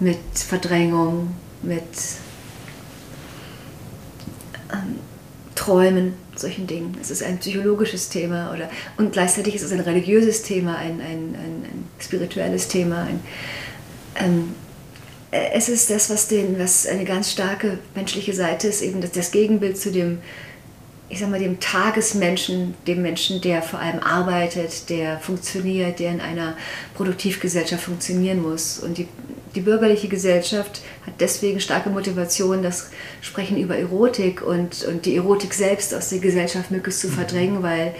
mit 0.00 0.18
Verdrängung, 0.34 1.34
mit 1.62 1.82
ähm, 4.72 4.98
Träumen, 5.54 6.14
solchen 6.36 6.66
Dingen. 6.66 6.96
Es 7.00 7.10
ist 7.10 7.22
ein 7.22 7.38
psychologisches 7.38 8.08
Thema 8.08 8.52
oder, 8.52 8.70
und 8.96 9.12
gleichzeitig 9.12 9.54
ist 9.54 9.62
es 9.62 9.72
ein 9.72 9.80
religiöses 9.80 10.42
Thema, 10.42 10.76
ein, 10.76 11.00
ein, 11.00 11.34
ein, 11.34 11.64
ein 11.64 11.88
spirituelles 12.00 12.68
Thema. 12.68 13.02
Ein, 13.02 13.20
ähm, 14.16 14.54
es 15.30 15.68
ist 15.68 15.90
das, 15.90 16.10
was, 16.10 16.28
den, 16.28 16.58
was 16.58 16.86
eine 16.86 17.04
ganz 17.04 17.30
starke 17.30 17.78
menschliche 17.94 18.32
Seite 18.32 18.68
ist, 18.68 18.82
eben 18.82 19.00
das, 19.00 19.12
das 19.12 19.30
Gegenbild 19.30 19.78
zu 19.78 19.92
dem, 19.92 20.18
ich 21.08 21.20
sag 21.20 21.30
mal, 21.30 21.38
dem 21.38 21.60
Tagesmenschen, 21.60 22.74
dem 22.86 23.02
Menschen, 23.02 23.40
der 23.40 23.62
vor 23.62 23.80
allem 23.80 24.00
arbeitet, 24.00 24.88
der 24.88 25.18
funktioniert, 25.20 25.98
der 25.98 26.12
in 26.12 26.20
einer 26.20 26.56
Produktivgesellschaft 26.94 27.84
funktionieren 27.84 28.42
muss. 28.42 28.78
Und 28.78 28.98
die 28.98 29.08
die 29.54 29.60
bürgerliche 29.60 30.08
Gesellschaft 30.08 30.82
hat 31.06 31.14
deswegen 31.20 31.60
starke 31.60 31.90
Motivation, 31.90 32.62
das 32.62 32.90
Sprechen 33.20 33.56
über 33.56 33.76
Erotik 33.76 34.42
und, 34.42 34.84
und 34.84 35.06
die 35.06 35.16
Erotik 35.16 35.54
selbst 35.54 35.94
aus 35.94 36.10
der 36.10 36.20
Gesellschaft 36.20 36.70
möglichst 36.70 37.00
zu 37.00 37.08
mhm. 37.08 37.12
verdrängen, 37.12 37.62
weil 37.62 37.94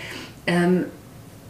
ähm, 0.47 0.85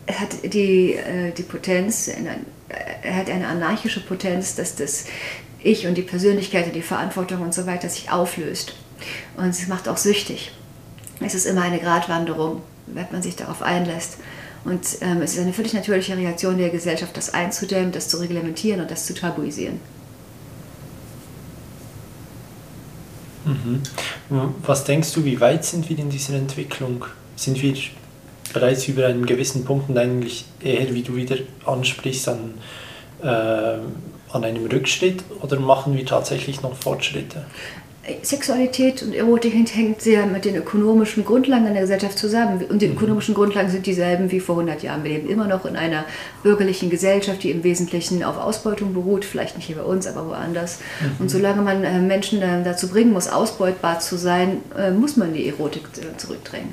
er 0.06 0.20
hat 0.20 0.54
die, 0.54 0.94
äh, 0.94 1.32
die 1.32 1.42
Potenz, 1.42 2.08
er 2.08 3.16
hat 3.16 3.30
eine 3.30 3.46
anarchische 3.46 4.00
Potenz, 4.00 4.54
dass 4.56 4.76
das 4.76 5.04
Ich 5.62 5.86
und 5.86 5.94
die 5.94 6.02
Persönlichkeit 6.02 6.66
und 6.66 6.74
die 6.74 6.82
Verantwortung 6.82 7.42
und 7.42 7.54
so 7.54 7.66
weiter 7.66 7.88
sich 7.88 8.10
auflöst. 8.10 8.74
Und 9.36 9.50
es 9.50 9.66
macht 9.68 9.88
auch 9.88 9.96
süchtig. 9.96 10.52
Es 11.20 11.34
ist 11.34 11.46
immer 11.46 11.62
eine 11.62 11.78
Gratwanderung, 11.78 12.62
wenn 12.86 13.06
man 13.12 13.22
sich 13.22 13.36
darauf 13.36 13.62
einlässt. 13.62 14.16
Und 14.64 14.80
ähm, 15.00 15.22
es 15.22 15.34
ist 15.34 15.40
eine 15.40 15.52
völlig 15.52 15.72
natürliche 15.72 16.16
Reaktion 16.16 16.58
der 16.58 16.70
Gesellschaft, 16.70 17.16
das 17.16 17.32
einzudämmen, 17.32 17.92
das 17.92 18.08
zu 18.08 18.18
reglementieren 18.18 18.80
und 18.80 18.90
das 18.90 19.06
zu 19.06 19.14
tabuisieren. 19.14 19.80
Mhm. 23.44 23.82
Was 24.62 24.84
denkst 24.84 25.12
du, 25.12 25.24
wie 25.24 25.40
weit 25.40 25.64
sind 25.64 25.88
wir 25.88 25.98
in 25.98 26.10
dieser 26.10 26.34
Entwicklung? 26.34 27.06
Sind 27.36 27.60
wir 27.62 27.74
bereits 28.52 28.86
über 28.86 29.06
einen 29.06 29.26
gewissen 29.26 29.64
Punkt 29.64 29.88
und 29.88 29.96
eigentlich 29.96 30.44
eher, 30.62 30.92
wie 30.94 31.02
du 31.02 31.16
wieder 31.16 31.36
ansprichst, 31.64 32.28
an, 32.28 32.54
äh, 33.22 33.26
an 33.26 34.44
einem 34.44 34.66
Rückschritt 34.66 35.24
oder 35.40 35.58
machen 35.58 35.96
wir 35.96 36.04
tatsächlich 36.04 36.62
noch 36.62 36.76
Fortschritte? 36.76 37.46
Sexualität 38.22 39.02
und 39.02 39.14
Erotik 39.14 39.54
hängt 39.54 40.00
sehr 40.00 40.26
mit 40.26 40.44
den 40.44 40.56
ökonomischen 40.56 41.24
Grundlagen 41.24 41.66
in 41.66 41.74
der 41.74 41.82
Gesellschaft 41.82 42.18
zusammen. 42.18 42.64
Und 42.68 42.82
die 42.82 42.88
mhm. 42.88 42.96
ökonomischen 42.96 43.34
Grundlagen 43.34 43.70
sind 43.70 43.86
dieselben 43.86 44.30
wie 44.30 44.40
vor 44.40 44.56
100 44.56 44.82
Jahren. 44.82 45.04
Wir 45.04 45.12
leben 45.12 45.28
immer 45.28 45.46
noch 45.46 45.64
in 45.64 45.76
einer 45.76 46.04
bürgerlichen 46.42 46.90
Gesellschaft, 46.90 47.42
die 47.42 47.50
im 47.50 47.64
Wesentlichen 47.64 48.22
auf 48.22 48.38
Ausbeutung 48.38 48.94
beruht. 48.94 49.24
Vielleicht 49.24 49.56
nicht 49.56 49.66
hier 49.66 49.76
bei 49.76 49.82
uns, 49.82 50.06
aber 50.06 50.26
woanders. 50.28 50.78
Mhm. 51.00 51.16
Und 51.20 51.30
solange 51.30 51.62
man 51.62 51.84
äh, 51.84 52.00
Menschen 52.00 52.40
dazu 52.40 52.88
bringen 52.88 53.12
muss, 53.12 53.28
ausbeutbar 53.28 54.00
zu 54.00 54.16
sein, 54.16 54.58
äh, 54.76 54.90
muss 54.90 55.16
man 55.16 55.32
die 55.32 55.48
Erotik 55.48 55.82
äh, 55.98 56.16
zurückdrängen. 56.16 56.70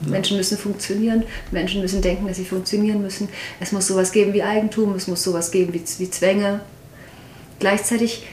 Ja. 0.00 0.10
Menschen 0.10 0.36
müssen 0.36 0.58
funktionieren, 0.58 1.24
Menschen 1.50 1.80
müssen 1.80 2.02
denken, 2.02 2.26
dass 2.26 2.36
sie 2.36 2.44
funktionieren 2.44 3.02
müssen. 3.02 3.28
Es 3.60 3.72
muss 3.72 3.86
sowas 3.86 4.12
geben 4.12 4.32
wie 4.32 4.42
Eigentum, 4.42 4.94
es 4.94 5.06
muss 5.06 5.22
sowas 5.22 5.50
geben 5.50 5.72
wie, 5.72 5.82
wie 5.98 6.10
Zwänge. 6.10 6.60
Gleichzeitig 7.60 8.26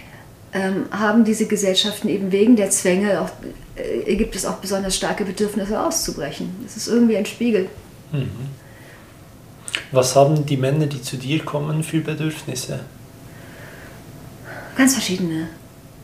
ähm, 0.53 0.85
haben 0.91 1.23
diese 1.23 1.45
Gesellschaften 1.47 2.09
eben 2.09 2.31
wegen 2.31 2.55
der 2.55 2.69
Zwänge, 2.69 3.21
auch, 3.21 3.29
äh, 3.75 4.15
gibt 4.15 4.35
es 4.35 4.45
auch 4.45 4.57
besonders 4.57 4.95
starke 4.95 5.23
Bedürfnisse 5.23 5.79
auszubrechen. 5.81 6.49
Das 6.63 6.77
ist 6.77 6.87
irgendwie 6.87 7.17
ein 7.17 7.25
Spiegel. 7.25 7.67
Mhm. 8.11 8.29
Was 9.91 10.15
haben 10.15 10.45
die 10.45 10.57
Männer, 10.57 10.87
die 10.87 11.01
zu 11.01 11.17
dir 11.17 11.43
kommen, 11.43 11.83
für 11.83 12.01
Bedürfnisse? 12.01 12.81
Ganz 14.77 14.93
verschiedene. 14.93 15.47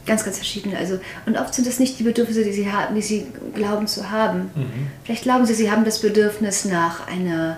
Ganz, 0.05 0.23
ganz 0.23 0.37
verschiedene. 0.37 0.77
Also, 0.77 0.99
und 1.25 1.37
oft 1.37 1.53
sind 1.53 1.67
es 1.67 1.79
nicht 1.79 1.99
die 1.99 2.03
Bedürfnisse, 2.03 2.43
die 2.43 2.53
sie 2.53 2.71
haben, 2.71 2.95
die 2.95 3.01
sie 3.01 3.27
glauben 3.53 3.87
zu 3.87 4.09
haben. 4.09 4.51
Mhm. 4.55 4.87
Vielleicht 5.03 5.23
glauben 5.23 5.45
sie, 5.45 5.53
sie 5.53 5.69
haben 5.69 5.83
das 5.83 5.99
Bedürfnis 5.99 6.63
nach 6.63 7.07
einer, 7.07 7.57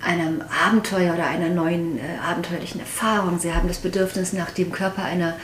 einem 0.00 0.42
Abenteuer 0.66 1.12
oder 1.12 1.26
einer 1.26 1.50
neuen 1.50 1.98
äh, 1.98 2.02
abenteuerlichen 2.26 2.80
Erfahrung. 2.80 3.38
Sie 3.38 3.52
haben 3.52 3.68
das 3.68 3.78
Bedürfnis 3.78 4.32
nach 4.32 4.50
dem 4.50 4.72
Körper 4.72 5.04
einer 5.04 5.34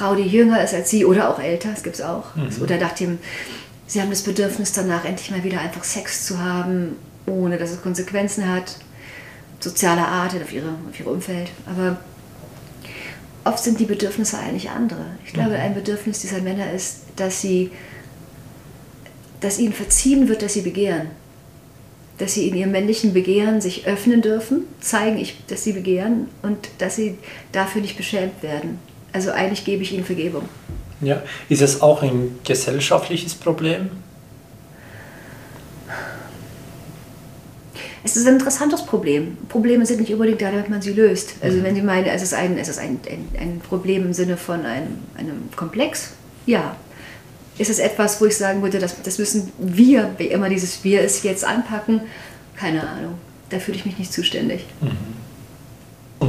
Frau, 0.00 0.14
die 0.14 0.22
jünger 0.22 0.64
ist 0.64 0.72
als 0.72 0.88
sie 0.88 1.04
oder 1.04 1.28
auch 1.28 1.38
älter, 1.38 1.68
das 1.72 1.82
gibt 1.82 1.96
es 1.96 2.02
auch. 2.02 2.34
Mhm. 2.34 2.62
Oder 2.62 2.78
nach 2.78 2.92
dem, 2.92 3.18
sie 3.86 4.00
haben 4.00 4.08
das 4.08 4.22
Bedürfnis 4.22 4.72
danach, 4.72 5.04
endlich 5.04 5.30
mal 5.30 5.44
wieder 5.44 5.60
einfach 5.60 5.84
Sex 5.84 6.24
zu 6.24 6.38
haben, 6.38 6.96
ohne 7.26 7.58
dass 7.58 7.70
es 7.70 7.82
Konsequenzen 7.82 8.48
hat, 8.48 8.76
sozialer 9.60 10.08
Art, 10.08 10.34
auf 10.36 10.52
ihre, 10.54 10.68
auf 10.88 10.98
ihr 10.98 11.06
Umfeld. 11.06 11.50
Aber 11.66 11.98
oft 13.44 13.62
sind 13.62 13.78
die 13.78 13.84
Bedürfnisse 13.84 14.38
eigentlich 14.38 14.70
andere. 14.70 15.04
Ich 15.26 15.34
glaube, 15.34 15.50
mhm. 15.50 15.60
ein 15.60 15.74
Bedürfnis 15.74 16.20
dieser 16.20 16.40
Männer 16.40 16.72
ist, 16.72 17.00
dass 17.16 17.42
sie, 17.42 17.70
dass 19.42 19.58
ihnen 19.58 19.74
verziehen 19.74 20.28
wird, 20.28 20.40
dass 20.40 20.54
sie 20.54 20.62
begehren. 20.62 21.10
Dass 22.16 22.32
sie 22.32 22.48
in 22.48 22.56
ihrem 22.56 22.70
männlichen 22.70 23.12
Begehren 23.12 23.60
sich 23.60 23.86
öffnen 23.86 24.22
dürfen, 24.22 24.62
zeigen, 24.80 25.22
dass 25.48 25.62
sie 25.62 25.74
begehren 25.74 26.28
und 26.40 26.70
dass 26.78 26.96
sie 26.96 27.18
dafür 27.52 27.82
nicht 27.82 27.98
beschämt 27.98 28.42
werden. 28.42 28.78
Also 29.12 29.32
eigentlich 29.32 29.64
gebe 29.64 29.82
ich 29.82 29.92
ihnen 29.92 30.04
Vergebung. 30.04 30.48
Ja, 31.00 31.22
ist 31.48 31.62
es 31.62 31.80
auch 31.80 32.02
ein 32.02 32.38
gesellschaftliches 32.44 33.34
Problem? 33.34 33.90
Es 38.02 38.16
ist 38.16 38.26
ein 38.26 38.34
interessantes 38.34 38.84
Problem. 38.84 39.36
Probleme 39.48 39.84
sind 39.84 40.00
nicht 40.00 40.12
unbedingt 40.12 40.40
da, 40.40 40.50
damit 40.50 40.70
man 40.70 40.80
sie 40.80 40.92
löst. 40.92 41.34
Also 41.42 41.58
mhm. 41.58 41.64
wenn 41.64 41.74
Sie 41.74 41.82
meinen, 41.82 42.06
es 42.06 42.22
ist, 42.22 42.32
ein, 42.32 42.56
es 42.56 42.68
ist 42.68 42.78
ein, 42.78 42.98
ein, 43.08 43.28
ein 43.38 43.60
Problem 43.60 44.06
im 44.06 44.14
Sinne 44.14 44.36
von 44.36 44.64
einem, 44.64 44.98
einem 45.16 45.48
Komplex, 45.54 46.12
ja. 46.46 46.76
ist 47.58 47.68
es 47.68 47.78
etwas, 47.78 48.20
wo 48.20 48.26
ich 48.26 48.36
sagen 48.36 48.62
würde, 48.62 48.78
das, 48.78 49.02
das 49.02 49.18
müssen 49.18 49.52
wir, 49.58 50.14
wie 50.16 50.28
immer 50.28 50.48
dieses 50.48 50.82
Wir 50.82 51.02
ist, 51.02 51.24
jetzt 51.24 51.44
anpacken? 51.44 52.02
Keine 52.56 52.88
Ahnung. 52.88 53.14
Da 53.50 53.58
fühle 53.58 53.76
ich 53.76 53.84
mich 53.84 53.98
nicht 53.98 54.12
zuständig. 54.12 54.64
Mhm. 54.80 55.19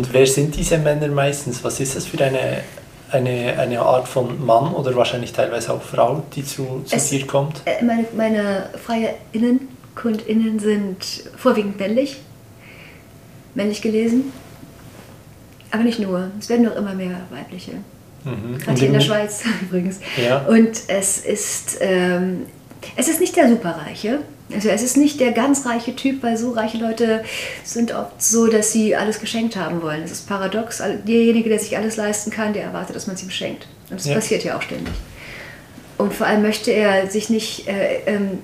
Und 0.01 0.11
wer 0.13 0.25
sind 0.25 0.55
diese 0.55 0.79
Männer 0.79 1.09
meistens? 1.09 1.63
Was 1.63 1.79
ist 1.79 1.95
das 1.95 2.07
für 2.07 2.19
eine, 2.23 2.63
eine, 3.11 3.53
eine 3.59 3.79
Art 3.81 4.07
von 4.07 4.43
Mann 4.43 4.73
oder 4.73 4.95
wahrscheinlich 4.95 5.31
teilweise 5.31 5.71
auch 5.73 5.81
Frau, 5.83 6.23
die 6.35 6.43
zu, 6.43 6.81
zu 6.85 6.95
Es- 6.95 7.09
dir 7.09 7.27
kommt? 7.27 7.61
Äh, 7.65 7.83
Meine, 7.85 8.05
meine 8.17 8.69
freie 8.83 9.13
Innen, 9.31 9.67
KundInnen 9.93 10.57
sind 10.57 11.05
vorwiegend 11.37 11.79
männlich, 11.79 12.17
männlich 13.53 13.83
gelesen. 13.83 14.33
Aber 15.69 15.83
nicht 15.83 15.99
nur, 15.99 16.31
es 16.39 16.49
werden 16.49 16.65
noch 16.65 16.75
immer 16.75 16.95
mehr 16.95 17.17
weibliche. 17.29 17.73
Mhm. 18.23 18.57
Gerade 18.57 18.79
hier 18.79 18.87
in 18.87 18.93
der 18.93 19.01
Schweiz 19.01 19.43
übrigens. 19.61 19.99
Ja. 20.17 20.39
Und 20.47 20.71
es 20.87 21.19
ist, 21.19 21.77
ähm, 21.79 22.47
es 22.95 23.07
ist 23.07 23.19
nicht 23.19 23.35
der 23.35 23.47
Superreiche. 23.49 24.21
Also 24.53 24.69
es 24.69 24.81
ist 24.81 24.97
nicht 24.97 25.19
der 25.19 25.31
ganz 25.31 25.65
reiche 25.65 25.95
Typ, 25.95 26.23
weil 26.23 26.37
so 26.37 26.51
reiche 26.51 26.77
Leute 26.77 27.23
sind 27.63 27.93
oft 27.93 28.21
so, 28.21 28.47
dass 28.47 28.71
sie 28.71 28.95
alles 28.95 29.19
geschenkt 29.19 29.55
haben 29.55 29.81
wollen. 29.81 30.01
Das 30.01 30.11
ist 30.11 30.27
paradox. 30.27 30.81
Derjenige, 31.07 31.49
der 31.49 31.59
sich 31.59 31.77
alles 31.77 31.97
leisten 31.97 32.31
kann, 32.31 32.53
der 32.53 32.63
erwartet, 32.63 32.95
dass 32.95 33.07
man 33.07 33.15
es 33.15 33.23
ihm 33.23 33.29
schenkt. 33.29 33.67
Und 33.89 33.99
das 33.99 34.05
Ja. 34.07 34.15
passiert 34.15 34.43
ja 34.43 34.57
auch 34.57 34.61
ständig. 34.61 34.93
Und 35.97 36.13
vor 36.13 36.25
allem 36.27 36.41
möchte 36.41 36.71
er 36.71 37.07
sich 37.09 37.29
nicht, 37.29 37.67
äh, 37.67 37.99
ähm, 38.07 38.39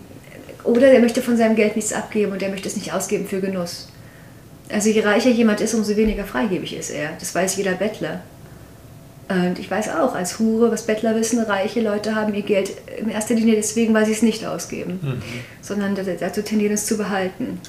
oder 0.63 0.87
er 0.91 0.99
möchte 0.99 1.21
von 1.21 1.37
seinem 1.37 1.55
Geld 1.55 1.75
nichts 1.75 1.93
abgeben 1.93 2.31
und 2.33 2.41
er 2.43 2.49
möchte 2.49 2.67
es 2.67 2.75
nicht 2.75 2.93
ausgeben 2.93 3.27
für 3.27 3.39
Genuss. 3.39 3.87
Also 4.69 4.89
je 4.89 4.99
reicher 5.01 5.29
jemand 5.29 5.61
ist, 5.61 5.73
umso 5.73 5.95
weniger 5.95 6.25
freigebig 6.25 6.75
ist 6.75 6.89
er. 6.89 7.11
Das 7.19 7.33
weiß 7.33 7.55
jeder 7.55 7.71
Bettler. 7.71 8.21
Und 9.30 9.59
ich 9.59 9.69
weiß 9.69 9.89
auch 9.89 10.15
als 10.15 10.39
Hure, 10.39 10.71
was 10.71 10.84
Bettler 10.84 11.13
wissen, 11.15 11.39
reiche 11.43 11.82
Leute 11.82 12.15
haben 12.15 12.34
ihr 12.34 12.43
Geld 12.43 12.71
in 12.97 13.09
erster 13.09 13.36
Linie 13.36 13.55
deswegen, 13.55 13.93
weil 13.93 14.05
sie 14.05 14.13
es 14.13 14.21
nicht 14.21 14.45
ausgeben, 14.45 14.99
Mhm. 15.01 15.21
sondern 15.61 15.95
da- 15.95 16.03
dazu 16.19 16.41
tendieren 16.41 16.73
es 16.75 16.86
zu 16.86 16.97
behalten. 16.97 17.59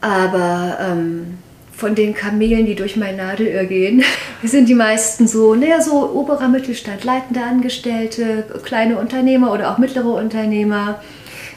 Aber 0.00 0.78
ähm, 0.80 1.38
von 1.76 1.94
den 1.94 2.14
Kamelen, 2.14 2.66
die 2.66 2.74
durch 2.74 2.96
mein 2.96 3.16
Nadelöhr 3.16 3.64
gehen, 3.64 4.02
sind 4.44 4.68
die 4.68 4.74
meisten 4.74 5.26
so, 5.26 5.54
naja, 5.54 5.80
so 5.80 6.10
oberer 6.14 6.48
Mittelstand, 6.48 7.04
leitende 7.04 7.42
Angestellte, 7.42 8.44
kleine 8.64 8.98
Unternehmer 8.98 9.52
oder 9.52 9.70
auch 9.72 9.78
mittlere 9.78 10.12
Unternehmer, 10.14 11.00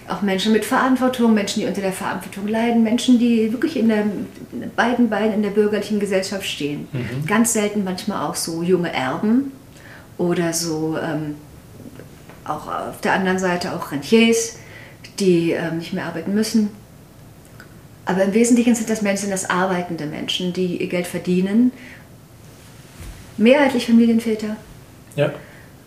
auch 0.08 0.22
Menschen 0.22 0.54
mit 0.54 0.66
Verantwortung, 0.66 1.34
Menschen, 1.34 1.62
die 1.62 1.68
unter 1.68 1.82
der 1.82 1.94
Verantwortung 1.94 2.48
leiden, 2.48 2.84
Menschen, 2.84 3.18
die 3.18 3.52
wirklich 3.52 3.78
in, 3.78 3.90
der, 3.90 4.02
in 4.02 4.72
beiden 4.76 5.10
Beinen 5.10 5.34
in 5.34 5.44
der 5.44 5.50
bürgerlichen 5.50 6.00
Gesellschaft 6.00 6.46
stehen. 6.46 6.88
Ganz 7.26 7.54
selten 7.54 7.84
manchmal 7.84 8.28
auch 8.28 8.36
so 8.36 8.62
junge 8.62 8.94
Erben 8.94 9.52
oder 10.18 10.54
so 10.54 10.98
ähm, 11.02 11.36
auch 12.44 12.68
auf 12.68 13.02
der 13.02 13.14
anderen 13.14 13.40
Seite 13.40 13.74
auch 13.74 13.92
Rentiers, 13.92 14.58
die 15.20 15.52
ähm, 15.52 15.80
nicht 15.80 15.94
mehr 15.94 16.06
arbeiten 16.06 16.34
müssen. 16.34 16.70
Aber 18.06 18.24
im 18.24 18.34
Wesentlichen 18.34 18.76
sind 18.76 18.90
das 18.90 19.02
Menschen, 19.02 19.32
das 19.32 19.50
arbeitende 19.50 20.06
Menschen, 20.06 20.54
die 20.54 20.78
ihr 20.78 20.88
Geld 20.88 21.08
verdienen. 21.08 21.72
Mehrheitlich 23.38 23.88
Familienväter. 23.88 24.56
Ja, 25.16 25.34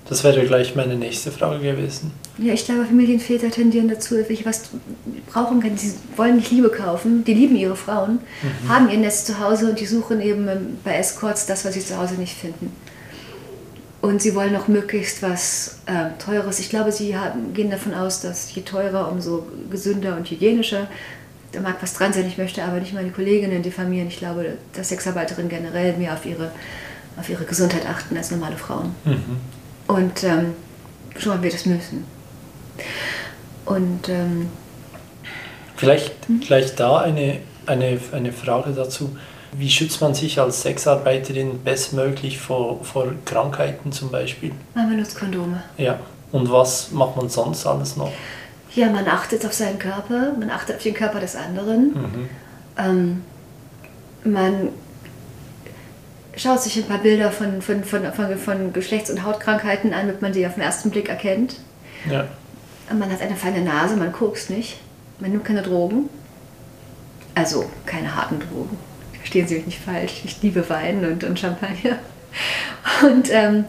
das 0.08 0.24
wäre 0.24 0.44
gleich 0.46 0.74
meine 0.74 0.96
nächste 0.96 1.30
Frage 1.30 1.60
gewesen. 1.60 2.12
Ja, 2.38 2.54
ich 2.54 2.64
glaube, 2.64 2.86
Familienväter 2.86 3.50
tendieren 3.50 3.88
dazu, 3.88 4.14
welche 4.14 4.44
was 4.46 4.62
brauchen 5.30 5.60
können. 5.60 5.76
Sie 5.76 5.92
wollen 6.16 6.36
nicht 6.36 6.50
Liebe 6.50 6.70
kaufen, 6.70 7.24
die 7.24 7.34
lieben 7.34 7.56
ihre 7.56 7.76
Frauen, 7.76 8.20
haben 8.68 8.88
ihr 8.90 8.98
Netz 8.98 9.24
zu 9.26 9.38
Hause 9.38 9.68
und 9.68 9.80
die 9.80 9.86
suchen 9.86 10.20
eben 10.20 10.48
ähm, 10.48 10.78
bei 10.82 10.94
Escorts 10.94 11.46
das, 11.46 11.64
was 11.64 11.74
sie 11.74 11.84
zu 11.84 11.98
Hause 11.98 12.14
nicht 12.14 12.34
finden. 12.34 12.72
Und 14.00 14.22
sie 14.22 14.34
wollen 14.34 14.56
auch 14.56 14.68
möglichst 14.68 15.22
was 15.22 15.78
ähm, 15.86 16.12
Teures. 16.18 16.58
Ich 16.60 16.70
glaube, 16.70 16.90
sie 16.92 17.16
haben, 17.18 17.52
gehen 17.52 17.70
davon 17.70 17.92
aus, 17.92 18.20
dass 18.20 18.54
je 18.54 18.62
teurer, 18.62 19.10
umso 19.12 19.46
gesünder 19.70 20.16
und 20.16 20.30
hygienischer. 20.30 20.86
Da 21.52 21.60
mag 21.60 21.76
was 21.80 21.94
dran 21.94 22.12
sein, 22.12 22.26
ich 22.26 22.38
möchte 22.38 22.62
aber 22.62 22.78
nicht 22.80 22.94
meine 22.94 23.10
Kolleginnen 23.10 23.62
diffamieren. 23.62 24.08
Ich 24.08 24.18
glaube, 24.18 24.54
dass 24.72 24.88
Sexarbeiterinnen 24.88 25.50
generell 25.50 25.96
mehr 25.98 26.14
auf 26.14 26.24
ihre, 26.24 26.50
auf 27.18 27.28
ihre 27.28 27.44
Gesundheit 27.44 27.86
achten 27.86 28.16
als 28.16 28.30
normale 28.30 28.56
Frauen. 28.56 28.94
Mhm. 29.04 29.57
Und 29.88 30.22
ähm, 30.22 30.54
schon 31.18 31.34
mal 31.34 31.42
wir 31.42 31.50
das 31.50 31.66
müssen. 31.66 32.04
Und 33.64 34.08
ähm, 34.08 34.48
Vielleicht 35.76 36.14
gleich 36.46 36.74
da 36.74 36.98
eine, 36.98 37.38
eine, 37.66 37.98
eine 38.12 38.32
Frage 38.32 38.70
dazu. 38.72 39.16
Wie 39.52 39.70
schützt 39.70 40.00
man 40.00 40.14
sich 40.14 40.38
als 40.40 40.62
Sexarbeiterin 40.62 41.62
bestmöglich 41.64 42.38
vor, 42.38 42.84
vor 42.84 43.12
Krankheiten 43.24 43.92
zum 43.92 44.10
Beispiel? 44.10 44.52
man 44.74 44.90
benutzt 44.90 45.18
Kondome. 45.18 45.62
Ja. 45.76 45.98
Und 46.32 46.52
was 46.52 46.90
macht 46.90 47.16
man 47.16 47.28
sonst 47.30 47.66
alles 47.66 47.96
noch? 47.96 48.12
Ja, 48.74 48.90
man 48.90 49.08
achtet 49.08 49.46
auf 49.46 49.54
seinen 49.54 49.78
Körper, 49.78 50.32
man 50.38 50.50
achtet 50.50 50.76
auf 50.76 50.82
den 50.82 50.94
Körper 50.94 51.20
des 51.20 51.34
anderen. 51.34 51.94
Mhm. 51.94 52.28
Ähm, 52.76 53.22
man 54.24 54.68
schaut 56.38 56.62
sich 56.62 56.76
ein 56.76 56.84
paar 56.84 56.98
Bilder 56.98 57.30
von, 57.30 57.60
von, 57.60 57.84
von, 57.84 58.12
von, 58.12 58.38
von 58.38 58.72
Geschlechts- 58.72 59.10
und 59.10 59.24
Hautkrankheiten 59.24 59.92
an, 59.92 60.06
damit 60.06 60.22
man 60.22 60.32
sie 60.32 60.46
auf 60.46 60.54
den 60.54 60.62
ersten 60.62 60.90
Blick 60.90 61.08
erkennt. 61.08 61.56
Ja. 62.08 62.28
Man 62.96 63.10
hat 63.12 63.20
eine 63.20 63.36
feine 63.36 63.60
Nase, 63.60 63.96
man 63.96 64.12
kokst 64.12 64.48
nicht, 64.48 64.78
man 65.20 65.30
nimmt 65.30 65.44
keine 65.44 65.62
Drogen. 65.62 66.08
Also 67.34 67.68
keine 67.86 68.16
harten 68.16 68.40
Drogen. 68.40 68.78
Verstehen 69.18 69.46
Sie 69.46 69.56
mich 69.56 69.66
nicht 69.66 69.80
falsch. 69.80 70.22
Ich 70.24 70.42
liebe 70.42 70.68
Wein 70.70 71.04
und, 71.04 71.22
und 71.22 71.38
Champagner. 71.38 71.98
Und 73.02 73.28
ähm, 73.30 73.64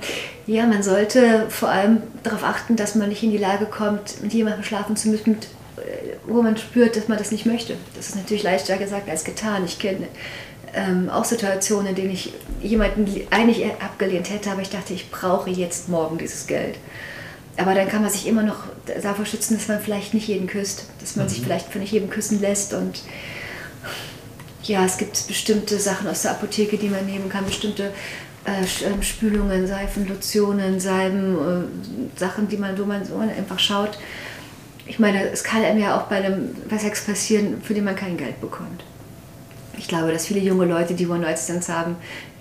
ja, 0.47 0.65
man 0.65 0.81
sollte 0.81 1.45
vor 1.49 1.69
allem 1.69 2.01
darauf 2.23 2.43
achten, 2.43 2.75
dass 2.75 2.95
man 2.95 3.09
nicht 3.09 3.21
in 3.21 3.31
die 3.31 3.37
Lage 3.37 3.65
kommt, 3.65 4.23
mit 4.23 4.33
jemandem 4.33 4.63
schlafen 4.63 4.95
zu 4.95 5.09
müssen, 5.09 5.31
mit, 5.31 5.45
äh, 5.77 6.15
wo 6.25 6.41
man 6.41 6.57
spürt, 6.57 6.95
dass 6.95 7.07
man 7.07 7.17
das 7.17 7.31
nicht 7.31 7.45
möchte. 7.45 7.75
Das 7.95 8.09
ist 8.09 8.15
natürlich 8.15 8.43
leichter 8.43 8.77
gesagt 8.77 9.09
als 9.09 9.23
getan. 9.23 9.65
Ich 9.65 9.77
kenne 9.77 10.07
ähm, 10.73 11.09
auch 11.09 11.25
Situationen, 11.25 11.87
in 11.87 11.95
denen 11.95 12.11
ich 12.11 12.33
jemanden 12.61 13.05
li- 13.05 13.27
eigentlich 13.29 13.65
abgelehnt 13.65 14.29
hätte, 14.29 14.51
aber 14.51 14.61
ich 14.61 14.69
dachte, 14.69 14.93
ich 14.93 15.09
brauche 15.11 15.49
jetzt 15.49 15.89
morgen 15.89 16.17
dieses 16.17 16.47
Geld. 16.47 16.75
Aber 17.57 17.75
dann 17.75 17.89
kann 17.89 18.01
man 18.01 18.11
sich 18.11 18.25
immer 18.27 18.43
noch 18.43 18.63
davor 19.01 19.25
schützen, 19.25 19.57
dass 19.57 19.67
man 19.67 19.81
vielleicht 19.81 20.13
nicht 20.13 20.27
jeden 20.27 20.47
küsst, 20.47 20.85
dass 21.01 21.15
man 21.15 21.27
sich 21.27 21.41
vielleicht 21.41 21.71
von 21.71 21.81
nicht 21.81 21.91
jedem 21.91 22.09
küssen 22.09 22.39
lässt 22.39 22.73
und 22.73 23.01
ja, 24.63 24.85
es 24.85 24.97
gibt 24.97 25.27
bestimmte 25.27 25.79
Sachen 25.79 26.07
aus 26.07 26.21
der 26.21 26.31
Apotheke, 26.31 26.77
die 26.77 26.89
man 26.89 27.05
nehmen 27.05 27.27
kann, 27.29 27.45
bestimmte 27.45 27.91
äh, 28.45 28.85
ähm, 28.85 29.01
Spülungen, 29.01 29.67
Seifen, 29.67 30.07
Lotionen, 30.07 30.79
Salben, 30.79 31.35
äh, 31.35 32.19
Sachen, 32.19 32.47
die 32.47 32.57
man, 32.57 32.77
wo 32.77 32.85
man, 32.85 33.01
man 33.17 33.29
einfach 33.29 33.59
schaut. 33.59 33.97
Ich 34.85 34.99
meine, 34.99 35.29
es 35.29 35.43
kann 35.43 35.63
einem 35.63 35.81
ja 35.81 35.97
auch 35.97 36.03
bei 36.03 36.17
einem 36.17 36.55
bei 36.69 36.77
Sex 36.77 37.03
passieren, 37.05 37.61
für 37.61 37.73
den 37.73 37.83
man 37.83 37.95
kein 37.95 38.15
Geld 38.17 38.39
bekommt. 38.41 38.83
Ich 39.79 39.87
glaube, 39.87 40.11
dass 40.11 40.27
viele 40.27 40.41
junge 40.41 40.65
Leute, 40.65 40.93
die 40.93 41.07
One-Night-Stands 41.07 41.69
haben, 41.69 41.95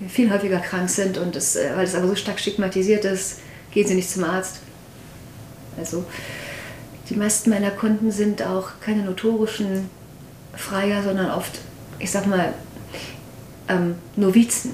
viel 0.09 0.31
häufiger 0.31 0.59
krank 0.59 0.91
sind 0.91 1.19
und 1.19 1.37
das, 1.37 1.55
äh, 1.55 1.71
weil 1.77 1.85
es 1.85 1.95
aber 1.95 2.09
so 2.09 2.17
stark 2.17 2.41
stigmatisiert 2.41 3.05
ist, 3.05 3.39
gehen 3.71 3.87
sie 3.87 3.95
nicht 3.95 4.11
zum 4.11 4.25
Arzt. 4.25 4.59
Also 5.79 6.05
die 7.09 7.15
meisten 7.15 7.51
meiner 7.51 7.71
Kunden 7.71 8.11
sind 8.11 8.43
auch 8.43 8.71
keine 8.81 9.05
notorischen 9.05 9.89
Freier, 10.53 11.05
sondern 11.05 11.31
oft, 11.31 11.61
ich 12.01 12.11
sag 12.11 12.27
mal, 12.27 12.55
ähm, 13.69 13.95
Novizen. 14.17 14.73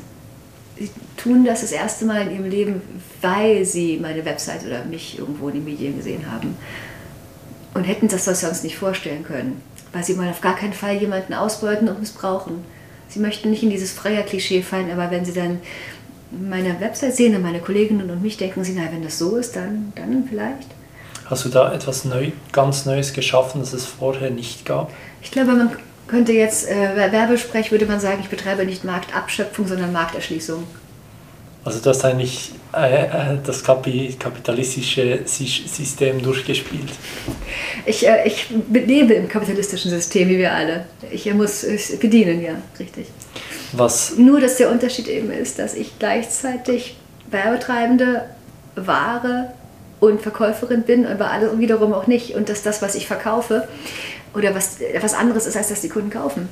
Sie 0.78 0.90
tun 1.18 1.44
das 1.44 1.60
das 1.60 1.70
erste 1.70 2.06
Mal 2.06 2.22
in 2.22 2.30
ihrem 2.30 2.50
Leben, 2.50 2.82
weil 3.20 3.66
sie 3.66 3.98
meine 3.98 4.24
Website 4.24 4.64
oder 4.64 4.86
mich 4.86 5.18
irgendwo 5.18 5.48
in 5.48 5.56
den 5.56 5.64
Medien 5.64 5.96
gesehen 5.98 6.32
haben. 6.32 6.56
Und 7.74 7.84
hätten 7.84 8.08
das 8.08 8.24
sonst 8.24 8.64
nicht 8.64 8.76
vorstellen 8.76 9.22
können, 9.22 9.60
weil 9.94 10.04
sie 10.04 10.18
wollen 10.18 10.30
auf 10.30 10.40
gar 10.40 10.56
keinen 10.56 10.72
Fall 10.72 10.96
jemanden 10.96 11.32
ausbeuten 11.32 11.88
und 11.88 12.00
missbrauchen. 12.00 12.64
Sie 13.08 13.20
möchten 13.20 13.50
nicht 13.50 13.62
in 13.62 13.70
dieses 13.70 13.92
Freier-Klischee 13.92 14.62
fallen, 14.62 14.90
aber 14.90 15.10
wenn 15.10 15.24
sie 15.24 15.32
dann 15.32 15.60
meine 16.30 16.80
Website 16.80 17.14
sehen 17.14 17.34
und 17.36 17.42
meine 17.42 17.60
Kolleginnen 17.60 18.10
und 18.10 18.20
mich, 18.20 18.36
denken 18.36 18.64
sie, 18.64 18.74
na, 18.76 18.90
wenn 18.90 19.04
das 19.04 19.18
so 19.18 19.36
ist, 19.36 19.54
dann, 19.54 19.92
dann 19.94 20.26
vielleicht. 20.28 20.68
Hast 21.26 21.44
du 21.44 21.48
da 21.48 21.72
etwas 21.72 22.04
neu, 22.04 22.32
ganz 22.52 22.86
Neues 22.86 23.12
geschaffen, 23.12 23.60
das 23.60 23.72
es 23.72 23.86
vorher 23.86 24.30
nicht 24.30 24.66
gab? 24.66 24.90
Ich 25.22 25.30
glaube, 25.30 25.52
man 25.52 25.70
könnte 26.06 26.32
jetzt, 26.32 26.68
äh, 26.68 27.12
Werbesprech 27.12 27.70
würde 27.70 27.86
man 27.86 28.00
sagen, 28.00 28.18
ich 28.20 28.28
betreibe 28.28 28.66
nicht 28.66 28.84
Marktabschöpfung, 28.84 29.66
sondern 29.66 29.92
Markterschließung. 29.92 30.64
Also 31.64 31.80
du 31.80 31.88
hast 31.88 32.04
eigentlich 32.04 32.52
das 33.44 33.62
Kapi 33.62 34.16
kapitalistische 34.18 35.20
Sy- 35.26 35.66
System 35.68 36.20
durchgespielt. 36.22 36.90
Ich, 37.86 38.06
äh, 38.06 38.26
ich 38.26 38.48
lebe 38.72 39.14
im 39.14 39.28
kapitalistischen 39.28 39.90
System, 39.90 40.28
wie 40.28 40.38
wir 40.38 40.52
alle. 40.52 40.86
Ich 41.10 41.26
äh, 41.26 41.34
muss 41.34 41.62
es 41.62 41.98
bedienen, 41.98 42.42
ja, 42.42 42.54
richtig. 42.78 43.06
Was, 43.72 44.16
Nur, 44.16 44.40
dass 44.40 44.56
der 44.56 44.70
Unterschied 44.70 45.08
eben 45.08 45.30
ist, 45.32 45.58
dass 45.58 45.74
ich 45.74 45.98
gleichzeitig 45.98 46.96
Werbetreibende, 47.30 48.22
Ware 48.76 49.52
und 50.00 50.20
Verkäuferin 50.20 50.82
bin, 50.82 51.06
aber 51.06 51.30
alle 51.30 51.58
wiederum 51.58 51.92
auch 51.92 52.06
nicht. 52.06 52.34
Und 52.34 52.48
dass 52.48 52.62
das, 52.62 52.82
was 52.82 52.94
ich 52.94 53.06
verkaufe, 53.06 53.66
oder 54.34 54.54
was, 54.54 54.78
was 55.00 55.14
anderes 55.14 55.46
ist, 55.46 55.56
als 55.56 55.68
dass 55.68 55.80
die 55.80 55.88
Kunden 55.88 56.10
kaufen. 56.10 56.48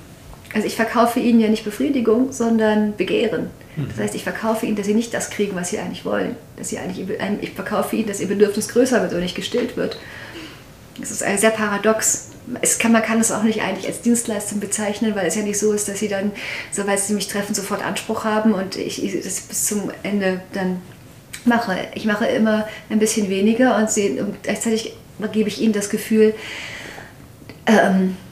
Also 0.55 0.67
ich 0.67 0.77
verkaufe 0.77 1.21
ihnen 1.21 1.41
ja 1.41 1.49
nicht 1.49 1.65
Befriedigung, 1.65 2.33
sondern 2.33 2.97
Begehren. 2.97 3.51
Das 3.77 3.99
heißt, 3.99 4.15
ich 4.15 4.23
verkaufe 4.23 4.67
ihnen, 4.67 4.77
dass 4.77 4.87
sie 4.87 4.95
nicht 4.95 5.15
das 5.15 5.31
kriegen, 5.31 5.57
was 5.57 5.71
sie 5.71 5.79
eigentlich 5.79 6.05
wollen. 6.05 6.37
Dass 6.57 6.69
sie 6.69 6.79
eigentlich, 6.79 7.09
ich 7.41 7.51
verkaufe 7.53 7.97
ihnen, 7.97 8.07
dass 8.07 8.21
ihr 8.21 8.29
Bedürfnis 8.29 8.69
größer 8.69 9.01
wird 9.01 9.15
und 9.15 9.21
nicht 9.21 9.35
gestillt 9.35 9.77
wird. 9.77 9.99
Das 10.99 11.11
ist 11.11 11.21
sehr 11.21 11.51
paradox. 11.51 12.29
Es 12.61 12.79
kann, 12.79 12.93
man 12.93 13.03
kann 13.03 13.19
es 13.19 13.33
auch 13.33 13.45
nicht 13.45 13.63
eigentlich 13.63 13.87
als 13.87 14.03
Dienstleistung 14.03 14.61
bezeichnen, 14.61 15.15
weil 15.15 15.27
es 15.27 15.37
ja 15.37 15.43
nicht 15.43 15.59
so 15.59 15.73
ist, 15.73 15.89
dass 15.89 16.01
sie 16.01 16.09
dann, 16.09 16.33
sobald 16.71 16.99
sie 17.01 17.15
mich 17.15 17.29
treffen, 17.29 17.55
sofort 17.55 17.83
Anspruch 17.83 18.25
haben 18.25 18.53
und 18.53 18.77
ich, 18.77 19.03
ich 19.03 19.25
das 19.25 19.41
bis 19.41 19.67
zum 19.67 19.91
Ende 20.03 20.43
dann 20.53 20.83
mache. 21.47 21.77
Ich 21.95 22.05
mache 22.05 22.27
immer 22.27 22.69
ein 22.91 22.99
bisschen 22.99 23.31
weniger 23.31 23.77
und, 23.77 23.91
sie, 23.91 24.21
und 24.21 24.43
gleichzeitig 24.43 24.93
gebe 25.33 25.49
ich 25.49 25.61
ihnen 25.63 25.73
das 25.73 25.89
Gefühl, 25.89 26.35
ähm, 27.67 27.77
äh, 27.77 28.32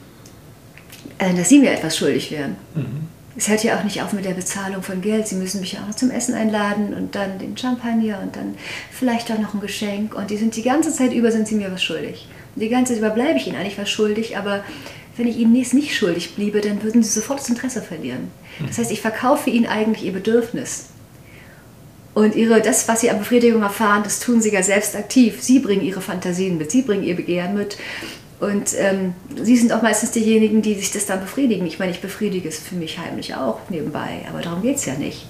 dass 1.37 1.49
sie 1.49 1.59
mir 1.59 1.71
etwas 1.71 1.97
schuldig 1.97 2.31
wären. 2.31 2.55
Mhm. 2.73 3.07
Es 3.37 3.47
hört 3.47 3.63
ja 3.63 3.77
auch 3.77 3.83
nicht 3.83 4.01
auf 4.01 4.11
mit 4.11 4.25
der 4.25 4.33
Bezahlung 4.33 4.83
von 4.83 5.01
Geld. 5.01 5.27
Sie 5.27 5.35
müssen 5.35 5.61
mich 5.61 5.73
ja 5.73 5.81
auch 5.81 5.87
noch 5.87 5.95
zum 5.95 6.11
Essen 6.11 6.35
einladen 6.35 6.93
und 6.93 7.15
dann 7.15 7.39
den 7.39 7.57
Champagner 7.57 8.19
und 8.21 8.35
dann 8.35 8.55
vielleicht 8.91 9.31
auch 9.31 9.39
noch 9.39 9.53
ein 9.53 9.61
Geschenk. 9.61 10.15
Und 10.15 10.29
die 10.29 10.37
sind 10.37 10.55
die 10.55 10.63
ganze 10.63 10.91
Zeit 10.91 11.13
über 11.13 11.31
sind 11.31 11.47
sie 11.47 11.55
mir 11.55 11.71
was 11.71 11.81
schuldig. 11.81 12.27
Und 12.55 12.61
die 12.61 12.69
ganze 12.69 12.93
Zeit 12.93 13.01
über 13.01 13.09
bleibe 13.11 13.37
ich 13.37 13.47
ihnen 13.47 13.55
eigentlich 13.55 13.77
was 13.77 13.89
schuldig, 13.89 14.37
aber 14.37 14.63
wenn 15.15 15.27
ich 15.27 15.37
ihnen 15.37 15.53
nicht 15.53 15.95
schuldig 15.95 16.35
bliebe, 16.35 16.61
dann 16.61 16.83
würden 16.83 17.03
sie 17.03 17.09
sofort 17.09 17.39
das 17.39 17.49
Interesse 17.49 17.81
verlieren. 17.81 18.31
Das 18.67 18.77
heißt, 18.77 18.91
ich 18.91 19.01
verkaufe 19.01 19.49
ihnen 19.49 19.65
eigentlich 19.65 20.05
ihr 20.05 20.13
Bedürfnis. 20.13 20.85
Und 22.13 22.35
ihre, 22.35 22.61
das, 22.61 22.87
was 22.87 23.01
sie 23.01 23.09
an 23.09 23.19
Befriedigung 23.19 23.61
erfahren, 23.61 24.03
das 24.03 24.19
tun 24.19 24.41
sie 24.41 24.51
ja 24.51 24.63
selbst 24.63 24.95
aktiv. 24.95 25.41
Sie 25.41 25.59
bringen 25.59 25.81
ihre 25.81 26.01
Fantasien 26.01 26.57
mit, 26.57 26.71
sie 26.71 26.81
bringen 26.81 27.03
ihr 27.03 27.15
Begehren 27.15 27.55
mit. 27.55 27.77
Und 28.41 28.73
ähm, 28.75 29.13
sie 29.39 29.55
sind 29.55 29.71
auch 29.71 29.83
meistens 29.83 30.11
diejenigen, 30.11 30.63
die 30.63 30.73
sich 30.73 30.91
das 30.91 31.05
dann 31.05 31.21
befriedigen. 31.21 31.67
Ich 31.67 31.77
meine, 31.77 31.91
ich 31.91 32.01
befriedige 32.01 32.49
es 32.49 32.57
für 32.57 32.73
mich 32.73 32.97
heimlich 32.97 33.35
auch 33.35 33.59
nebenbei, 33.69 34.25
aber 34.27 34.41
darum 34.41 34.63
geht 34.63 34.77
es 34.77 34.85
ja 34.85 34.95
nicht. 34.95 35.27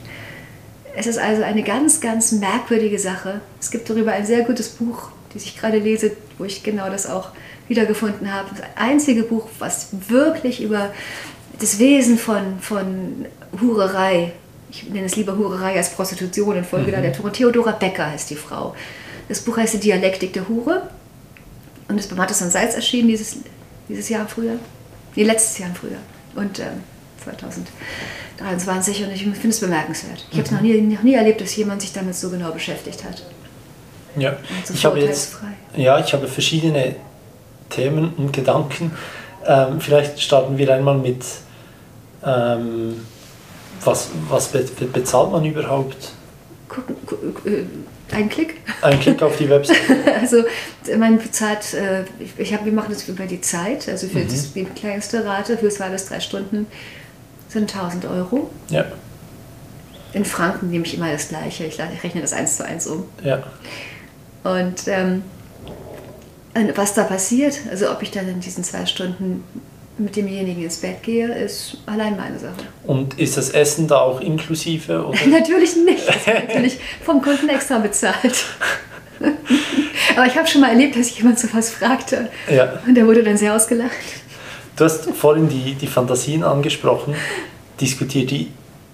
Es 0.95 1.07
ist 1.07 1.19
also 1.19 1.43
eine 1.43 1.61
ganz, 1.61 1.99
ganz 1.99 2.31
merkwürdige 2.31 2.97
Sache. 2.97 3.41
Es 3.59 3.69
gibt 3.69 3.89
darüber 3.89 4.13
ein 4.13 4.25
sehr 4.25 4.43
gutes 4.43 4.69
Buch, 4.69 5.09
das 5.33 5.43
ich 5.43 5.57
gerade 5.57 5.79
lese, 5.79 6.13
wo 6.37 6.45
ich 6.45 6.63
genau 6.63 6.89
das 6.89 7.05
auch 7.05 7.31
wiedergefunden 7.67 8.33
habe. 8.33 8.47
Das 8.51 8.65
einzige 8.75 9.23
Buch, 9.23 9.49
was 9.59 9.89
wirklich 10.07 10.63
über 10.63 10.93
das 11.59 11.79
Wesen 11.79 12.17
von, 12.17 12.59
von 12.61 13.25
Hurerei, 13.59 14.31
ich 14.69 14.89
nenne 14.89 15.07
es 15.07 15.17
lieber 15.17 15.37
Hurerei 15.37 15.75
als 15.75 15.89
Prostitution 15.89 16.55
in 16.55 16.63
Folge 16.63 16.95
mhm. 16.95 17.01
der 17.01 17.11
Theodora 17.11 17.71
Becker 17.71 18.09
heißt 18.09 18.29
die 18.29 18.35
Frau. 18.35 18.73
Das 19.27 19.41
Buch 19.41 19.57
heißt 19.57 19.73
Die 19.73 19.79
Dialektik 19.79 20.31
der 20.31 20.47
Hure 20.47 20.83
und 21.91 22.11
das 22.11 22.17
hat 22.17 22.31
es 22.31 22.41
an 22.41 22.49
Salz 22.49 22.75
erschienen 22.75 23.09
dieses, 23.09 23.37
dieses 23.87 24.09
Jahr 24.09 24.27
früher. 24.27 24.55
Nee, 25.15 25.23
letztes 25.23 25.57
Jahr 25.59 25.69
früher. 25.73 25.97
Und 26.35 26.59
äh, 26.59 26.71
2023. 27.23 29.03
Und 29.03 29.11
ich 29.11 29.23
finde 29.23 29.49
es 29.49 29.59
bemerkenswert. 29.59 30.25
Ich 30.31 30.37
mhm. 30.37 30.39
habe 30.39 30.45
es 30.45 30.51
noch 30.51 30.61
nie, 30.61 30.81
noch 30.81 31.03
nie 31.03 31.13
erlebt, 31.15 31.41
dass 31.41 31.55
jemand 31.55 31.81
sich 31.81 31.93
damit 31.93 32.15
so 32.15 32.29
genau 32.29 32.51
beschäftigt 32.51 33.03
hat. 33.03 33.23
Ja, 34.15 34.35
so 34.65 34.73
ich 34.73 34.85
habe 34.85 34.99
jetzt 34.99 35.37
ja, 35.75 35.99
ich 35.99 36.11
habe 36.13 36.27
verschiedene 36.27 36.95
Themen 37.69 38.13
und 38.17 38.33
Gedanken. 38.33 38.91
Ähm, 39.45 39.79
vielleicht 39.79 40.21
starten 40.21 40.57
wir 40.57 40.73
einmal 40.73 40.97
mit, 40.97 41.23
ähm, 42.25 43.05
was, 43.83 44.09
was 44.29 44.49
be 44.49 44.63
bezahlt 44.91 45.31
man 45.31 45.45
überhaupt? 45.45 46.11
Gucken, 46.67 46.95
äh, 47.45 47.63
ein 48.11 48.29
Klick. 48.29 48.55
Ein 48.81 48.99
Klick 48.99 49.21
auf 49.21 49.37
die 49.37 49.49
Website. 49.49 49.77
also 50.19 50.43
man 50.97 51.17
bezahlt, 51.17 51.73
äh, 51.73 52.03
ich 52.37 52.53
hab, 52.53 52.65
wir 52.65 52.71
machen 52.71 52.93
das 52.93 53.07
über 53.07 53.25
die 53.25 53.41
Zeit, 53.41 53.87
also 53.89 54.07
für 54.07 54.19
mhm. 54.19 54.27
das, 54.27 54.53
die 54.53 54.65
kleinste 54.65 55.25
Rate, 55.25 55.57
für 55.57 55.69
zwei 55.69 55.89
bis 55.89 56.05
drei 56.05 56.19
Stunden 56.19 56.67
sind 57.49 57.73
1000 57.75 58.05
Euro. 58.05 58.49
Ja. 58.69 58.85
In 60.13 60.25
Franken 60.25 60.69
nehme 60.69 60.85
ich 60.85 60.95
immer 60.95 61.11
das 61.11 61.29
gleiche, 61.29 61.65
ich, 61.65 61.79
rechne 61.79 62.21
das 62.21 62.33
eins 62.33 62.57
zu 62.57 62.65
eins 62.65 62.87
um. 62.87 63.05
Ja. 63.23 63.43
Und 64.43 64.87
ähm, 64.87 65.23
was 66.75 66.93
da 66.93 67.03
passiert, 67.03 67.59
also 67.69 67.91
ob 67.91 68.01
ich 68.01 68.11
dann 68.11 68.27
in 68.27 68.41
diesen 68.41 68.63
zwei 68.63 68.85
Stunden 68.85 69.43
mit 69.97 70.15
demjenigen 70.15 70.63
ins 70.63 70.77
Bett 70.77 71.03
gehe, 71.03 71.27
ist 71.33 71.77
allein 71.85 72.17
meine 72.17 72.39
Sache. 72.39 72.55
Und 72.85 73.19
ist 73.19 73.37
das 73.37 73.49
Essen 73.51 73.87
da 73.87 73.99
auch 73.99 74.21
inklusive? 74.21 75.11
Natürlich 75.29 75.75
nicht. 75.75 76.07
Das 76.07 76.25
wird 76.25 76.47
natürlich 76.47 76.79
vom 77.03 77.21
Kunden 77.21 77.49
extra 77.49 77.79
bezahlt. 77.79 78.45
Aber 80.15 80.25
ich 80.25 80.35
habe 80.35 80.47
schon 80.47 80.61
mal 80.61 80.69
erlebt, 80.69 80.97
dass 80.97 81.15
jemand 81.17 81.39
so 81.39 81.47
was 81.53 81.69
fragte. 81.69 82.29
Ja. 82.49 82.81
Und 82.85 82.95
der 82.95 83.05
wurde 83.05 83.23
dann 83.23 83.37
sehr 83.37 83.55
ausgelacht. 83.55 83.91
Du 84.75 84.85
hast 84.85 85.09
vorhin 85.11 85.47
die, 85.47 85.75
die 85.75 85.87
Fantasien 85.87 86.43
angesprochen. 86.43 87.15
Diskutiert 87.79 88.31
die 88.31 88.47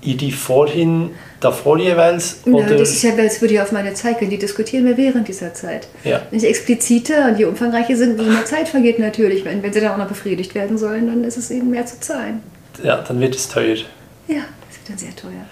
ihr 0.08 0.18
die 0.18 0.32
vorhin 0.32 1.12
davor 1.40 1.78
jeweils? 1.78 2.38
Oder? 2.46 2.72
Ja, 2.72 2.78
das 2.78 2.92
ist 2.92 3.04
ja, 3.04 3.14
als 3.16 3.42
würde 3.42 3.56
ich 3.56 3.62
auf 3.62 3.72
meine 3.72 3.94
Zeit 3.94 4.20
gehen. 4.20 4.30
Die 4.30 4.38
diskutieren 4.38 4.86
wir 4.86 4.98
während 4.98 5.28
dieser 5.28 5.54
Zeit. 5.54 5.88
Ja. 6.04 6.22
Wenn 6.32 6.40
sie 6.40 6.48
expliziter 6.48 7.28
und 7.28 7.38
je 7.38 7.46
umfangreicher 7.46 7.96
sind, 7.96 8.20
je 8.20 8.28
mehr 8.28 8.46
Zeit 8.46 8.70
vergeht 8.70 9.00
natürlich. 9.00 9.44
Wenn, 9.46 9.62
wenn 9.62 9.74
sie 9.74 9.82
dann 9.82 9.92
auch 9.92 9.98
noch 9.98 10.08
befriedigt 10.08 10.56
werden 10.56 10.78
sollen, 10.78 11.08
dann 11.08 11.24
ist 11.24 11.38
es 11.38 11.52
eben 11.52 11.70
mehr 11.70 11.86
zu 11.86 12.00
zahlen. 12.00 12.42
Ja, 12.84 13.04
dann 13.08 13.20
wird 13.20 13.36
es 13.36 13.50
teuer. 13.50 13.76
Ja, 14.28 14.44
es 14.70 14.78
wird 14.78 14.90
dann 14.90 14.98
sehr 14.98 15.16
teuer. 15.16 15.46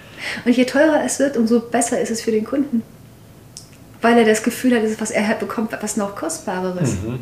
Und 0.44 0.56
je 0.56 0.64
teurer 0.64 1.02
es 1.04 1.18
wird, 1.18 1.36
umso 1.36 1.60
besser 1.60 2.00
ist 2.00 2.10
es 2.10 2.22
für 2.22 2.30
den 2.32 2.44
Kunden. 2.44 2.82
Weil 4.00 4.18
er 4.18 4.24
das 4.24 4.42
Gefühl 4.42 4.74
hat, 4.74 4.84
dass 4.84 5.00
was 5.00 5.10
er 5.10 5.26
halt 5.26 5.40
bekommt, 5.40 5.72
was 5.80 5.96
noch 5.96 6.16
kostbareres. 6.16 6.92
Mhm. 6.92 7.18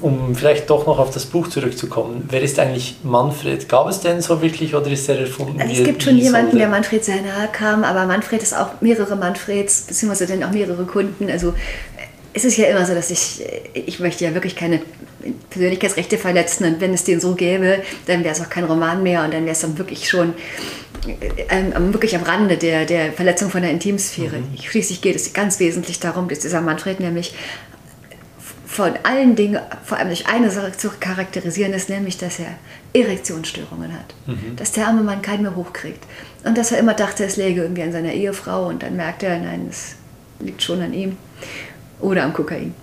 Um 0.00 0.34
vielleicht 0.34 0.70
doch 0.70 0.86
noch 0.86 0.98
auf 0.98 1.10
das 1.10 1.26
Buch 1.26 1.48
zurückzukommen, 1.48 2.28
wer 2.30 2.42
ist 2.42 2.58
eigentlich 2.58 2.96
Manfred? 3.02 3.68
Gab 3.68 3.88
es 3.88 4.00
denn 4.00 4.20
so 4.20 4.40
wirklich 4.40 4.74
oder 4.74 4.90
ist 4.90 5.08
er 5.08 5.18
erfunden? 5.18 5.60
Also 5.60 5.72
es 5.72 5.84
gibt 5.84 6.02
schon 6.02 6.16
jemanden, 6.16 6.58
der 6.58 6.68
Manfred 6.68 7.04
sehr 7.04 7.22
nahe 7.22 7.48
kam, 7.52 7.84
aber 7.84 8.06
Manfred 8.06 8.42
ist 8.42 8.56
auch 8.56 8.80
mehrere 8.80 9.16
Manfreds, 9.16 9.82
beziehungsweise 9.82 10.26
dann 10.26 10.44
auch 10.44 10.52
mehrere 10.52 10.84
Kunden. 10.84 11.30
Also 11.30 11.54
es 12.32 12.44
ist 12.44 12.56
ja 12.56 12.66
immer 12.66 12.84
so, 12.84 12.94
dass 12.94 13.10
ich, 13.10 13.44
ich 13.74 14.00
möchte 14.00 14.24
ja 14.24 14.34
wirklich 14.34 14.56
keine 14.56 14.80
Persönlichkeitsrechte 15.50 16.18
verletzen 16.18 16.64
und 16.64 16.80
wenn 16.80 16.92
es 16.92 17.04
den 17.04 17.20
so 17.20 17.34
gäbe, 17.34 17.78
dann 18.06 18.24
wäre 18.24 18.34
es 18.34 18.40
auch 18.40 18.50
kein 18.50 18.64
Roman 18.64 19.02
mehr 19.02 19.24
und 19.24 19.32
dann 19.32 19.44
wäre 19.44 19.52
es 19.52 19.60
dann 19.60 19.78
wirklich 19.78 20.08
schon 20.08 20.34
ähm, 21.50 21.92
wirklich 21.92 22.16
am 22.16 22.22
Rande 22.22 22.56
der, 22.56 22.86
der 22.86 23.12
Verletzung 23.12 23.50
von 23.50 23.62
der 23.62 23.70
Intimsphäre. 23.70 24.38
Mhm. 24.38 24.58
Schließlich 24.62 25.00
geht 25.00 25.16
es 25.16 25.32
ganz 25.32 25.60
wesentlich 25.60 26.00
darum, 26.00 26.28
dass 26.28 26.40
dieser 26.40 26.60
Manfred 26.60 27.00
nämlich 27.00 27.34
von 28.74 28.94
allen 29.04 29.36
Dingen 29.36 29.60
vor 29.84 29.98
allem 29.98 30.08
durch 30.08 30.26
eine 30.26 30.50
Sache 30.50 30.72
zu 30.72 30.90
charakterisieren 30.98 31.72
ist, 31.74 31.88
nämlich, 31.88 32.18
dass 32.18 32.40
er 32.40 32.58
Erektionsstörungen 32.92 33.92
hat. 33.92 34.14
Mhm. 34.26 34.56
Dass 34.56 34.72
der 34.72 34.88
arme 34.88 35.02
Mann 35.02 35.22
keinen 35.22 35.42
mehr 35.42 35.54
hochkriegt. 35.54 36.02
Und 36.42 36.58
dass 36.58 36.72
er 36.72 36.78
immer 36.78 36.94
dachte, 36.94 37.24
es 37.24 37.36
läge 37.36 37.62
irgendwie 37.62 37.84
an 37.84 37.92
seiner 37.92 38.12
Ehefrau 38.12 38.66
und 38.66 38.82
dann 38.82 38.96
merkt 38.96 39.22
er, 39.22 39.38
nein, 39.38 39.68
es 39.70 39.94
liegt 40.40 40.60
schon 40.60 40.82
an 40.82 40.92
ihm 40.92 41.16
oder 42.00 42.24
am 42.24 42.32
Kokain. 42.32 42.74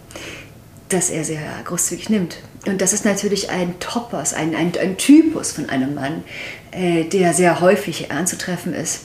Dass 0.87 1.09
er 1.09 1.25
sehr 1.25 1.41
großzügig 1.65 2.09
nimmt. 2.09 2.37
Und 2.65 2.79
das 2.79 2.93
ist 2.93 3.03
natürlich 3.03 3.49
ein 3.49 3.77
Topos, 3.79 4.33
ein, 4.33 4.55
ein, 4.55 4.71
ein 4.79 4.97
Typus 4.97 5.51
von 5.51 5.69
einem 5.69 5.93
Mann, 5.93 6.23
äh, 6.71 7.03
der 7.03 7.33
sehr 7.33 7.59
häufig 7.59 8.11
anzutreffen 8.11 8.73
ist 8.73 9.01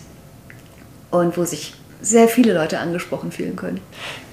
und 1.11 1.37
wo 1.37 1.45
sich 1.45 1.75
sehr 2.03 2.29
viele 2.29 2.53
Leute 2.53 2.79
angesprochen 2.79 3.33
fühlen 3.33 3.57
können. 3.57 3.81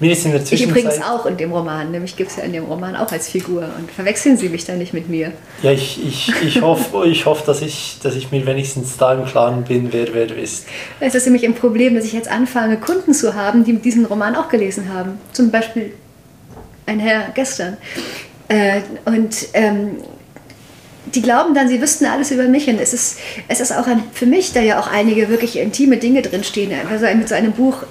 Mir 0.00 0.12
ist 0.12 0.24
in 0.24 0.32
der 0.32 0.44
Zwischenzeit... 0.44 0.76
Ich 0.76 0.84
übrigens 0.84 1.02
auch 1.02 1.26
in 1.26 1.36
dem 1.36 1.52
Roman, 1.52 1.90
nämlich 1.90 2.16
gibt 2.16 2.30
es 2.30 2.36
ja 2.36 2.44
in 2.44 2.52
dem 2.52 2.64
Roman 2.64 2.94
auch 2.96 3.10
als 3.10 3.28
Figur. 3.28 3.62
Und 3.78 3.90
verwechseln 3.90 4.36
Sie 4.36 4.48
mich 4.48 4.64
da 4.64 4.74
nicht 4.74 4.94
mit 4.94 5.08
mir. 5.08 5.32
Ja, 5.62 5.72
ich, 5.72 6.04
ich, 6.06 6.32
ich 6.42 6.62
hoffe, 6.62 7.06
ich 7.06 7.26
hoff, 7.26 7.44
dass, 7.44 7.62
ich, 7.62 7.98
dass 8.02 8.14
ich 8.14 8.30
mir 8.30 8.46
wenigstens 8.46 8.96
da 8.96 9.14
im 9.14 9.24
Klaren 9.24 9.64
bin, 9.64 9.92
wer 9.92 10.14
wer 10.14 10.26
du 10.26 10.34
bist. 10.34 10.66
Es 11.00 11.14
ist 11.14 11.24
nämlich 11.24 11.44
ein 11.44 11.54
Problem, 11.54 11.94
dass 11.94 12.04
ich 12.04 12.12
jetzt 12.12 12.30
anfange, 12.30 12.78
Kunden 12.78 13.14
zu 13.14 13.34
haben, 13.34 13.64
die 13.64 13.74
diesen 13.74 14.04
Roman 14.04 14.36
auch 14.36 14.48
gelesen 14.48 14.92
haben. 14.92 15.18
Zum 15.32 15.50
Beispiel 15.50 15.92
ein 16.86 17.00
Herr 17.00 17.30
gestern. 17.34 17.76
Äh, 18.48 18.80
und 19.04 19.48
ähm, 19.54 19.98
die 21.06 21.22
glauben 21.22 21.54
dann, 21.54 21.68
sie 21.68 21.80
wüssten 21.80 22.06
alles 22.06 22.30
über 22.30 22.44
mich. 22.44 22.68
Und 22.68 22.80
es 22.80 22.92
ist, 22.92 23.18
es 23.48 23.60
ist 23.60 23.72
auch 23.72 23.86
ein, 23.86 24.02
für 24.12 24.26
mich, 24.26 24.52
da 24.52 24.60
ja 24.60 24.78
auch 24.78 24.86
einige 24.86 25.28
wirklich 25.28 25.58
intime 25.58 25.98
Dinge 25.98 26.22
drinstehen. 26.22 26.72
Also 26.88 27.06
mit 27.14 27.28
so 27.28 27.34
einem 27.34 27.52
Buch 27.52 27.84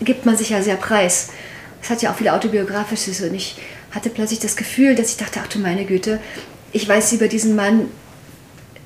gibt 0.00 0.26
man 0.26 0.36
sich 0.36 0.50
ja 0.50 0.62
sehr 0.62 0.76
preis. 0.76 1.30
Es 1.82 1.90
hat 1.90 2.02
ja 2.02 2.10
auch 2.10 2.16
viele 2.16 2.32
autobiografisches. 2.32 3.20
Und 3.22 3.34
ich 3.34 3.56
hatte 3.92 4.10
plötzlich 4.10 4.40
das 4.40 4.56
Gefühl, 4.56 4.94
dass 4.94 5.10
ich 5.10 5.16
dachte, 5.16 5.40
ach 5.42 5.48
du 5.48 5.58
meine 5.58 5.84
Güte, 5.84 6.20
ich 6.72 6.88
weiß 6.88 7.12
über 7.12 7.28
diesen 7.28 7.56
Mann 7.56 7.88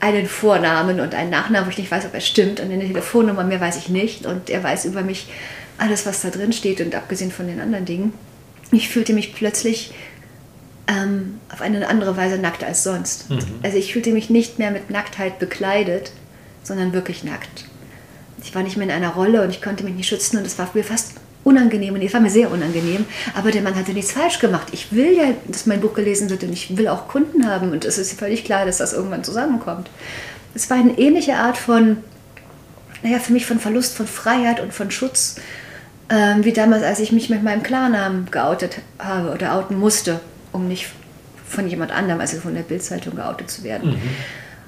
einen 0.00 0.26
Vornamen 0.26 1.00
und 1.00 1.14
einen 1.14 1.30
Nachnamen, 1.30 1.66
wo 1.66 1.70
ich 1.70 1.78
nicht 1.78 1.90
weiß, 1.90 2.06
ob 2.06 2.14
er 2.14 2.20
stimmt. 2.20 2.61
Und 2.61 2.70
eine 2.70 2.86
Telefonnummer, 2.86 3.44
mehr 3.44 3.61
weiß 3.61 3.76
ich 3.76 3.88
nicht. 3.90 4.24
Und 4.24 4.48
er 4.48 4.62
weiß 4.62 4.86
über 4.86 5.02
mich 5.02 5.28
alles, 5.76 6.06
was 6.06 6.22
da 6.22 6.30
drin 6.30 6.52
steht. 6.52 6.80
Und 6.80 6.94
abgesehen 6.94 7.30
von 7.30 7.46
den 7.46 7.61
anderen 7.61 7.84
Dingen. 7.84 8.14
Ich 8.72 8.88
fühlte 8.88 9.12
mich 9.12 9.34
plötzlich 9.34 9.92
ähm, 10.91 11.41
auf 11.53 11.61
eine 11.61 11.86
andere 11.88 12.16
Weise 12.16 12.38
nackt 12.38 12.64
als 12.64 12.82
sonst. 12.82 13.30
Mhm. 13.30 13.38
Also 13.62 13.76
ich 13.76 13.93
fühlte 13.93 14.11
mich 14.12 14.30
nicht 14.30 14.59
mehr 14.59 14.70
mit 14.70 14.91
Nacktheit 14.91 15.38
bekleidet, 15.38 16.12
sondern 16.62 16.93
wirklich 16.93 17.24
nackt. 17.24 17.66
Ich 18.43 18.55
war 18.55 18.62
nicht 18.62 18.76
mehr 18.76 18.86
in 18.86 18.93
einer 18.93 19.11
Rolle 19.11 19.43
und 19.43 19.51
ich 19.51 19.62
konnte 19.62 19.84
mich 19.84 19.95
nicht 19.95 20.09
schützen 20.09 20.38
und 20.38 20.47
es 20.47 20.59
war 20.59 20.68
mir 20.74 20.84
fast 20.84 21.12
unangenehm 21.45 21.95
und 21.95 22.03
es 22.03 22.12
war 22.12 22.20
mir 22.20 22.30
sehr 22.30 22.51
unangenehm, 22.51 23.07
aber 23.34 23.51
der 23.51 23.62
Mann 23.62 23.74
hatte 23.74 23.93
nichts 23.93 24.12
falsch 24.12 24.41
gemacht. 24.41 24.68
Ich 24.72 24.93
will 24.93 25.16
ja, 25.16 25.24
dass 25.47 25.66
mein 25.66 25.80
Buch 25.80 25.95
gelesen 25.95 26.28
wird 26.28 26.43
und 26.43 26.53
ich 26.53 26.76
will 26.76 26.88
auch 26.88 27.09
Kunden 27.09 27.49
haben 27.49 27.72
und 27.72 27.84
es 27.84 27.97
ist 27.99 28.18
völlig 28.18 28.45
klar, 28.45 28.66
dass 28.66 28.78
das 28.78 28.93
irgendwann 28.93 29.24
zusammenkommt. 29.24 29.91
es 30.55 30.68
war 30.68 30.76
eine 30.76 30.99
ähnliche 30.99 31.36
Art 31.36 31.57
von, 31.57 31.99
naja, 33.03 33.18
für 33.18 33.32
mich 33.32 33.47
von 33.47 33.59
Verlust 33.59 33.97
von 33.97 34.07
Freiheit 34.07 34.61
und 34.61 34.74
von 34.74 34.91
Schutz, 34.91 35.36
ähm, 36.11 36.45
wie 36.45 36.53
damals, 36.53 36.82
als 36.82 36.99
ich 36.99 37.12
mich 37.12 37.30
mit 37.30 37.43
meinem 37.43 37.62
Klarnamen 37.62 38.30
geoutet 38.30 38.78
habe 38.99 39.30
oder 39.30 39.55
outen 39.55 39.78
musste, 39.78 40.20
um 40.53 40.68
nicht 40.68 40.88
von 41.46 41.68
jemand 41.68 41.90
anderem, 41.92 42.20
also 42.20 42.38
von 42.38 42.55
der 42.55 42.62
Bildzeitung 42.62 43.16
geoutet 43.16 43.51
zu 43.51 43.64
werden. 43.64 43.90
Mhm. 43.90 44.01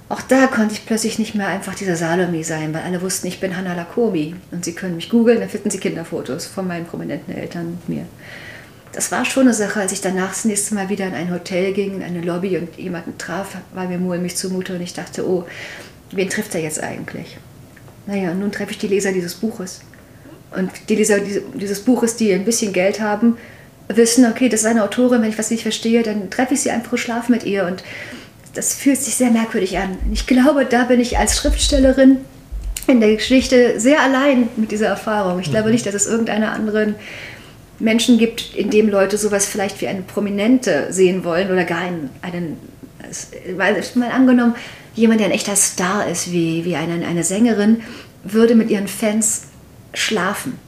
Auch 0.09 0.21
da 0.21 0.47
konnte 0.47 0.75
ich 0.75 0.85
plötzlich 0.85 1.19
nicht 1.19 1.35
mehr 1.35 1.47
einfach 1.47 1.75
dieser 1.75 1.97
Salome 1.97 2.45
sein, 2.45 2.75
weil 2.75 2.83
alle 2.83 3.01
wussten, 3.01 3.29
ich 3.29 3.41
bin 3.41 3.57
Hannah 3.57 3.75
Lakomi. 3.75 4.35
Und 4.51 4.65
sie 4.65 4.75
können 4.75 4.97
mich 4.97 5.09
googeln, 5.09 5.41
dann 5.41 5.49
finden 5.49 5.71
sie 5.71 5.79
Kinderfotos 5.79 6.47
von 6.47 6.67
meinen 6.67 6.85
prominenten 6.85 7.35
Eltern 7.35 7.67
und 7.67 7.89
mir. 7.89 8.05
Das 8.93 9.11
war 9.11 9.25
schon 9.25 9.45
eine 9.45 9.55
Sache, 9.55 9.81
als 9.81 9.93
ich 9.93 10.03
danach 10.03 10.29
das 10.29 10.45
nächste 10.45 10.75
Mal 10.75 10.91
wieder 10.91 11.07
in 11.07 11.15
ein 11.15 11.33
Hotel 11.33 11.73
ging, 11.73 11.95
in 11.95 12.03
eine 12.03 12.21
Lobby 12.21 12.59
und 12.59 12.77
jemanden 12.77 13.17
traf, 13.17 13.57
war 13.73 13.89
mir 13.89 13.97
mulmig 13.97 14.37
zumute 14.37 14.75
und 14.75 14.83
ich 14.83 14.93
dachte, 14.93 15.27
oh, 15.27 15.47
wen 16.11 16.29
trifft 16.29 16.55
er 16.55 16.61
jetzt 16.61 16.83
eigentlich? 16.83 17.39
Naja, 18.07 18.33
und 18.33 18.41
nun 18.41 18.53
treffe 18.53 18.73
ich 18.73 18.79
die 18.79 18.89
Leser 18.89 19.13
dieses 19.13 19.35
Buches. 19.35 19.81
Und 20.55 20.71
die 20.91 20.97
Leser 20.97 21.21
dieses 21.55 21.81
Buches, 21.81 22.17
die 22.17 22.35
ein 22.35 22.45
bisschen 22.45 22.75
Geld 22.75 23.01
haben, 23.01 23.39
wissen, 23.97 24.27
okay, 24.27 24.49
das 24.49 24.61
ist 24.61 24.67
eine 24.67 24.85
Autorin, 24.85 25.23
wenn 25.23 25.31
ich 25.31 25.39
was 25.39 25.51
nicht 25.51 25.63
verstehe, 25.63 26.03
dann 26.03 26.31
treffe 26.31 26.55
ich 26.55 26.61
sie 26.61 26.71
einfach 26.71 26.93
und 26.93 26.99
schlafe 26.99 27.33
mit 27.33 27.45
ihr. 27.45 27.67
Und 27.67 27.83
das 28.55 28.75
fühlt 28.75 28.99
sich 28.99 29.15
sehr 29.15 29.31
merkwürdig 29.31 29.79
an. 29.79 29.97
Ich 30.13 30.27
glaube, 30.27 30.65
da 30.65 30.85
bin 30.85 31.01
ich 31.01 31.19
als 31.19 31.37
Schriftstellerin 31.37 32.19
in 32.87 33.01
der 33.01 33.15
Geschichte 33.15 33.79
sehr 33.81 34.01
allein 34.01 34.49
mit 34.57 34.73
dieser 34.73 34.89
Erfahrung. 34.89 35.41
Ich 35.41 35.51
glaube 35.51 35.67
mhm. 35.69 35.75
nicht, 35.75 35.87
dass 35.87 35.95
es 35.95 36.07
irgendeine 36.07 36.51
anderen 36.51 36.95
Menschen 37.79 38.19
gibt, 38.19 38.55
in 38.55 38.71
dem 38.71 38.89
Leute 38.89 39.17
sowas 39.17 39.47
vielleicht 39.47 39.81
wie 39.81 39.89
eine 39.89 40.03
Prominente 40.03 40.87
sehen 40.91 41.25
wollen 41.25 41.51
oder 41.51 41.65
gar 41.65 41.81
einen, 41.81 42.11
einen 42.23 42.57
weil 43.57 43.83
mal 43.95 44.11
angenommen, 44.11 44.55
jemand, 44.95 45.21
der 45.21 45.29
ein 45.29 45.33
echter 45.33 45.57
Star 45.57 46.07
ist, 46.09 46.33
wie, 46.33 46.65
wie 46.65 46.77
eine, 46.77 47.07
eine 47.07 47.25
Sängerin, 47.25 47.83
würde 48.25 48.55
mit 48.55 48.71
ihren 48.71 48.89
Fans 48.89 49.49
schlafen. 49.95 50.59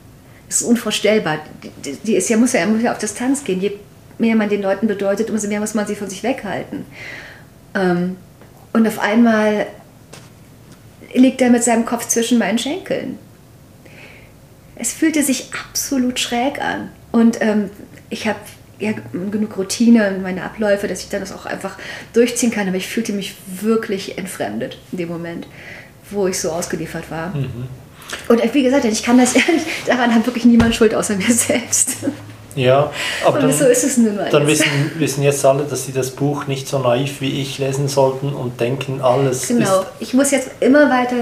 Ist 0.49 0.63
unvorstellbar. 0.63 1.39
Die, 1.85 1.97
die 1.97 2.17
ist 2.17 2.29
ja, 2.29 2.37
muss, 2.37 2.53
ja, 2.53 2.67
muss 2.67 2.83
ja 2.83 2.93
auf 2.93 2.99
Distanz 2.99 3.45
gehen. 3.45 3.61
Je 3.61 3.73
mehr 4.19 4.37
man 4.37 4.49
den 4.49 4.63
Leuten 4.63 4.87
bedeutet, 4.87 5.31
umso 5.31 5.49
mehr 5.49 5.61
muss 5.61 5.75
man 5.75 5.87
sie 5.87 5.97
von 5.97 6.09
sich 6.09 6.23
weghalten. 6.23 6.87
Ähm, 7.75 8.17
und 8.73 8.87
auf 8.87 8.99
einmal 8.99 9.67
liegt 11.15 11.41
er 11.41 11.51
mit 11.51 11.65
seinem 11.65 11.85
Kopf 11.85 12.09
zwischen 12.09 12.39
meinen 12.39 12.59
Schenkeln. 12.59 13.19
Es 14.77 14.93
fühlte 14.93 15.23
sich 15.23 15.51
absolut 15.69 16.19
schräg 16.19 16.61
an. 16.61 16.91
Und 17.13 17.41
ähm, 17.41 17.71
ich 18.11 18.27
habe 18.27 18.39
ja, 18.81 18.93
genug 19.31 19.57
Routine 19.57 20.09
und 20.09 20.23
meine 20.23 20.43
Abläufe, 20.43 20.89
dass 20.89 21.03
ich 21.03 21.09
dann 21.09 21.21
das 21.21 21.33
auch 21.33 21.47
einfach 21.47 21.79
durchziehen 22.13 22.51
kann. 22.51 22.67
Aber 22.67 22.77
ich 22.77 22.89
fühlte 22.89 23.13
mich 23.13 23.37
wirklich 23.47 24.19
entfremdet 24.19 24.79
in 24.91 24.99
dem 24.99 25.09
Moment, 25.09 25.47
wo 26.11 26.27
ich 26.27 26.39
so 26.41 26.51
ausgeliefert 26.51 27.11
war. 27.11 27.35
Mhm. 27.35 27.69
Und 28.29 28.55
wie 28.55 28.63
gesagt, 28.63 28.85
ich 28.85 29.03
kann 29.03 29.19
das 29.19 29.35
ehrlich, 29.35 29.63
daran 29.87 30.15
hat 30.15 30.27
wirklich 30.27 30.45
niemand 30.45 30.75
Schuld 30.75 30.95
außer 30.95 31.17
mir 31.17 31.33
selbst. 31.33 31.97
Ja, 32.57 32.93
aber 33.25 33.41
dann, 33.41 33.53
so 33.53 33.65
ist 33.65 33.85
es 33.85 33.97
nun 33.97 34.17
mal. 34.17 34.29
Dann 34.31 34.47
wissen, 34.47 34.67
wissen 34.99 35.23
jetzt 35.23 35.45
alle, 35.45 35.65
dass 35.65 35.87
sie 35.87 35.93
das 35.93 36.11
Buch 36.11 36.47
nicht 36.47 36.69
so 36.69 36.79
naiv 36.79 37.21
wie 37.21 37.41
ich 37.41 37.59
lesen 37.59 37.89
sollten 37.89 38.33
und 38.33 38.61
denken, 38.61 39.01
alles 39.01 39.49
Genau, 39.49 39.81
ist 39.81 39.87
ich 40.01 40.15
muss 40.15 40.31
jetzt 40.31 40.51
immer 40.61 40.89
weiter 40.91 41.17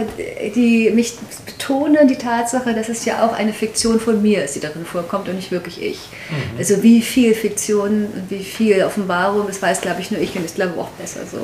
die, 0.55 0.90
mich 0.90 1.14
betonen, 1.47 2.07
die 2.09 2.16
Tatsache, 2.16 2.74
dass 2.74 2.88
es 2.88 3.05
ja 3.05 3.26
auch 3.26 3.32
eine 3.32 3.53
Fiktion 3.53 3.99
von 3.99 4.20
mir 4.20 4.45
ist, 4.45 4.57
die 4.57 4.61
darin 4.61 4.84
vorkommt 4.84 5.28
und 5.28 5.36
nicht 5.36 5.51
wirklich 5.51 5.82
ich. 5.82 5.99
Mhm. 6.30 6.59
Also 6.59 6.82
wie 6.82 7.01
viel 7.01 7.34
Fiktion 7.34 8.09
und 8.14 8.30
wie 8.30 8.45
viel 8.45 8.82
Offenbarung, 8.84 9.47
das 9.47 9.62
weiß 9.62 9.80
glaube 9.80 10.01
ich 10.01 10.11
nur 10.11 10.20
ich 10.20 10.36
und 10.36 10.45
ich 10.45 10.55
glaube 10.55 10.78
auch 10.78 10.90
besser 10.90 11.20
so. 11.30 11.38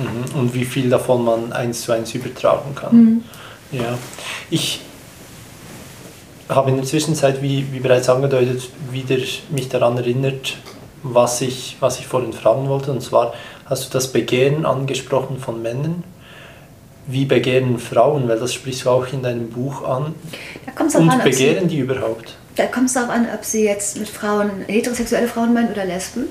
Mhm. 0.00 0.40
Und 0.40 0.54
wie 0.54 0.64
viel 0.64 0.90
davon 0.90 1.24
man 1.24 1.52
eins 1.52 1.82
zu 1.82 1.92
eins 1.92 2.12
übertragen 2.14 2.74
kann. 2.74 2.96
Mhm. 2.96 3.24
Ja, 3.70 3.98
ich 4.50 4.80
habe 6.48 6.70
in 6.70 6.76
der 6.76 6.84
Zwischenzeit, 6.84 7.42
wie, 7.42 7.66
wie 7.72 7.80
bereits 7.80 8.08
angedeutet, 8.08 8.68
wieder 8.90 9.16
mich 9.50 9.68
daran 9.68 9.96
erinnert, 9.96 10.56
was 11.02 11.40
ich, 11.40 11.76
was 11.80 11.98
ich 11.98 12.06
vorhin 12.06 12.32
fragen 12.32 12.68
wollte. 12.68 12.90
Und 12.90 13.02
zwar 13.02 13.34
hast 13.66 13.86
du 13.86 13.92
das 13.92 14.12
Begehren 14.12 14.64
angesprochen 14.66 15.38
von 15.38 15.62
Männern. 15.62 16.04
Wie 17.06 17.24
begehren 17.24 17.78
Frauen? 17.78 18.28
Weil 18.28 18.38
das 18.38 18.52
sprichst 18.52 18.84
du 18.84 18.90
auch 18.90 19.06
in 19.12 19.22
deinem 19.22 19.48
Buch 19.50 19.82
an. 19.82 20.14
Und 20.78 21.10
an, 21.10 21.22
begehren 21.22 21.68
sie, 21.68 21.76
die 21.76 21.78
überhaupt? 21.80 22.36
Da 22.56 22.66
kommt 22.66 22.86
es 22.86 22.94
darauf 22.94 23.10
an, 23.10 23.26
ob 23.32 23.44
sie 23.44 23.64
jetzt 23.64 23.98
mit 23.98 24.08
Frauen, 24.08 24.50
heterosexuelle 24.66 25.28
Frauen 25.28 25.54
meinen 25.54 25.70
oder 25.70 25.84
Lesben. 25.84 26.24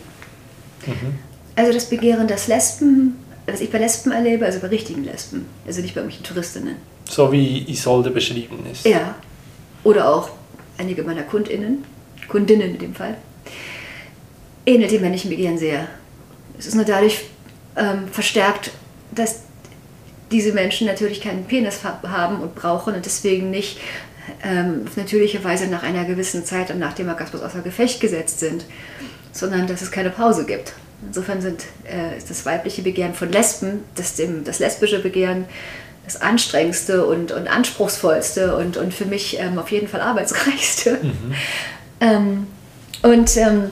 Mhm. 0.85 1.19
Also 1.55 1.73
das 1.73 1.85
Begehren 1.85 2.27
des 2.27 2.47
Lesben, 2.47 3.17
was 3.47 3.61
ich 3.61 3.71
bei 3.71 3.79
Lesben 3.79 4.11
erlebe, 4.11 4.45
also 4.45 4.59
bei 4.59 4.67
richtigen 4.67 5.03
Lesben, 5.03 5.47
also 5.65 5.81
nicht 5.81 5.95
bei 5.95 6.01
irgendwelchen 6.01 6.25
Touristinnen. 6.25 6.75
So 7.09 7.31
wie 7.31 7.69
Isolde 7.71 8.11
beschrieben 8.11 8.59
ist. 8.71 8.85
Ja, 8.85 9.15
oder 9.83 10.09
auch 10.09 10.29
einige 10.77 11.03
meiner 11.03 11.23
KundInnen, 11.23 11.83
Kundinnen 12.27 12.71
in 12.71 12.79
dem 12.79 12.95
Fall, 12.95 13.17
ähnelt 14.65 14.91
dem 14.91 15.01
männlichen 15.01 15.29
Begehren 15.29 15.57
sehr. 15.57 15.87
Es 16.57 16.67
ist 16.67 16.75
nur 16.75 16.85
dadurch 16.85 17.25
ähm, 17.75 18.07
verstärkt, 18.09 18.71
dass 19.11 19.41
diese 20.31 20.51
Menschen 20.51 20.87
natürlich 20.87 21.21
keinen 21.21 21.45
Penis 21.45 21.81
haben 21.83 22.41
und 22.41 22.55
brauchen 22.55 22.95
und 22.95 23.05
deswegen 23.05 23.49
nicht 23.49 23.79
ähm, 24.43 24.83
auf 24.85 24.97
natürliche 24.97 25.43
Weise 25.43 25.67
nach 25.67 25.83
einer 25.83 26.05
gewissen 26.05 26.43
Zeit 26.45 26.69
und 26.69 26.79
nach 26.79 26.93
dem 26.93 27.07
Orgasmus 27.07 27.41
außer 27.41 27.61
Gefecht 27.61 28.01
gesetzt 28.01 28.39
sind, 28.39 28.65
sondern 29.31 29.67
dass 29.67 29.81
es 29.81 29.91
keine 29.91 30.09
Pause 30.09 30.45
gibt. 30.45 30.73
Insofern 31.05 31.41
sind, 31.41 31.63
äh, 31.89 32.17
ist 32.17 32.29
das 32.29 32.45
weibliche 32.45 32.81
Begehren 32.81 33.13
von 33.13 33.31
Lesben, 33.31 33.83
das, 33.95 34.15
dem, 34.15 34.43
das 34.43 34.59
lesbische 34.59 34.99
Begehren 34.99 35.45
das 36.07 36.21
anstrengendste 36.21 37.05
und, 37.05 37.31
und 37.31 37.47
anspruchsvollste 37.47 38.55
und, 38.55 38.77
und 38.77 38.93
für 38.93 39.05
mich 39.05 39.39
ähm, 39.39 39.59
auf 39.59 39.71
jeden 39.71 39.87
Fall 39.87 40.01
arbeitsreichste. 40.01 40.99
Mhm. 41.01 41.33
Ähm, 41.99 42.45
und 43.01 43.37
ähm, 43.37 43.71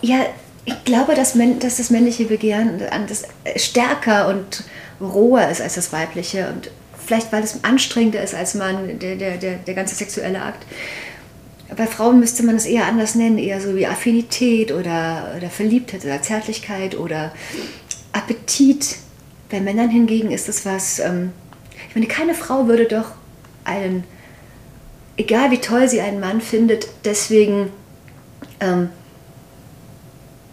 ja, 0.00 0.26
ich 0.64 0.84
glaube, 0.84 1.14
dass, 1.14 1.34
dass, 1.60 1.76
das 1.76 1.90
männliche 1.90 2.24
Begehren 2.24 2.82
das 3.08 3.22
stärker 3.54 4.26
und 4.26 4.64
roher 5.00 5.48
ist 5.48 5.60
als 5.60 5.74
das 5.74 5.92
weibliche 5.92 6.48
und 6.48 6.72
vielleicht 7.04 7.32
weil 7.32 7.42
es 7.42 7.62
anstrengender 7.64 8.22
ist 8.22 8.34
als 8.34 8.54
man, 8.54 8.98
der, 8.98 9.16
der, 9.16 9.36
der, 9.36 9.56
der 9.56 9.74
ganze 9.74 9.94
sexuelle 9.94 10.42
Akt. 10.42 10.64
Bei 11.76 11.86
Frauen 11.86 12.20
müsste 12.20 12.42
man 12.42 12.56
es 12.56 12.66
eher 12.66 12.86
anders 12.86 13.14
nennen, 13.14 13.38
eher 13.38 13.60
so 13.60 13.74
wie 13.74 13.86
Affinität 13.86 14.72
oder, 14.72 15.34
oder 15.36 15.48
Verliebtheit 15.48 16.04
oder 16.04 16.20
Zärtlichkeit 16.20 16.96
oder 16.96 17.32
Appetit. 18.12 18.96
Bei 19.50 19.60
Männern 19.60 19.88
hingegen 19.88 20.30
ist 20.30 20.48
es 20.48 20.66
was, 20.66 20.98
ähm, 20.98 21.32
ich 21.92 21.96
meine, 21.96 22.06
keine 22.06 22.34
Frau 22.34 22.68
würde 22.68 22.86
doch 22.86 23.10
einen, 23.64 24.04
egal 25.18 25.50
wie 25.50 25.60
toll 25.60 25.90
sie 25.90 26.00
einen 26.00 26.20
Mann 26.20 26.40
findet, 26.40 26.88
deswegen 27.04 27.70
ähm, 28.60 28.88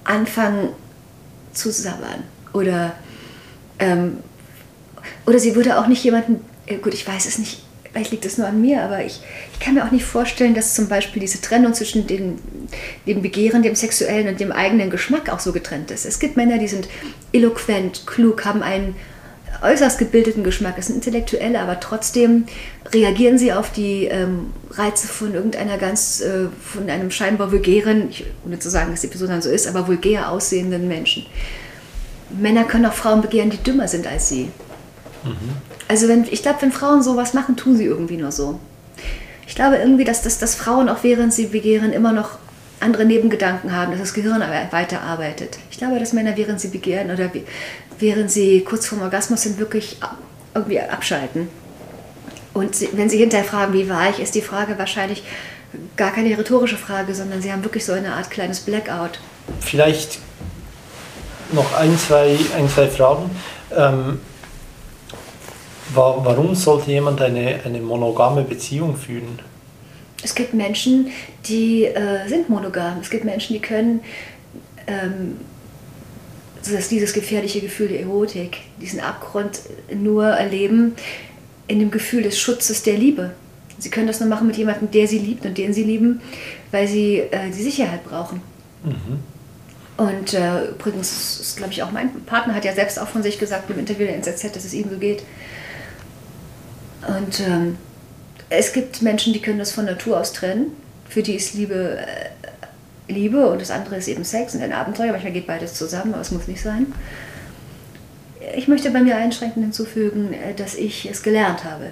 anfangen 0.03 0.73
zu 1.53 1.71
sabbern. 1.71 2.25
Oder, 2.51 2.93
ähm, 3.79 4.17
oder 5.25 5.39
sie 5.39 5.55
würde 5.55 5.79
auch 5.79 5.87
nicht 5.87 6.03
jemanden, 6.03 6.43
gut, 6.81 6.93
ich 6.93 7.07
weiß 7.07 7.25
es 7.25 7.37
nicht, 7.37 7.63
vielleicht 7.89 8.11
liegt 8.11 8.25
es 8.25 8.37
nur 8.37 8.45
an 8.45 8.59
mir, 8.59 8.83
aber 8.83 9.05
ich, 9.05 9.21
ich 9.53 9.61
kann 9.61 9.75
mir 9.75 9.85
auch 9.85 9.91
nicht 9.91 10.03
vorstellen, 10.03 10.55
dass 10.55 10.75
zum 10.75 10.89
Beispiel 10.89 11.21
diese 11.21 11.39
Trennung 11.39 11.73
zwischen 11.73 12.05
dem, 12.05 12.35
dem 13.07 13.21
Begehren, 13.21 13.63
dem 13.63 13.75
Sexuellen 13.75 14.27
und 14.27 14.41
dem 14.41 14.51
eigenen 14.51 14.89
Geschmack 14.89 15.29
auch 15.29 15.39
so 15.39 15.53
getrennt 15.53 15.89
ist. 15.89 16.05
Es 16.05 16.19
gibt 16.19 16.35
Männer, 16.35 16.57
die 16.57 16.67
sind 16.67 16.89
eloquent, 17.31 18.05
klug, 18.07 18.43
haben 18.43 18.61
einen 18.61 18.97
äußerst 19.62 19.97
gebildeten 19.97 20.43
Geschmack, 20.43 20.76
das 20.76 20.88
sind 20.88 20.95
Intellektuelle, 20.95 21.60
aber 21.60 21.80
trotzdem 21.80 22.45
reagieren 22.93 23.38
sie 23.38 23.54
auf 23.54 23.72
die 23.72 24.06
ähm, 24.06 24.52
Reize 24.72 25.08
von 25.08 25.34
irgendeiner 25.34 25.78
ganz, 25.78 26.22
äh, 26.22 26.47
von 26.62 26.89
einem 26.89 27.12
scheinbar 27.12 27.52
vulgären, 27.52 28.10
ich, 28.10 28.26
ohne 28.45 28.60
zu 28.60 28.70
sagen, 28.70 28.91
dass 28.91 29.02
die 29.02 29.08
Person 29.08 29.30
dann 29.30 29.41
so 29.41 29.50
ist, 29.50 29.68
aber 29.68 29.88
vulgär 29.88 30.32
aussehenden 30.32 30.88
Menschen. 30.88 31.26
Männer 32.30 32.64
können 32.64 32.86
auch 32.86 32.93
Frauen 32.93 33.22
begehren, 33.22 33.50
die 33.50 33.58
dümmer 33.58 33.88
sind 33.88 34.08
als 34.08 34.30
sie. 34.30 34.50
Mhm. 35.24 35.54
Also 35.88 36.08
wenn, 36.08 36.26
ich 36.30 36.41
glaube, 36.41 36.62
wenn 36.62 36.72
Frauen 36.72 37.02
sowas 37.02 37.34
machen, 37.34 37.58
tun 37.58 37.76
sie 37.76 37.86
irgendwie 37.86 38.18
nur 38.18 38.32
so. 38.32 38.60
Ich 39.47 39.56
glaube 39.56 39.78
irgendwie, 39.78 40.04
dass, 40.04 40.22
dass, 40.22 40.38
dass 40.38 40.56
Frauen 40.56 40.89
auch 40.89 41.04
während 41.04 41.34
sie 41.34 41.47
begehren 41.47 41.91
immer 41.91 42.12
noch 42.14 42.38
andere 42.80 43.06
Nebengedanken 43.06 43.76
haben, 43.76 43.91
dass 43.91 44.00
das 44.00 44.14
Gehirn 44.14 44.41
weiterarbeitet. 44.72 45.58
Ich 45.72 45.78
glaube, 45.78 46.00
dass 46.00 46.14
Männer, 46.14 46.38
während 46.38 46.62
sie 46.62 46.70
begehren 46.70 47.12
oder 47.12 47.32
während 48.00 48.32
sie 48.32 48.62
kurz 48.62 48.88
vorm 48.88 49.02
Orgasmus 49.02 49.43
sind, 49.43 49.60
wirklich 49.60 49.97
irgendwie 50.54 50.80
abschalten. 50.80 51.47
Und 52.54 52.76
wenn 52.97 53.10
sie 53.10 53.18
hinterher 53.18 53.45
fragen, 53.45 53.74
wie 53.74 53.89
war 53.89 54.10
ich, 54.10 54.20
ist 54.20 54.36
die 54.36 54.41
Frage 54.41 54.78
wahrscheinlich 54.78 55.24
gar 55.95 56.12
keine 56.12 56.36
rhetorische 56.38 56.78
Frage, 56.78 57.14
sondern 57.14 57.41
sie 57.41 57.52
haben 57.52 57.64
wirklich 57.64 57.86
so 57.86 57.93
eine 57.93 58.14
Art 58.14 58.32
kleines 58.32 58.62
Blackout. 58.62 59.20
Vielleicht 59.60 60.20
noch 61.52 61.74
ein, 61.74 61.97
zwei, 61.97 62.38
ein, 62.58 62.70
zwei 62.70 62.88
Fragen. 62.88 63.30
Ähm, 63.76 64.20
warum 65.93 66.56
sollte 66.56 66.91
jemand 66.91 67.22
eine, 67.22 67.60
eine 67.64 67.80
monogame 67.80 68.43
Beziehung 68.43 68.95
führen? 68.95 69.39
Es 70.22 70.36
gibt 70.36 70.54
Menschen, 70.54 71.12
die 71.45 71.86
äh, 71.86 72.28
sind 72.28 72.50
monogam. 72.50 73.00
Es 73.02 73.10
gibt 73.10 73.24
Menschen, 73.24 73.54
die 73.54 73.62
können 73.62 74.02
ähm, 74.88 75.38
dass 76.66 76.89
dieses 76.89 77.14
gefährliche 77.14 77.62
Gefühl 77.62 77.89
der 77.89 78.01
Erotik, 78.01 78.57
diesen 78.82 78.99
Abgrund 78.99 79.60
nur 79.93 80.26
erleben 80.26 80.95
in 81.68 81.80
dem 81.80 81.91
Gefühl 81.91 82.24
des 82.24 82.39
Schutzes 82.39 82.84
der 82.84 82.97
Liebe. 82.97 83.32
Sie 83.78 83.89
können 83.89 84.07
das 84.07 84.20
nur 84.20 84.28
machen 84.28 84.47
mit 84.47 84.57
jemandem, 84.57 84.91
der 84.91 85.07
sie 85.07 85.20
liebt 85.20 85.45
und 85.45 85.57
den 85.57 85.74
sie 85.74 85.84
lieben, 85.84 86.22
weil 86.72 86.88
sie 86.88 87.20
äh, 87.20 87.49
die 87.49 87.64
Sicherheit 87.64 88.03
brauchen. 88.03 88.41
Mhm. 88.84 89.20
Und 89.97 90.34
äh, 90.34 90.70
übrigens, 90.70 91.39
ist, 91.39 91.57
glaube 91.57 91.74
ich, 91.74 91.84
auch 91.84 91.91
mein 91.91 92.10
Partner 92.26 92.55
hat 92.55 92.66
ja 92.66 92.74
selbst 92.74 92.99
auch 92.99 93.07
von 93.07 93.22
sich 93.24 93.38
gesagt 93.38 93.70
im 93.70 93.80
Interview 93.80 94.05
der 94.05 94.16
NZZ, 94.16 94.53
dass 94.53 94.66
es 94.66 94.74
ihm 94.74 94.89
so 94.89 94.97
geht. 94.97 95.24
Und 97.07 97.41
ähm, 97.41 97.78
es 98.49 98.74
gibt 98.74 99.01
Menschen, 99.01 99.34
die 99.34 99.41
können 99.41 99.60
das 99.60 99.72
von 99.72 99.86
Natur 99.86 100.20
aus 100.20 100.34
trennen. 100.34 100.72
Für 101.07 101.22
die 101.22 101.36
ist 101.36 101.53
Liebe 101.53 101.97
äh, 101.99 102.38
Liebe 103.10 103.47
und 103.47 103.62
das 103.62 103.72
andere 103.72 103.97
ist 103.97 104.07
eben 104.07 104.24
Sex 104.24 104.55
und 104.55 104.62
ein 104.62 104.72
Abenteuer. 104.72 105.12
Manchmal 105.12 105.34
geht 105.34 105.47
beides 105.47 105.74
zusammen, 105.74 106.14
aber 106.14 106.22
es 106.22 106.32
muss 106.32 106.47
nicht 106.47 106.62
sein. 106.62 106.88
Ich 108.55 108.68
möchte 108.68 108.89
bei 108.91 109.01
mir 109.01 109.18
einschränkend 109.18 109.66
hinzufügen, 109.66 110.34
äh, 110.34 110.53
dass 110.53 110.76
ich 110.76 111.10
es 111.10 111.22
gelernt 111.22 111.64
habe, 111.64 111.91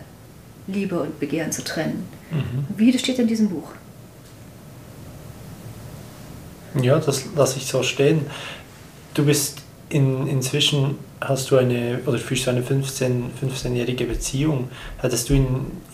Liebe 0.67 0.99
und 0.99 1.19
Begehren 1.19 1.51
zu 1.51 1.63
trennen. 1.63 2.07
Mhm. 2.31 2.65
Wie 2.77 2.91
das 2.91 3.01
steht 3.01 3.19
in 3.19 3.27
diesem 3.27 3.49
Buch. 3.49 3.71
Ja, 6.81 6.99
das 6.99 7.25
lasse 7.35 7.57
ich 7.57 7.65
so 7.65 7.83
stehen. 7.83 8.25
Du 9.13 9.25
bist 9.25 9.61
in, 9.89 10.27
inzwischen, 10.27 10.97
hast 11.21 11.49
du 11.49 11.57
eine, 11.57 11.99
oder 12.05 12.17
führst 12.17 12.45
du 12.45 12.51
eine 12.51 12.61
15, 12.61 13.31
15-jährige 13.41 14.05
Beziehung. 14.05 14.69
Hattest 14.99 15.29
du 15.29 15.33
in, 15.33 15.47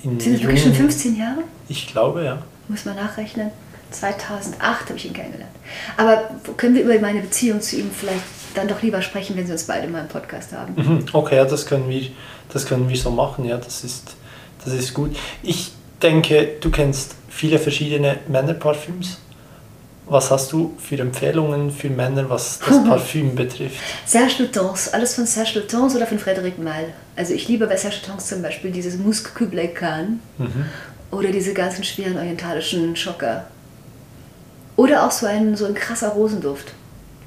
in 0.03 0.19
Sind 0.19 0.35
das 0.35 0.41
wirklich 0.41 0.63
schon 0.63 0.73
15 0.73 1.17
Jahre? 1.17 1.43
Ich 1.69 1.87
glaube, 1.87 2.23
ja. 2.23 2.41
Muss 2.67 2.85
man 2.85 2.95
nachrechnen. 2.95 3.51
2008 3.93 4.89
habe 4.89 4.97
ich 4.97 5.05
ihn 5.05 5.13
kennengelernt. 5.13 5.51
Aber 5.97 6.29
können 6.57 6.75
wir 6.75 6.83
über 6.83 6.99
meine 6.99 7.21
Beziehung 7.21 7.61
zu 7.61 7.77
ihm 7.77 7.89
vielleicht 7.91 8.21
dann 8.55 8.67
doch 8.67 8.81
lieber 8.81 9.01
sprechen, 9.01 9.35
wenn 9.35 9.45
Sie 9.45 9.51
uns 9.51 9.63
beide 9.63 9.87
mal 9.87 10.01
im 10.01 10.07
Podcast 10.07 10.51
haben? 10.53 10.73
Mhm, 10.75 11.05
okay, 11.13 11.37
ja, 11.37 11.45
das 11.45 11.65
können 11.65 11.89
wir, 11.89 12.09
das 12.49 12.65
können 12.65 12.89
wir 12.89 12.97
so 12.97 13.11
machen. 13.11 13.45
Ja, 13.45 13.57
das 13.57 13.83
ist, 13.83 14.15
das 14.63 14.73
ist 14.73 14.93
gut. 14.93 15.15
Ich 15.41 15.71
denke, 16.01 16.49
du 16.59 16.69
kennst 16.69 17.15
viele 17.29 17.59
verschiedene 17.59 18.19
Männerparfüms. 18.27 19.19
Was 20.05 20.31
hast 20.31 20.51
du 20.51 20.75
für 20.77 20.99
Empfehlungen 20.99 21.71
für 21.71 21.89
Männer, 21.89 22.29
was 22.29 22.59
das 22.59 22.83
Parfüm 22.87 23.35
betrifft? 23.35 23.77
Serge 24.05 24.33
Lutens, 24.39 24.89
alles 24.89 25.15
von 25.15 25.25
Serge 25.25 25.59
Lutens 25.59 25.95
oder 25.95 26.05
von 26.05 26.19
Frédéric 26.19 26.61
Mal. 26.61 26.93
Also 27.15 27.33
ich 27.33 27.47
liebe 27.47 27.67
bei 27.67 27.77
Serge 27.77 27.97
Lutens 28.05 28.27
zum 28.27 28.41
Beispiel 28.41 28.71
dieses 28.71 28.97
Musc 28.97 29.33
Kublai 29.33 29.67
Khan 29.67 30.19
mhm. 30.37 30.65
oder 31.09 31.31
diese 31.31 31.53
ganzen 31.53 31.85
schweren 31.85 32.17
orientalischen 32.17 32.97
Schocker. 32.97 33.45
Oder 34.75 35.05
auch 35.05 35.11
so 35.11 35.25
ein, 35.25 35.55
so 35.55 35.65
ein 35.65 35.73
krasser 35.73 36.09
Rosenduft, 36.09 36.73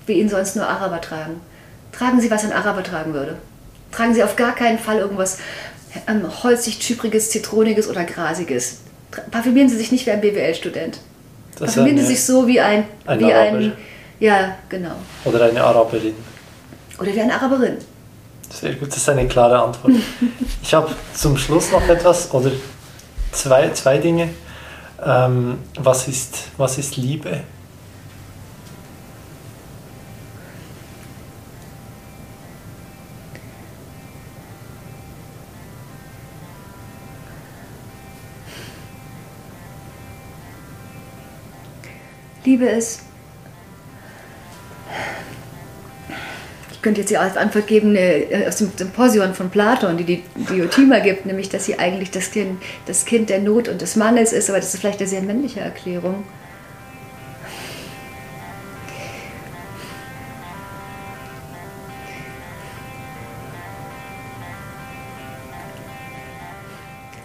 wie 0.06 0.14
ihn 0.14 0.28
sonst 0.28 0.56
nur 0.56 0.66
Araber 0.66 1.00
tragen. 1.00 1.40
Tragen 1.92 2.20
Sie, 2.20 2.30
was 2.30 2.44
ein 2.44 2.52
Araber 2.52 2.82
tragen 2.82 3.14
würde. 3.14 3.36
Tragen 3.92 4.14
Sie 4.14 4.22
auf 4.22 4.36
gar 4.36 4.54
keinen 4.54 4.78
Fall 4.78 4.98
irgendwas 4.98 5.38
ähm, 6.08 6.24
holzig, 6.42 6.80
zypriges, 6.80 7.30
zitroniges 7.30 7.88
oder 7.88 8.04
grasiges. 8.04 8.80
Parfümieren 9.30 9.68
Sie 9.68 9.76
sich 9.76 9.92
nicht 9.92 10.06
wie 10.06 10.10
ein 10.10 10.20
BWL-Student. 10.20 10.98
Parfümieren 11.58 11.98
Sie 11.98 12.04
sich 12.04 12.24
so 12.24 12.46
wie 12.46 12.60
ein, 12.60 12.84
ein 13.06 13.20
wie 13.20 13.32
ein, 13.32 13.72
ja, 14.18 14.56
genau. 14.68 14.94
Oder 15.24 15.44
eine 15.44 15.62
Araberin. 15.62 16.14
Oder 16.98 17.14
wie 17.14 17.20
eine 17.20 17.34
Araberin. 17.34 17.76
Sehr 18.50 18.74
gut, 18.74 18.88
das 18.88 18.98
ist 18.98 19.08
eine 19.08 19.26
klare 19.26 19.62
Antwort. 19.62 19.94
ich 20.62 20.74
habe 20.74 20.90
zum 21.14 21.36
Schluss 21.36 21.70
noch 21.70 21.86
etwas 21.88 22.32
oder 22.32 22.50
zwei, 23.32 23.70
zwei 23.70 23.98
Dinge. 23.98 24.30
Ähm, 25.04 25.58
was, 25.78 26.08
ist, 26.08 26.48
was 26.56 26.78
ist 26.78 26.96
Liebe? 26.96 27.42
Liebe 42.44 42.66
ist 42.66 43.05
könnte 46.86 47.00
jetzt 47.00 47.10
die 47.10 47.18
Antwort 47.18 47.66
geben 47.66 47.96
äh, 47.96 48.44
aus 48.46 48.58
dem 48.58 48.70
Symposion 48.76 49.34
von 49.34 49.50
Platon, 49.50 49.96
die 49.96 50.04
die 50.04 50.22
Diotima 50.36 51.00
gibt, 51.00 51.26
nämlich, 51.26 51.48
dass 51.48 51.64
sie 51.64 51.80
eigentlich 51.80 52.12
das 52.12 52.30
Kind, 52.30 52.62
das 52.86 53.04
kind 53.04 53.28
der 53.28 53.40
Not 53.40 53.66
und 53.66 53.82
des 53.82 53.96
Mannes 53.96 54.32
ist, 54.32 54.48
aber 54.48 54.60
das 54.60 54.72
ist 54.72 54.78
vielleicht 54.78 55.00
eine 55.00 55.08
sehr 55.08 55.22
männliche 55.22 55.58
Erklärung. 55.58 56.22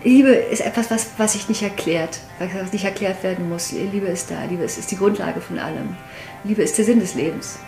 Liebe 0.03 0.31
ist 0.31 0.61
etwas, 0.61 0.89
was, 0.89 1.11
was 1.17 1.33
sich 1.33 1.49
nicht 1.49 1.61
erklärt, 1.61 2.17
was 2.39 2.73
nicht 2.73 2.85
erklärt 2.85 3.21
werden 3.21 3.47
muss. 3.47 3.71
Liebe 3.71 4.07
ist 4.07 4.31
da, 4.31 4.43
Liebe 4.49 4.63
ist, 4.63 4.79
ist 4.79 4.89
die 4.89 4.97
Grundlage 4.97 5.39
von 5.39 5.59
allem. 5.59 5.95
Liebe 6.43 6.63
ist 6.63 6.79
der 6.79 6.85
Sinn 6.85 6.99
des 6.99 7.13
Lebens 7.13 7.59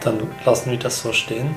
dann 0.00 0.18
lassen 0.44 0.70
wir 0.70 0.78
das 0.78 1.00
so 1.02 1.12
stehen. 1.12 1.56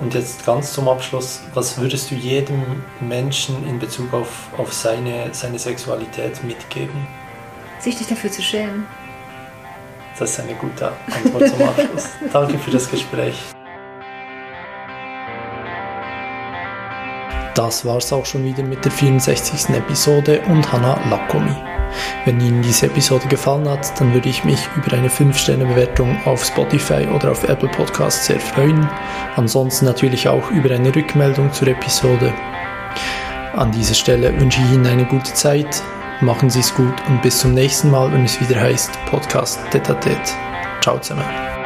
Und 0.00 0.14
jetzt 0.14 0.46
ganz 0.46 0.72
zum 0.72 0.88
Abschluss, 0.88 1.40
was 1.54 1.78
würdest 1.78 2.10
du 2.10 2.14
jedem 2.14 2.84
Menschen 3.00 3.66
in 3.68 3.78
Bezug 3.78 4.14
auf, 4.14 4.48
auf 4.56 4.72
seine, 4.72 5.28
seine 5.32 5.58
Sexualität 5.58 6.42
mitgeben? 6.44 7.06
Sich 7.80 7.98
nicht 7.98 8.10
dafür 8.10 8.30
zu 8.30 8.42
schämen. 8.42 8.86
Das 10.18 10.30
ist 10.30 10.40
eine 10.40 10.54
gute 10.54 10.92
Antwort 11.06 11.48
zum 11.48 11.62
Abschluss. 11.62 12.08
Danke 12.32 12.58
für 12.58 12.70
das 12.70 12.90
Gespräch. 12.90 13.34
Das 17.54 17.84
war's 17.84 18.12
auch 18.12 18.24
schon 18.24 18.44
wieder 18.44 18.62
mit 18.62 18.84
der 18.84 18.92
64. 18.92 19.74
Episode 19.74 20.40
und 20.48 20.70
Hannah 20.72 21.00
Lakomi. 21.08 21.77
Wenn 22.24 22.40
Ihnen 22.40 22.62
diese 22.62 22.86
Episode 22.86 23.26
gefallen 23.28 23.68
hat, 23.68 23.98
dann 24.00 24.12
würde 24.14 24.28
ich 24.28 24.44
mich 24.44 24.58
über 24.76 24.96
eine 24.96 25.08
5-Sterne-Bewertung 25.08 26.18
auf 26.24 26.44
Spotify 26.44 27.06
oder 27.14 27.30
auf 27.30 27.44
Apple 27.48 27.68
Podcasts 27.68 28.26
sehr 28.26 28.40
freuen. 28.40 28.88
Ansonsten 29.36 29.84
natürlich 29.86 30.28
auch 30.28 30.50
über 30.50 30.74
eine 30.74 30.94
Rückmeldung 30.94 31.52
zur 31.52 31.68
Episode. 31.68 32.32
An 33.54 33.72
dieser 33.72 33.94
Stelle 33.94 34.38
wünsche 34.38 34.60
ich 34.60 34.72
Ihnen 34.72 34.86
eine 34.86 35.04
gute 35.04 35.32
Zeit, 35.34 35.82
machen 36.20 36.50
Sie 36.50 36.60
es 36.60 36.74
gut 36.74 36.94
und 37.08 37.22
bis 37.22 37.38
zum 37.38 37.54
nächsten 37.54 37.90
Mal, 37.90 38.12
wenn 38.12 38.24
es 38.24 38.40
wieder 38.40 38.60
heißt 38.60 38.98
Podcast 39.06 39.58
Tete 39.70 39.96
Ciao 40.80 40.98
zusammen. 40.98 41.57